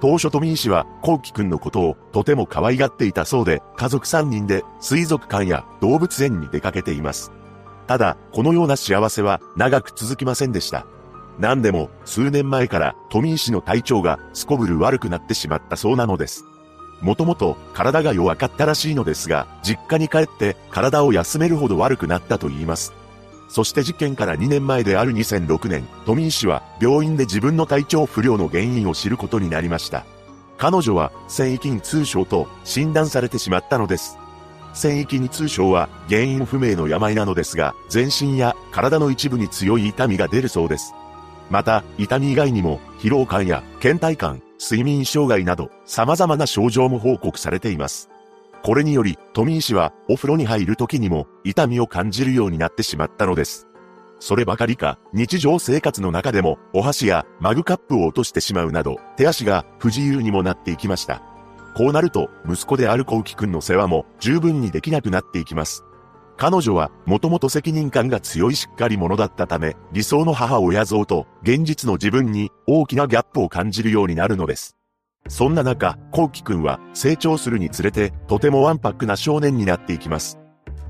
[0.00, 7.32] 当初富井氏は、幸輝くんのことをとても可愛がっていたそうで、家族3人で水族館や動物園に出かけています。
[7.88, 10.86] ただ、このような幸せは長く続きませんでした。
[11.40, 16.44] 何でも、数年前から富井氏の体調がすこぶる悪くなってしまったそうなのです。
[17.00, 22.94] もともと体が弱かったらしいのですが、実家に帰って体を休めるほど悪くなったと言います。
[23.48, 30.04] そして事件から2年前である2006年、富井氏は病院で自分の体調不良の原因を知ることになりました。
[30.58, 34.18] 彼女は繊維筋痛症と診断されてしまったのです。
[34.74, 40.94] 繊維筋痛症は原因不明の病なのですが、全身や体の一部に強い痛みが出るそうです。
[41.48, 48.10] また、痛み以外にも疲労感や倦怠感、睡眠障害など様々な症状も報告されています。
[48.66, 53.68] これにより、富井氏はお風呂に入る時にも痛みを感じるようになってしまったのです。
[54.18, 61.22] そればかりか、日常生活の中でもお箸やマグカップを落としてしまうなど、手足が不自由にもなっていきました。
[61.76, 65.84] こうなると、息子である幸輝くんの世話も十分にできなくなっていきます。
[66.36, 74.76] 彼女はもともと責任感が強いしっかり者だったため、理想の母親像と現実の自分に大きなギャップを感じるようになるのです。
[75.28, 80.38] そんな中、コウキくんは成長するにつれてとてもワンパックな少年になっていきます。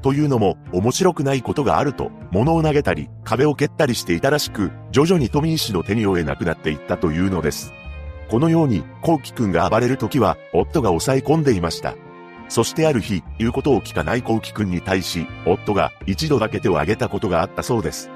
[0.03, 7.73] というのも、面白くないことがあると、物を投げたり、壁を蹴ったりしていたらしく、徐々に富井氏の手に負えなくなっていったというのです。
[8.31, 11.95] このように、コウキくんが暴れるときは、夫が抑え込んでいました。
[12.49, 18.11] そしてある日、言うことを聞かないコウキくんに対し、夫が一度だけ手を挙げたことがあったそうです。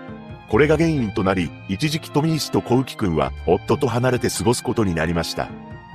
[0.49, 5.49] これが原因となり、一時期富井氏とコウキくんは、夫と離れて過ごすことになりました。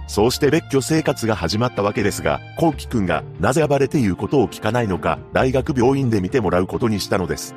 [0.08, 7.56] そうして別居生活が始まったわけですが、コウキくんがなぜ暴れて言うことを聞かないのか、大学病院で見てもらうことにしたのです。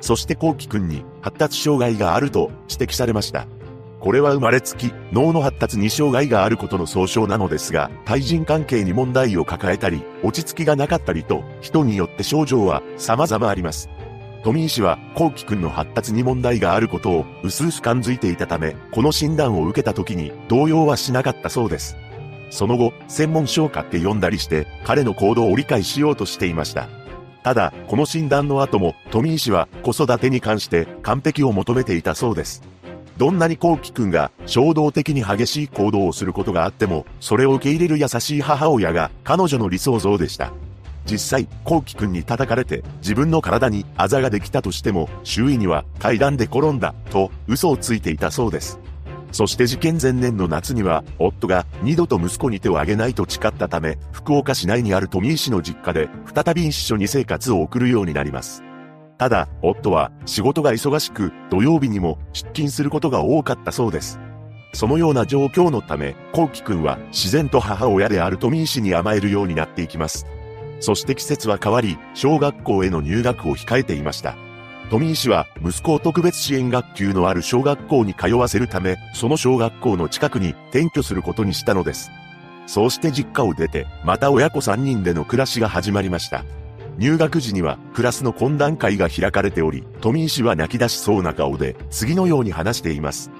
[0.00, 3.46] そしてコウキくんに発達障害があると指摘されました。
[3.98, 13.88] これは生まれつき脳の発達に障害があることの総称なのですが、対人関係に問題を抱えたり、落ち着きがなかったりと、人によって症状は様々あります。
[14.46, 21.96] 富井氏は、幸輝くんの発達に問題があることを、薄々感づいていたため、この診断を受けた時に、動揺はしなかったそうです。
[22.50, 26.88] その後、専門書を買って読んだりして、彼の行動を理解しようとしていました。
[27.42, 32.62] ただ、この診断の後も、富井氏は子育てに関して完璧を求めていたそうです。
[33.16, 40.52] どんなに幸輝くんが衝動的に激しい行動をすることがあっても、それを受け入れる優しい母親が彼女の理想像でした。
[41.06, 48.80] 実際、コウキ君に叩かれて自分の体にあざができたとしても、周囲には階段で転んだと嘘をついていたそうです。
[49.32, 58.62] そして事件前年の夏には、夫が二度と息子に手を挙げないと誓ったため、福岡市内にある富井市の実家で再び一緒に生活を送るようになります。
[59.18, 64.18] ただ、夫は仕事が忙しく、土曜日にも出勤することが多かったそうです。
[64.72, 70.26] そのような状況のため、コウキ君は自然と母親である富井氏に甘えるようになっていきます。
[70.80, 74.36] そして季節は変わり、小学校への入学を控えていました。
[74.90, 82.10] 富井氏は息子を特別支援学級のある小学校に通わせるため、その小学校の近くに転居することにしたのです。
[82.66, 86.44] そうして実家を出て、また親子3人での暮らしが始まりました。
[86.98, 93.30] 入学時にはクラスの懇談会が開かれており、富井氏は泣き出しそうな顔で次のように話しています。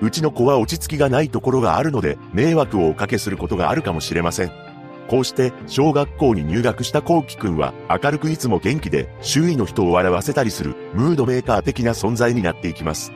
[0.00, 4.71] うちの子は落ち着きがないところがあるので、迷惑をおかけすることがあるかもしれません。
[5.08, 13.12] こうして、小学校に入学したコウキくんは、明るくいつも元気で、周囲の人を笑わせたりする、ムードメーカー的な存在になっていきます。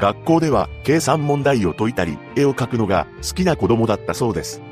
[0.00, 4.62] 学校では、計算問題を解いたり、絵を描くのが好きな子供だったそうです。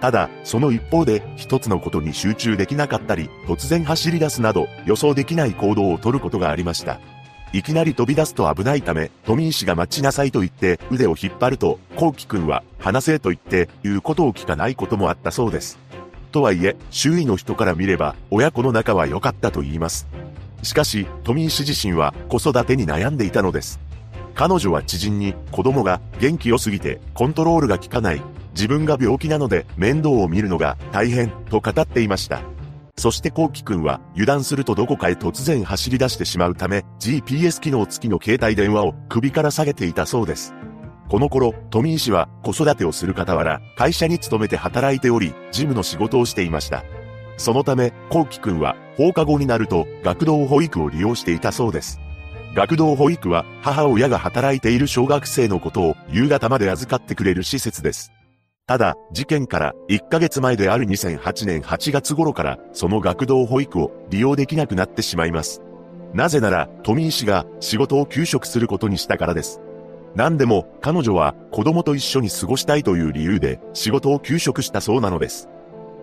[0.00, 7.00] ただ、その一方で、一つのことに集中できなかったり、突然走り出すなど、予想できない行動をとることがありました。
[7.52, 15.78] いきなり飛び出すと危ないため、トミー氏が待ちなさいと言って腕を引っ張ると、コウキ君は話せと言って言うことを聞かないこともあったそうです。
[16.28, 20.06] とはいえ、周囲の人から見れば、親子の仲は良かったと言います。
[20.62, 23.80] しかし、トミー氏自身は子育てに悩んでいたのです。
[24.34, 28.22] 彼女は知人に、子供が元気良すぎてコントロールが効かない。
[28.52, 32.42] 自分が病気なので面倒を見るのが大変と語っていました。
[32.96, 40.54] そしてコウキ君は油断するとどこかへ突然走り出してしまうため GPS 機能付きの携帯電話を首から下げていたそうです。
[41.08, 46.84] この頃、富井氏は子育てをする傍ら、会社に勤めて働いており、事務の仕事をしていました。
[47.38, 51.98] そのため、コウキ君は放課後になると学童保育を利用していたそうです。
[52.54, 58.12] 学童保育は母親が働いている小学生のことを夕方まで預かってくれる施設です。
[58.66, 65.62] ただ、事件から1ヶ月前である2008年8月頃からその学童保育を利用できなくなってしまいます。
[66.12, 69.60] なぜなら、富井氏が仕事を休職することにしたからです。
[70.14, 75.48] 何でも彼女は子供と一緒に過ごしたいという理由で仕事を休職したそうなのです。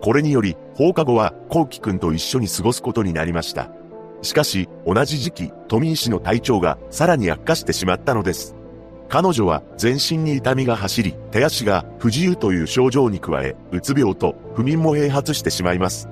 [0.00, 3.70] これにより放課後はコウキ君と一緒に過ごすことになりました。
[4.22, 8.54] しかし同じ時期、富井氏の体調がさらに悪化してしまったのです。
[9.08, 16.08] 彼女は全身に痛みが走り、手足が不自由という症状に加え、うつ病と不眠も併発してしまいます。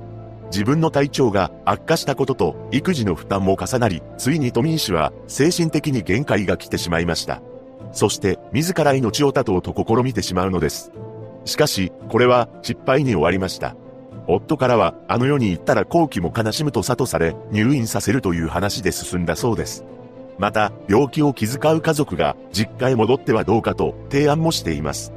[0.46, 7.42] 自分の体調が悪化したことと育児の負担も重なり、ついにトミー氏は精神的に限界が来てしまいました。
[7.94, 10.92] そして自ら命を絶とうと試みてしまうのです。
[11.44, 13.76] しかし、これは失敗に終わりました。
[14.26, 19.84] 夫からは、あの世に行ったら後期も悲しむと諭され、入院させるという話で進んだそうです。
[20.38, 25.12] また、病気を気遣う家族が実家へ戻ってはどうかと提案もしています。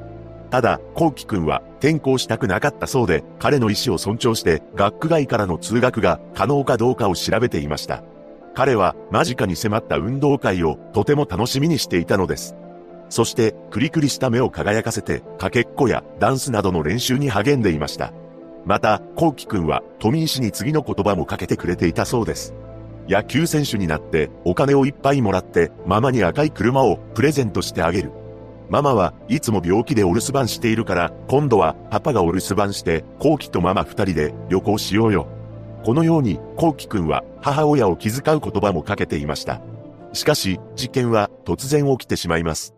[0.51, 8.03] ただ、コウキ君は転校したくなかったそうで、彼の意思を尊重して学区外からの通学が可能かどうかを調べていました。
[8.53, 12.55] 彼は間近に迫った運動会をとても楽しみにしていたのです。
[13.09, 18.13] そして、クリクリした目を輝かせて、かけっこやダンスなどの練習に励んでいました。
[18.65, 22.53] また、コウキ君は、富井氏に次の言葉もかけてくれていたそうです。
[23.07, 28.11] 野球選手になって、お金をいっぱいもらって、ママに赤い車をプレゼントしてあげる。
[28.69, 35.27] ママはいつも病気でお留守番しているから、今度はパパがお留守番して、コウキとママ二人で旅行しようよ。
[35.85, 39.61] このように、コウキ君は母親を気遣う言葉もかけていました。
[40.11, 42.76] しかし、事件は突然起きてしまいます。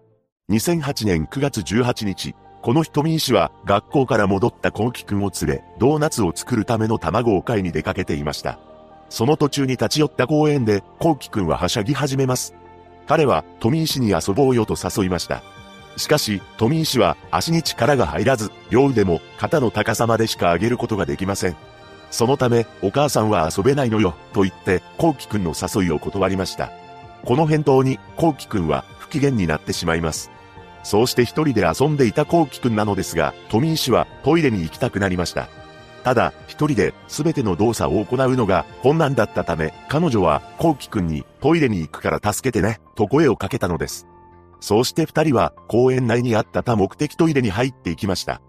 [0.49, 8.57] 2008年9月18日、この瞳医師は学校から戻ったコウキ君を連れ、ドーナツを作るための卵を買いに出かけていました。
[9.09, 12.55] その途中に立ち寄った公園で、コウキ君ははしゃぎ始めます。
[13.07, 15.43] 彼は、富井氏に遊ぼうよと誘いました。
[15.97, 21.55] しかし、富井氏は足に力が入らず、両腕も肩の高さまでしか上げることができません。
[22.09, 26.71] そのため、お母さんは遊べないのよ、と言って、コウキ君の誘いを断りました。
[27.23, 30.31] この返答に、コウキ君は不機嫌になってしまいます。
[30.83, 35.49] そうして一人で遊んでいたコウキ君なのですが、富井氏はトイレに行きたくなりました。
[36.03, 44.07] ただ、一人で全ての動作を行うのが困難だったため、彼女はコウキ君にトイレに行くから助けてね、と声をかけたのです。
[44.61, 48.41] そうして二人は公園内にあった多目的トイレに入っていきました。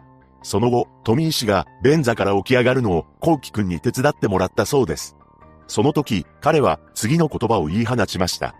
[0.43, 5.17] その後、富井氏が便座から起き上がるのをコウキ君に手伝ってもらったそうです。
[5.67, 8.55] その時、彼は次の言葉を言い放ちました。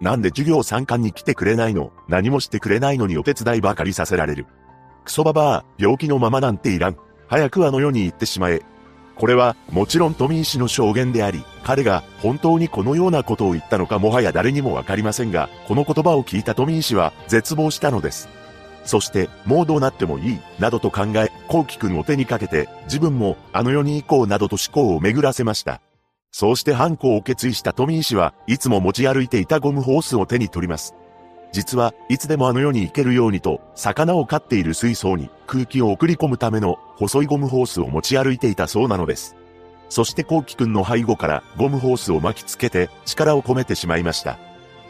[0.00, 1.92] なんで授業参観に来てくれないの？
[2.08, 4.46] 何もしてくれないのにお手伝いばかりさせられる。
[5.04, 6.96] クソババア、病気のままなんていらん。
[7.26, 8.62] 早くあの世に行ってしまえ。
[9.16, 18.28] これは、もちろん富井氏の証言であり、彼が本当にこのようなことを言ったのかもはや誰にもわかりませんが、この言葉を聞いた富井氏は絶望したのです。
[18.84, 25.80] そして、もうどうなってもいい、などと考え、コウキ君を手にかけて、自分もあの世に行こうなどと思考を巡らせました。
[26.36, 30.96] そうして犯行を決意した富井氏はいつも持ち歩いていたゴムホースを手に取ります。
[31.52, 39.36] 実はいつでもあの世に行けるようにと、魚を飼っている水槽に空気を送り込むための細いゴムホースを持ち歩いていたそうなのです。
[39.88, 44.36] そしてコウキ君の背後からゴムホースを巻きつけて力を込めてしまいました。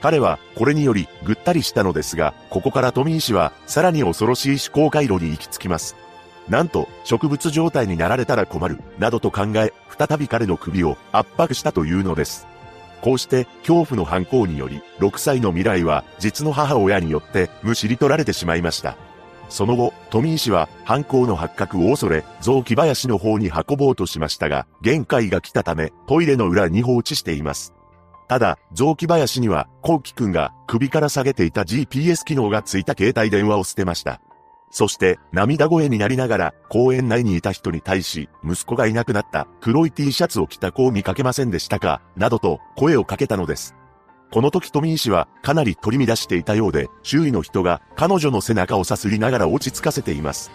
[0.01, 5.95] 彼はこれによりぐったりしたのですが、ここから富井氏はさらに恐ろしい思考回路に行き着きます。
[6.49, 12.47] なんと植物状態になられたら困る、などと考え、再び彼の首を圧迫したというのです。
[13.01, 18.97] こうして恐怖の犯行により、6歳の未来は実の母親によってむしり取られてしまいました。
[19.51, 27.75] その後、富井氏は犯行の発覚を恐れ、雑木林の方に運ぼうとしましたが、限界が来たため、トイレの裏に放置しています。
[28.27, 34.21] ただ、雑木林には、コウキくんが首から下げていた GPS 機能がついた携帯電話を捨てました。
[34.75, 42.03] そして、涙声になりながら、公園内にいた人に対し、息子がいなくなった黒い T シャツを着た子を見かけませんでしたか？
[42.17, 43.77] などと声をかけたのです。
[44.33, 50.51] この時富井氏はかなり取り乱していたようで、周囲の人が彼女の背中をさすりながら落ち着かせています。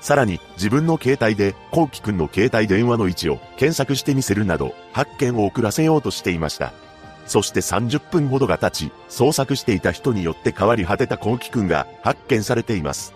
[0.00, 6.72] さらに自分の携帯で、コウキくんの携帯電話の位置を検索してみせるなど、発見を遅らせようとしていました。
[7.26, 13.15] そして30分ほどが経ち、捜索していた人によって変わり果てたコウキくんが発見されています。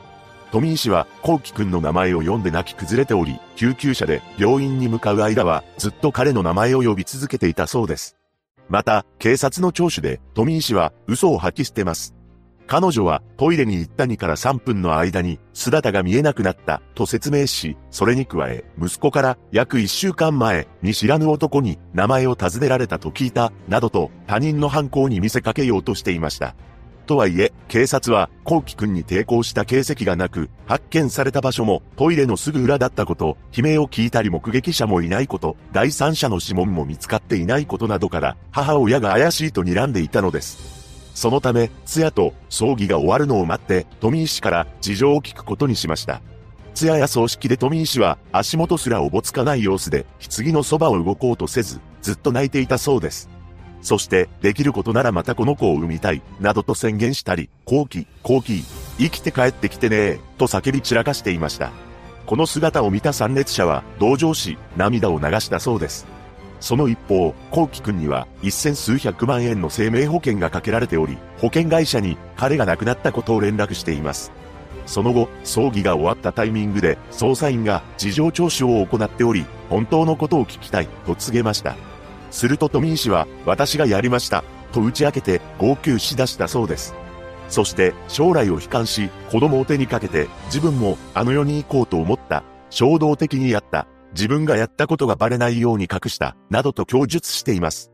[0.53, 8.17] 富井氏は、コウキくんの名前を読んで泣き崩れており、救急車で病院に向かう間は、ずっと彼の名前を呼び続けていたそうです。
[8.69, 12.15] また、警察の聴取で、富井氏は嘘を吐き捨てます。
[12.71, 26.55] 彼女はトイレに行った2から3分の間に姿が見えなくなったと説明し、それに加え、息子から約1週間前に知らぬ男に名前を尋ねられたと聞いた、などと他人の犯行に見せかけようとしていました。
[27.11, 41.11] とはいえ、警察は、コウキ君に抵抗した形跡がなく、発見された場所もトイレのすぐ裏だったこと、悲鳴を聞いたり目撃者もいないこと、第三者の指紋も見つかっていないことなどから、母親が怪しいと睨んでいたのです。
[41.17, 46.23] そのため、通夜と葬儀が終わるのを待って、富井氏から事情を聞くことにしました。
[46.75, 50.07] 通夜や葬式で富井氏は足元すらおぼつかない様子で、
[50.37, 53.29] 棺のそばを動こうとせず、ずっと泣いていたそうです。
[53.83, 58.63] そして、できることならまたこの子を産みたい、などと宣言したり、後期、後期、
[58.99, 61.71] 生きて帰ってきてねえと叫び散らかしていました。
[62.27, 66.07] この姿を見た参列者は、同情し、涙を流したそうです。
[66.61, 74.31] その一方、コウキ君には一千数百万円の生命保険がかけられており、保険会社に彼が亡くなったことを連絡しています。
[74.87, 81.77] その後、葬儀が終わったタイミングで、捜査員が事情聴取を行っており、本当のことを聞きたいと告げました。
[82.31, 86.95] すると富井氏は、私がやりました、と打ち明けて号泣しだしたそうです。
[87.49, 92.45] そして将来を悲観し、子供を手にかけて自分もあの世に行こうと思った。
[92.71, 93.89] 衝動的にやった。
[94.13, 96.37] 自分がやったことがバレないように隠した。
[96.49, 97.91] などと供述しています。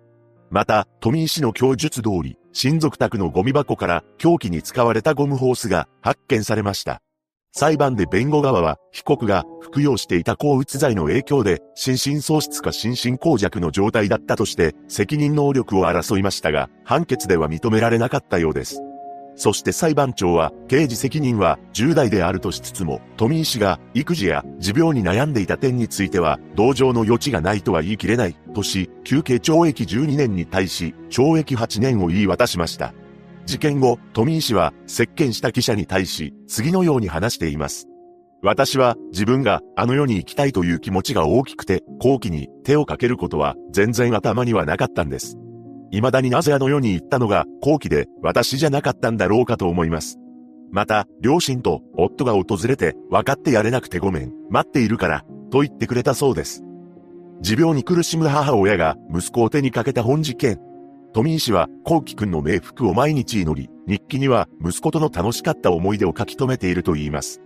[0.51, 7.03] また、富井氏の供述通り、親族宅のゴミ箱から凶器に使われたゴムホースが発見されました。
[7.59, 18.83] 裁判で弁護側は、被告が服用していた抗うつ剤の影響で、心神喪失か心神耗弱の状態だったとして、責任能力を争いましたが、判決では認められなかったようです。
[19.37, 32.93] そして裁判長は、刑事責任は重大であるとしつつも、富井氏が育児や持病に悩んでいた点については、同情の余地がないとは言い切れない、とし、休刑懲役12年に対し、懲役8年を言い渡しました。
[33.47, 37.87] 事件後、富井氏は接見した記者に対し、次のように話しています。
[38.43, 45.39] 私は自分があの世に行きたいという気持ちが大きくて、後期に手をかけることは全然頭にはなかったんです。
[45.91, 50.19] 未だになぜあの世に行ったのが後期で私じゃなかったんだろうかと思います。
[50.73, 56.65] また、両親と夫が訪れて分かってやれなくてごめん、待っているから、と言ってくれたそうです。
[57.41, 60.61] 持病に苦しむ母親が息子を手にかけた本事件。
[61.17, 67.41] 富井氏は、幸輝くんの冥福を毎日祈り、日記には息子との楽しかった思い出を書き留めていると言います。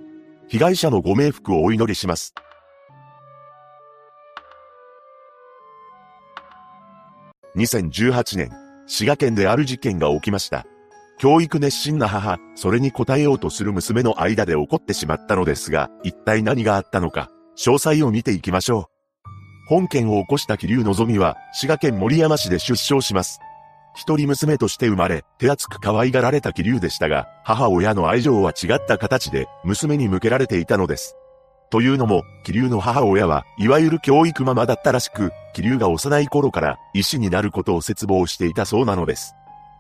[0.48, 2.34] 被害者のご冥福をお祈りします。
[7.55, 8.51] 2018年、
[8.88, 10.66] 滋賀県である事件が起きました。
[11.20, 18.84] 教育熱心な母、それに応えようとする娘の間で起こってしまったのですが、一体何があったのか、詳細を見ていきましょう。
[19.68, 23.38] 本件を起こした気流のぞみは、滋賀県森山市で出生します。
[23.94, 31.16] 一人娘として生まれ、手厚く可愛がられた気流でしたが、母親の愛情は違った形で、娘に向けられていたのです。
[31.70, 39.34] というのも、気流の母親は、いわゆる教育ママだったらしく、気流が幼い頃から、医師になることを絶望していたそうなのです。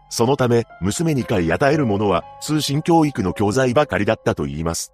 [0.08, 4.92] そのため、娘に買い与えるものは、通信教育の教材ばかりだったと言います。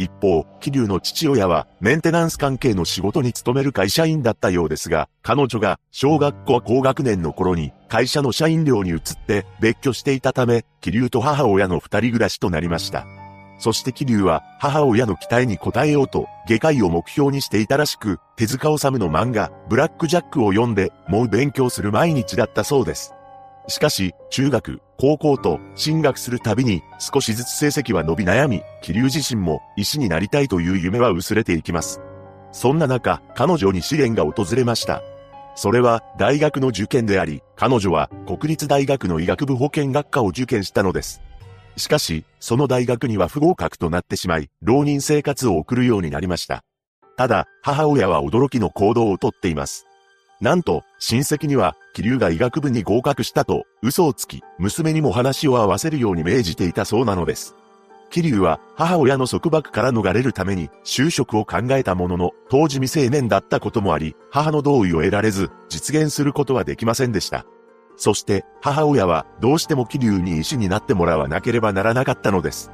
[0.00, 13.06] 一方、気流の父親はメンテナンス関係の仕事に勤める会社員だったようですが、彼女が小学校高学年の頃に会社の社員寮に移って別居していたため、気流と母親の二人暮らしとなりました。
[13.58, 23.12] そして気流は母親の期待に応えようと外科医を目標にしていたらしく、手塚治虫の漫画、ブラックジャックを読んで、もう勉強する毎日だったそうです。
[23.70, 32.00] しかし、中学、高校と進学するたびに少しずつ成績は伸び悩み、気流自身も医師になりたいという夢は薄れていきます。
[32.52, 35.02] そんな中、彼女に試練が訪れました。
[35.54, 41.22] それは大学の受験であり、彼女は国立大学の医学部保健学科を受験したのです。
[41.76, 46.64] しかし、その大学には不合格となってしまい、浪人生活を送るようになりました。
[47.16, 49.86] ただ、母親は驚きの行動をとっています。
[50.40, 57.56] なんと、親戚には、気流が医学部に合格したと、嘘をつき、娘にも話を合わせるように命じていたそうなのです。
[58.10, 67.46] 桐生は母親の束縛から逃れるために就職を考えたものの、当時未成年だったこともあり、母の同意を得られず、実現することはできませんでした。
[67.96, 72.72] そして母親はどうしても桐生に医師になってもらわなければならなかったのです。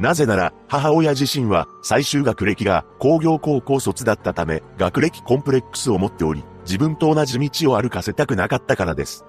[0.00, 9.24] なぜなら母親自身は最終学歴が工業高校卒だったため学歴コンプレックスを持っており自分と同じ道を歩かせたくなかったからです。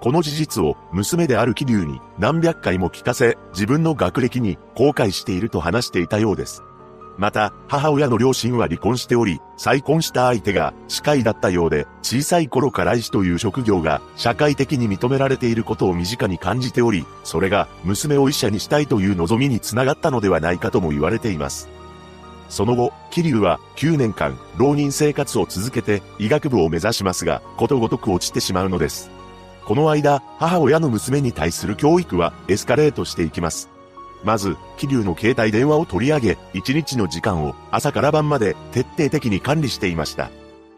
[0.00, 6.62] この事実を娘である桐生に何百回も聞かせ、自分の学歴に後悔していると話していたようです。
[7.16, 21.68] また、母親の両親は離婚しており、再婚した相手が歯科医だったようで、小さい頃から医師という職業が社会的に認められていることを身近に感じており、それが娘を医者にしたいという望みにつながったのではないかとも言われています。
[22.48, 29.10] その後、桐生は9年間浪人生活を続けて医学部を目指しますが、ことごとく落ちてしまうのです。
[29.64, 33.70] この間、母親の娘に対する教育はエスカレートしていきます。
[34.22, 40.30] まず、桐生の携帯電話を取り上げ、1日の時間を朝から晩まで徹底的に管理していました。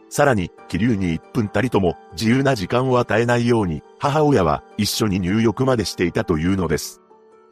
[0.09, 7.03] さらに、桐生に1分たりとも自由な時間を与えないように、母親は一緒に入浴までしていたというのです。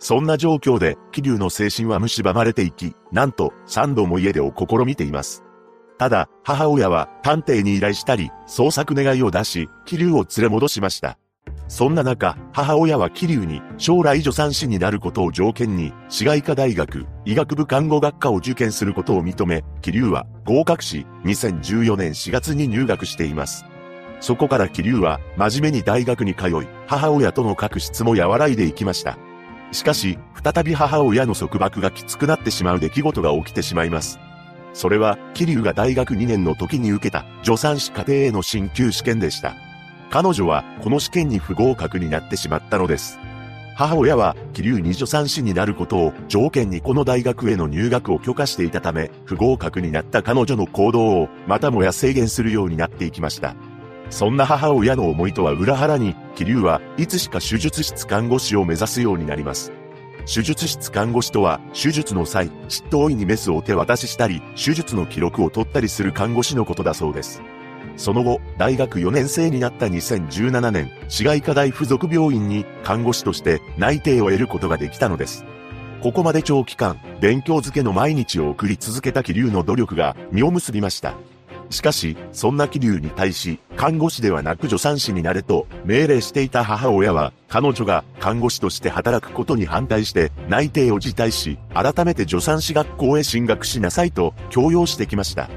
[0.05, 5.43] そんな状況で、桐生の精神は蝕まれていき、なんと3度も家出を試みています。
[5.97, 11.17] ただ、母親は探偵に依頼したり、捜索願いを出し、桐生を連れ戻しました。
[11.69, 23.65] そんな中、母親は桐生に将来助産師になることを条件に、市街科大学医学部看護学科を受験することを認め、桐生は合格し、2014年4月に入学しています。
[24.21, 26.53] そこから桐生は真面目に大学に通い、
[26.87, 29.17] 母親との確執も和らいでいきました。
[29.75, 34.21] しかし、再び母親の束縛がきつくなってしまう出来事が起きてしまいます。
[34.73, 39.55] それは、桐生が大学2年の時に受けた助産師課程への進級試験でした。
[40.11, 43.19] 彼女はこの試験に不合格になってしまったのです。
[43.77, 53.57] 母親は、気流二助産師になることを条件にこの大学への入学を許可していたため、不合格になった彼女の行動をまたもや制限するようになっていきました。
[54.11, 59.73] そんな母親の思いとは裏腹に、気流はいつしか手術室看護師を目指すようになります。
[60.27, 67.43] 手術室看護師とは、手術の際、執刀医にメスを手渡ししたり、手術の記録を取ったりする看護師のことだそうです。
[67.97, 75.45] その後、大学4年生になった2017年、市街科大附属病院に看護師として内定を得ることができたのです。
[76.03, 81.15] ここまで長期間、勉強漬けの毎日を送り続けた気流の努力が実を結びました。
[81.71, 95.49] しかし、そんな気流に対し、看護師ではなく助産師になれと命令していた母親は、彼女が看護師として働くことに反対して内定を辞退し、改めて助産師学校へ進学しなさいと強要してきました。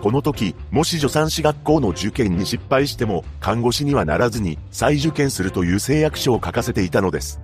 [0.00, 7.40] この時、もし助産師学校の受験に失敗しても、看護師にはならずに再受験するという誓約書を書かせていたのです。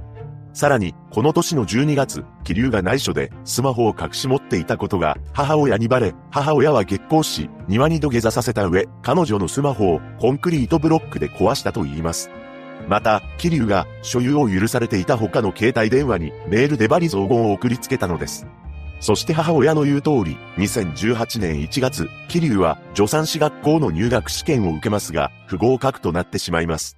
[0.57, 12.31] さらに、この年の12月、気流が内緒でスマホを隠し持っていたことが母親にバレ、母親は激高し、庭に土下座させた上、彼女のスマホをコンクリートブロックで壊したと言います。
[12.89, 18.47] また、気流が所有を許されていた他の携帯電話にメールでバリ雑言を送りつけたのです。
[19.01, 26.97] そして母親の言う通り、2018年1月、桐生は助産師学校の入学試験を受けますが、不合格となってしまいます。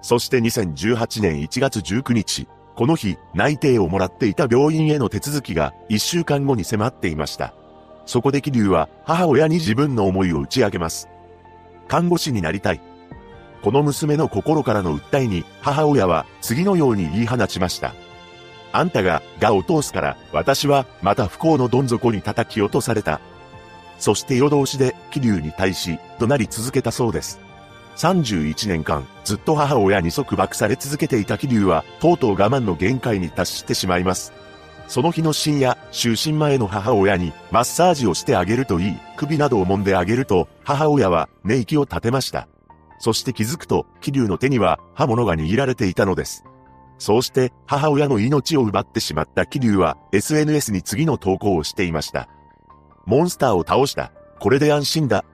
[0.00, 2.48] そして2018年1月19日、
[2.82, 7.54] この日、内定をもらっていた病院への手続きが1週間後に迫っていました。
[8.06, 11.08] そこで桐生は母親に自分の思いを打ち明けます。
[11.86, 12.80] 看護師になりたい。
[13.62, 17.94] この娘の心からの訴えに母親は次のように言い放ちました。
[18.72, 23.20] あんたが、がを通すから、私は、また不幸のどん底に叩き落とされた。
[24.00, 27.38] そして夜通しで、桐生に対し、怒鳴り続けたそうです。
[27.96, 34.32] 31年間、ずっと母親に束縛され続けていた桐生は、とうとう我慢の限界に達してしまいます。
[34.88, 42.48] その日の深夜、就寝前の母親に、マッサージをしてあげるといい、首などを揉んであげると、母親は、寝息を立てました。
[42.98, 46.44] そして気づくと、桐生の手には、刃物が握られていたのです。
[47.02, 52.28] そうして母親の命を奪ってしまった桐生は SNS に次の投稿をしていました。
[53.06, 54.12] モンスターを倒した。
[54.38, 55.24] これで安心だ。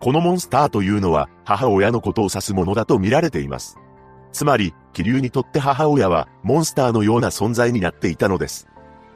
[0.00, 3.76] このモンスターというのは母親のことを指すものだと見られています。
[4.32, 8.66] つまり、桐生にとって母親はモンスターのような存在になっていたのです。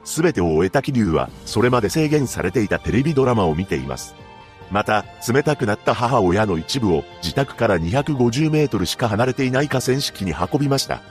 [0.03, 4.13] すべてを終えた桐生は、それまで制限されていたテレビドラマを見ています。
[4.69, 11.01] また、冷たくなった母親の一部を自宅から250メートルしか離れていない河川敷に運びました。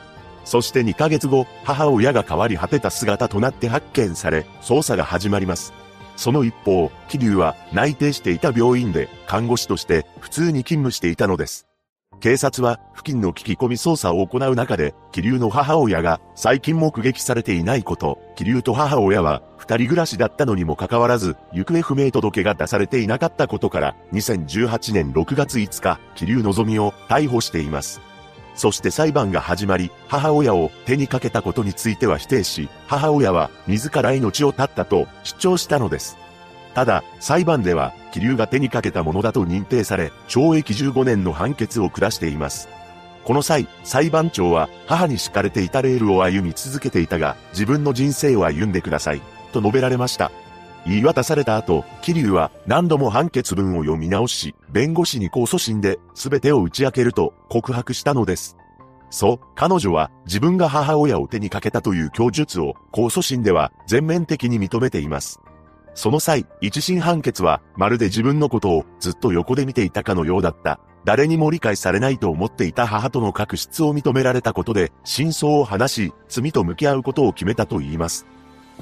[0.45, 5.73] そして2ヶ月後、母親が変わり果てた姿となって発見され、捜査が始まります。
[6.17, 11.67] その一方、桐生は内定していた病院で看護師として普通に勤務していたのです。
[12.21, 28.01] 警察は付近の聞き込み捜査を行う中で、気流の母親が最近目撃されていないこと、気流と母親は二人暮らしだったのにもかかわらず、行方不明届が出されていなかったことから、2018年6月5日、気流のぞみを逮捕しています。
[28.55, 36.17] そして裁判が始まり、母親を手にかけたことについては否定し、母親は自ら命を絶ったと主張したのです。
[36.75, 42.69] ただ、裁判では、気流が手にかけたものだと認定され、懲役15年の判決を下しています。
[43.25, 49.23] この際、裁判長は、母に敷かれていたレールを歩み続けていたが、自分の人生を歩んでください、
[49.53, 50.33] と述べられました。
[50.87, 58.57] 言い渡された後、桐生は何度も判決文を読み直し、弁護士に控訴審で全てを打ち明けると告白したのです。
[59.11, 65.41] そう、彼女は自分が母親を手にかけたという供述を控訴審では全面的に認めています。
[65.95, 70.81] その際、一審判決は、まるで自分のことをずっと横で見ていたかのようだった。
[71.05, 78.27] 誰にも理解されないと思っていた母との確執を認められたことで、真相を話し、罪と向き合うことを決めたと言います。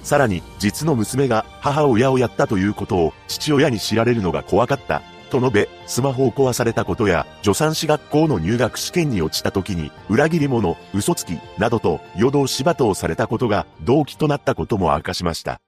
[0.02, 5.02] さらに、実の娘が母親をやったということを父親に知られるのが怖かった。
[5.31, 15.60] と述べ、スマホを壊されたことや、助産師学校の入学試験に落ちた時に、裏切り者、嘘つき、などと、夜通し罵倒されたことが動機となったことも明かしました。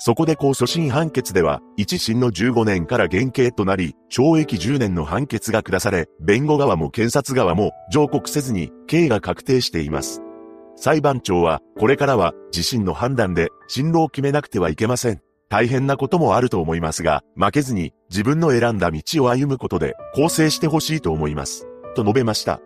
[0.00, 10.22] そこで控訴審判決では、一審の15年から減刑となり、懲役10年の判決が下され、弁護側も検察側も上告せずに、刑が確定しています。
[10.80, 15.20] 裁判長は、これからは自身の判断で進路を決めなくてはいけません。
[15.48, 21.66] 大変なこともあると思いますが、負けずに自分の選んだ道を歩むことで構成してほしいと思います。
[21.96, 22.60] と述べました。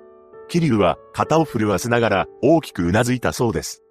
[0.49, 3.83] 桐生は肩を震わせながら大きく頷いたそうです。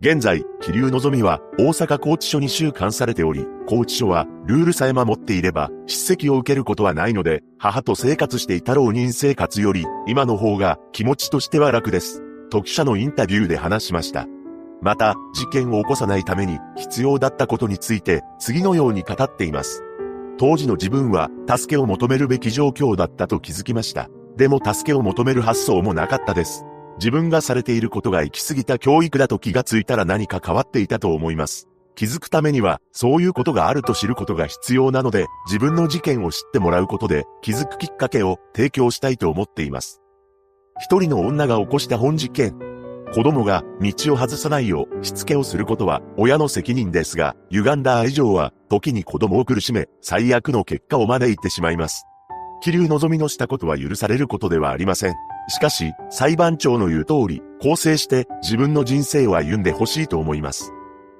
[0.00, 12.24] 現在、気流のぞみは大阪拘置所に収監されており、拘置所はルールさえ守っていれば叱責を受けることはないので、母と生活していた浪人生活より今の方が気持ちとしては楽です。
[12.48, 14.26] と記者のインタビューで話しました。
[14.80, 19.82] また、事件を起こさないために必要だったことについて次のように語っています。
[20.38, 24.08] 当時の自分は助けを求めるべき状況だったと気づきました。
[24.36, 26.64] でも助けを求める発想もなかったです。
[26.98, 31.68] 自分がされていることが行き過ぎた教育だと気がついたら何か変わっていたと思います。
[31.98, 40.00] 気づくためには、そういうことがあると知ることが必要なので、自分の事件を知ってもらうことで、気づくきっかけを提供したいと思っています。
[40.78, 42.56] 一人の女が起こした本事件。
[43.12, 52.04] 子供が道を外さないようしつけをすることは親の責任ですが、歪んだ愛情は時に子供を苦しめ、最悪の結果を招いてしまいます。
[52.60, 55.14] 気流望みのしたことは許されることではありません。
[55.48, 60.72] しかし、裁判長の言う通り、構成して自分の人生を歩んでほしいと思います。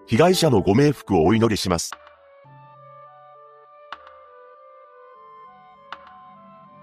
[0.07, 1.93] 被害者のご冥福をお祈りします。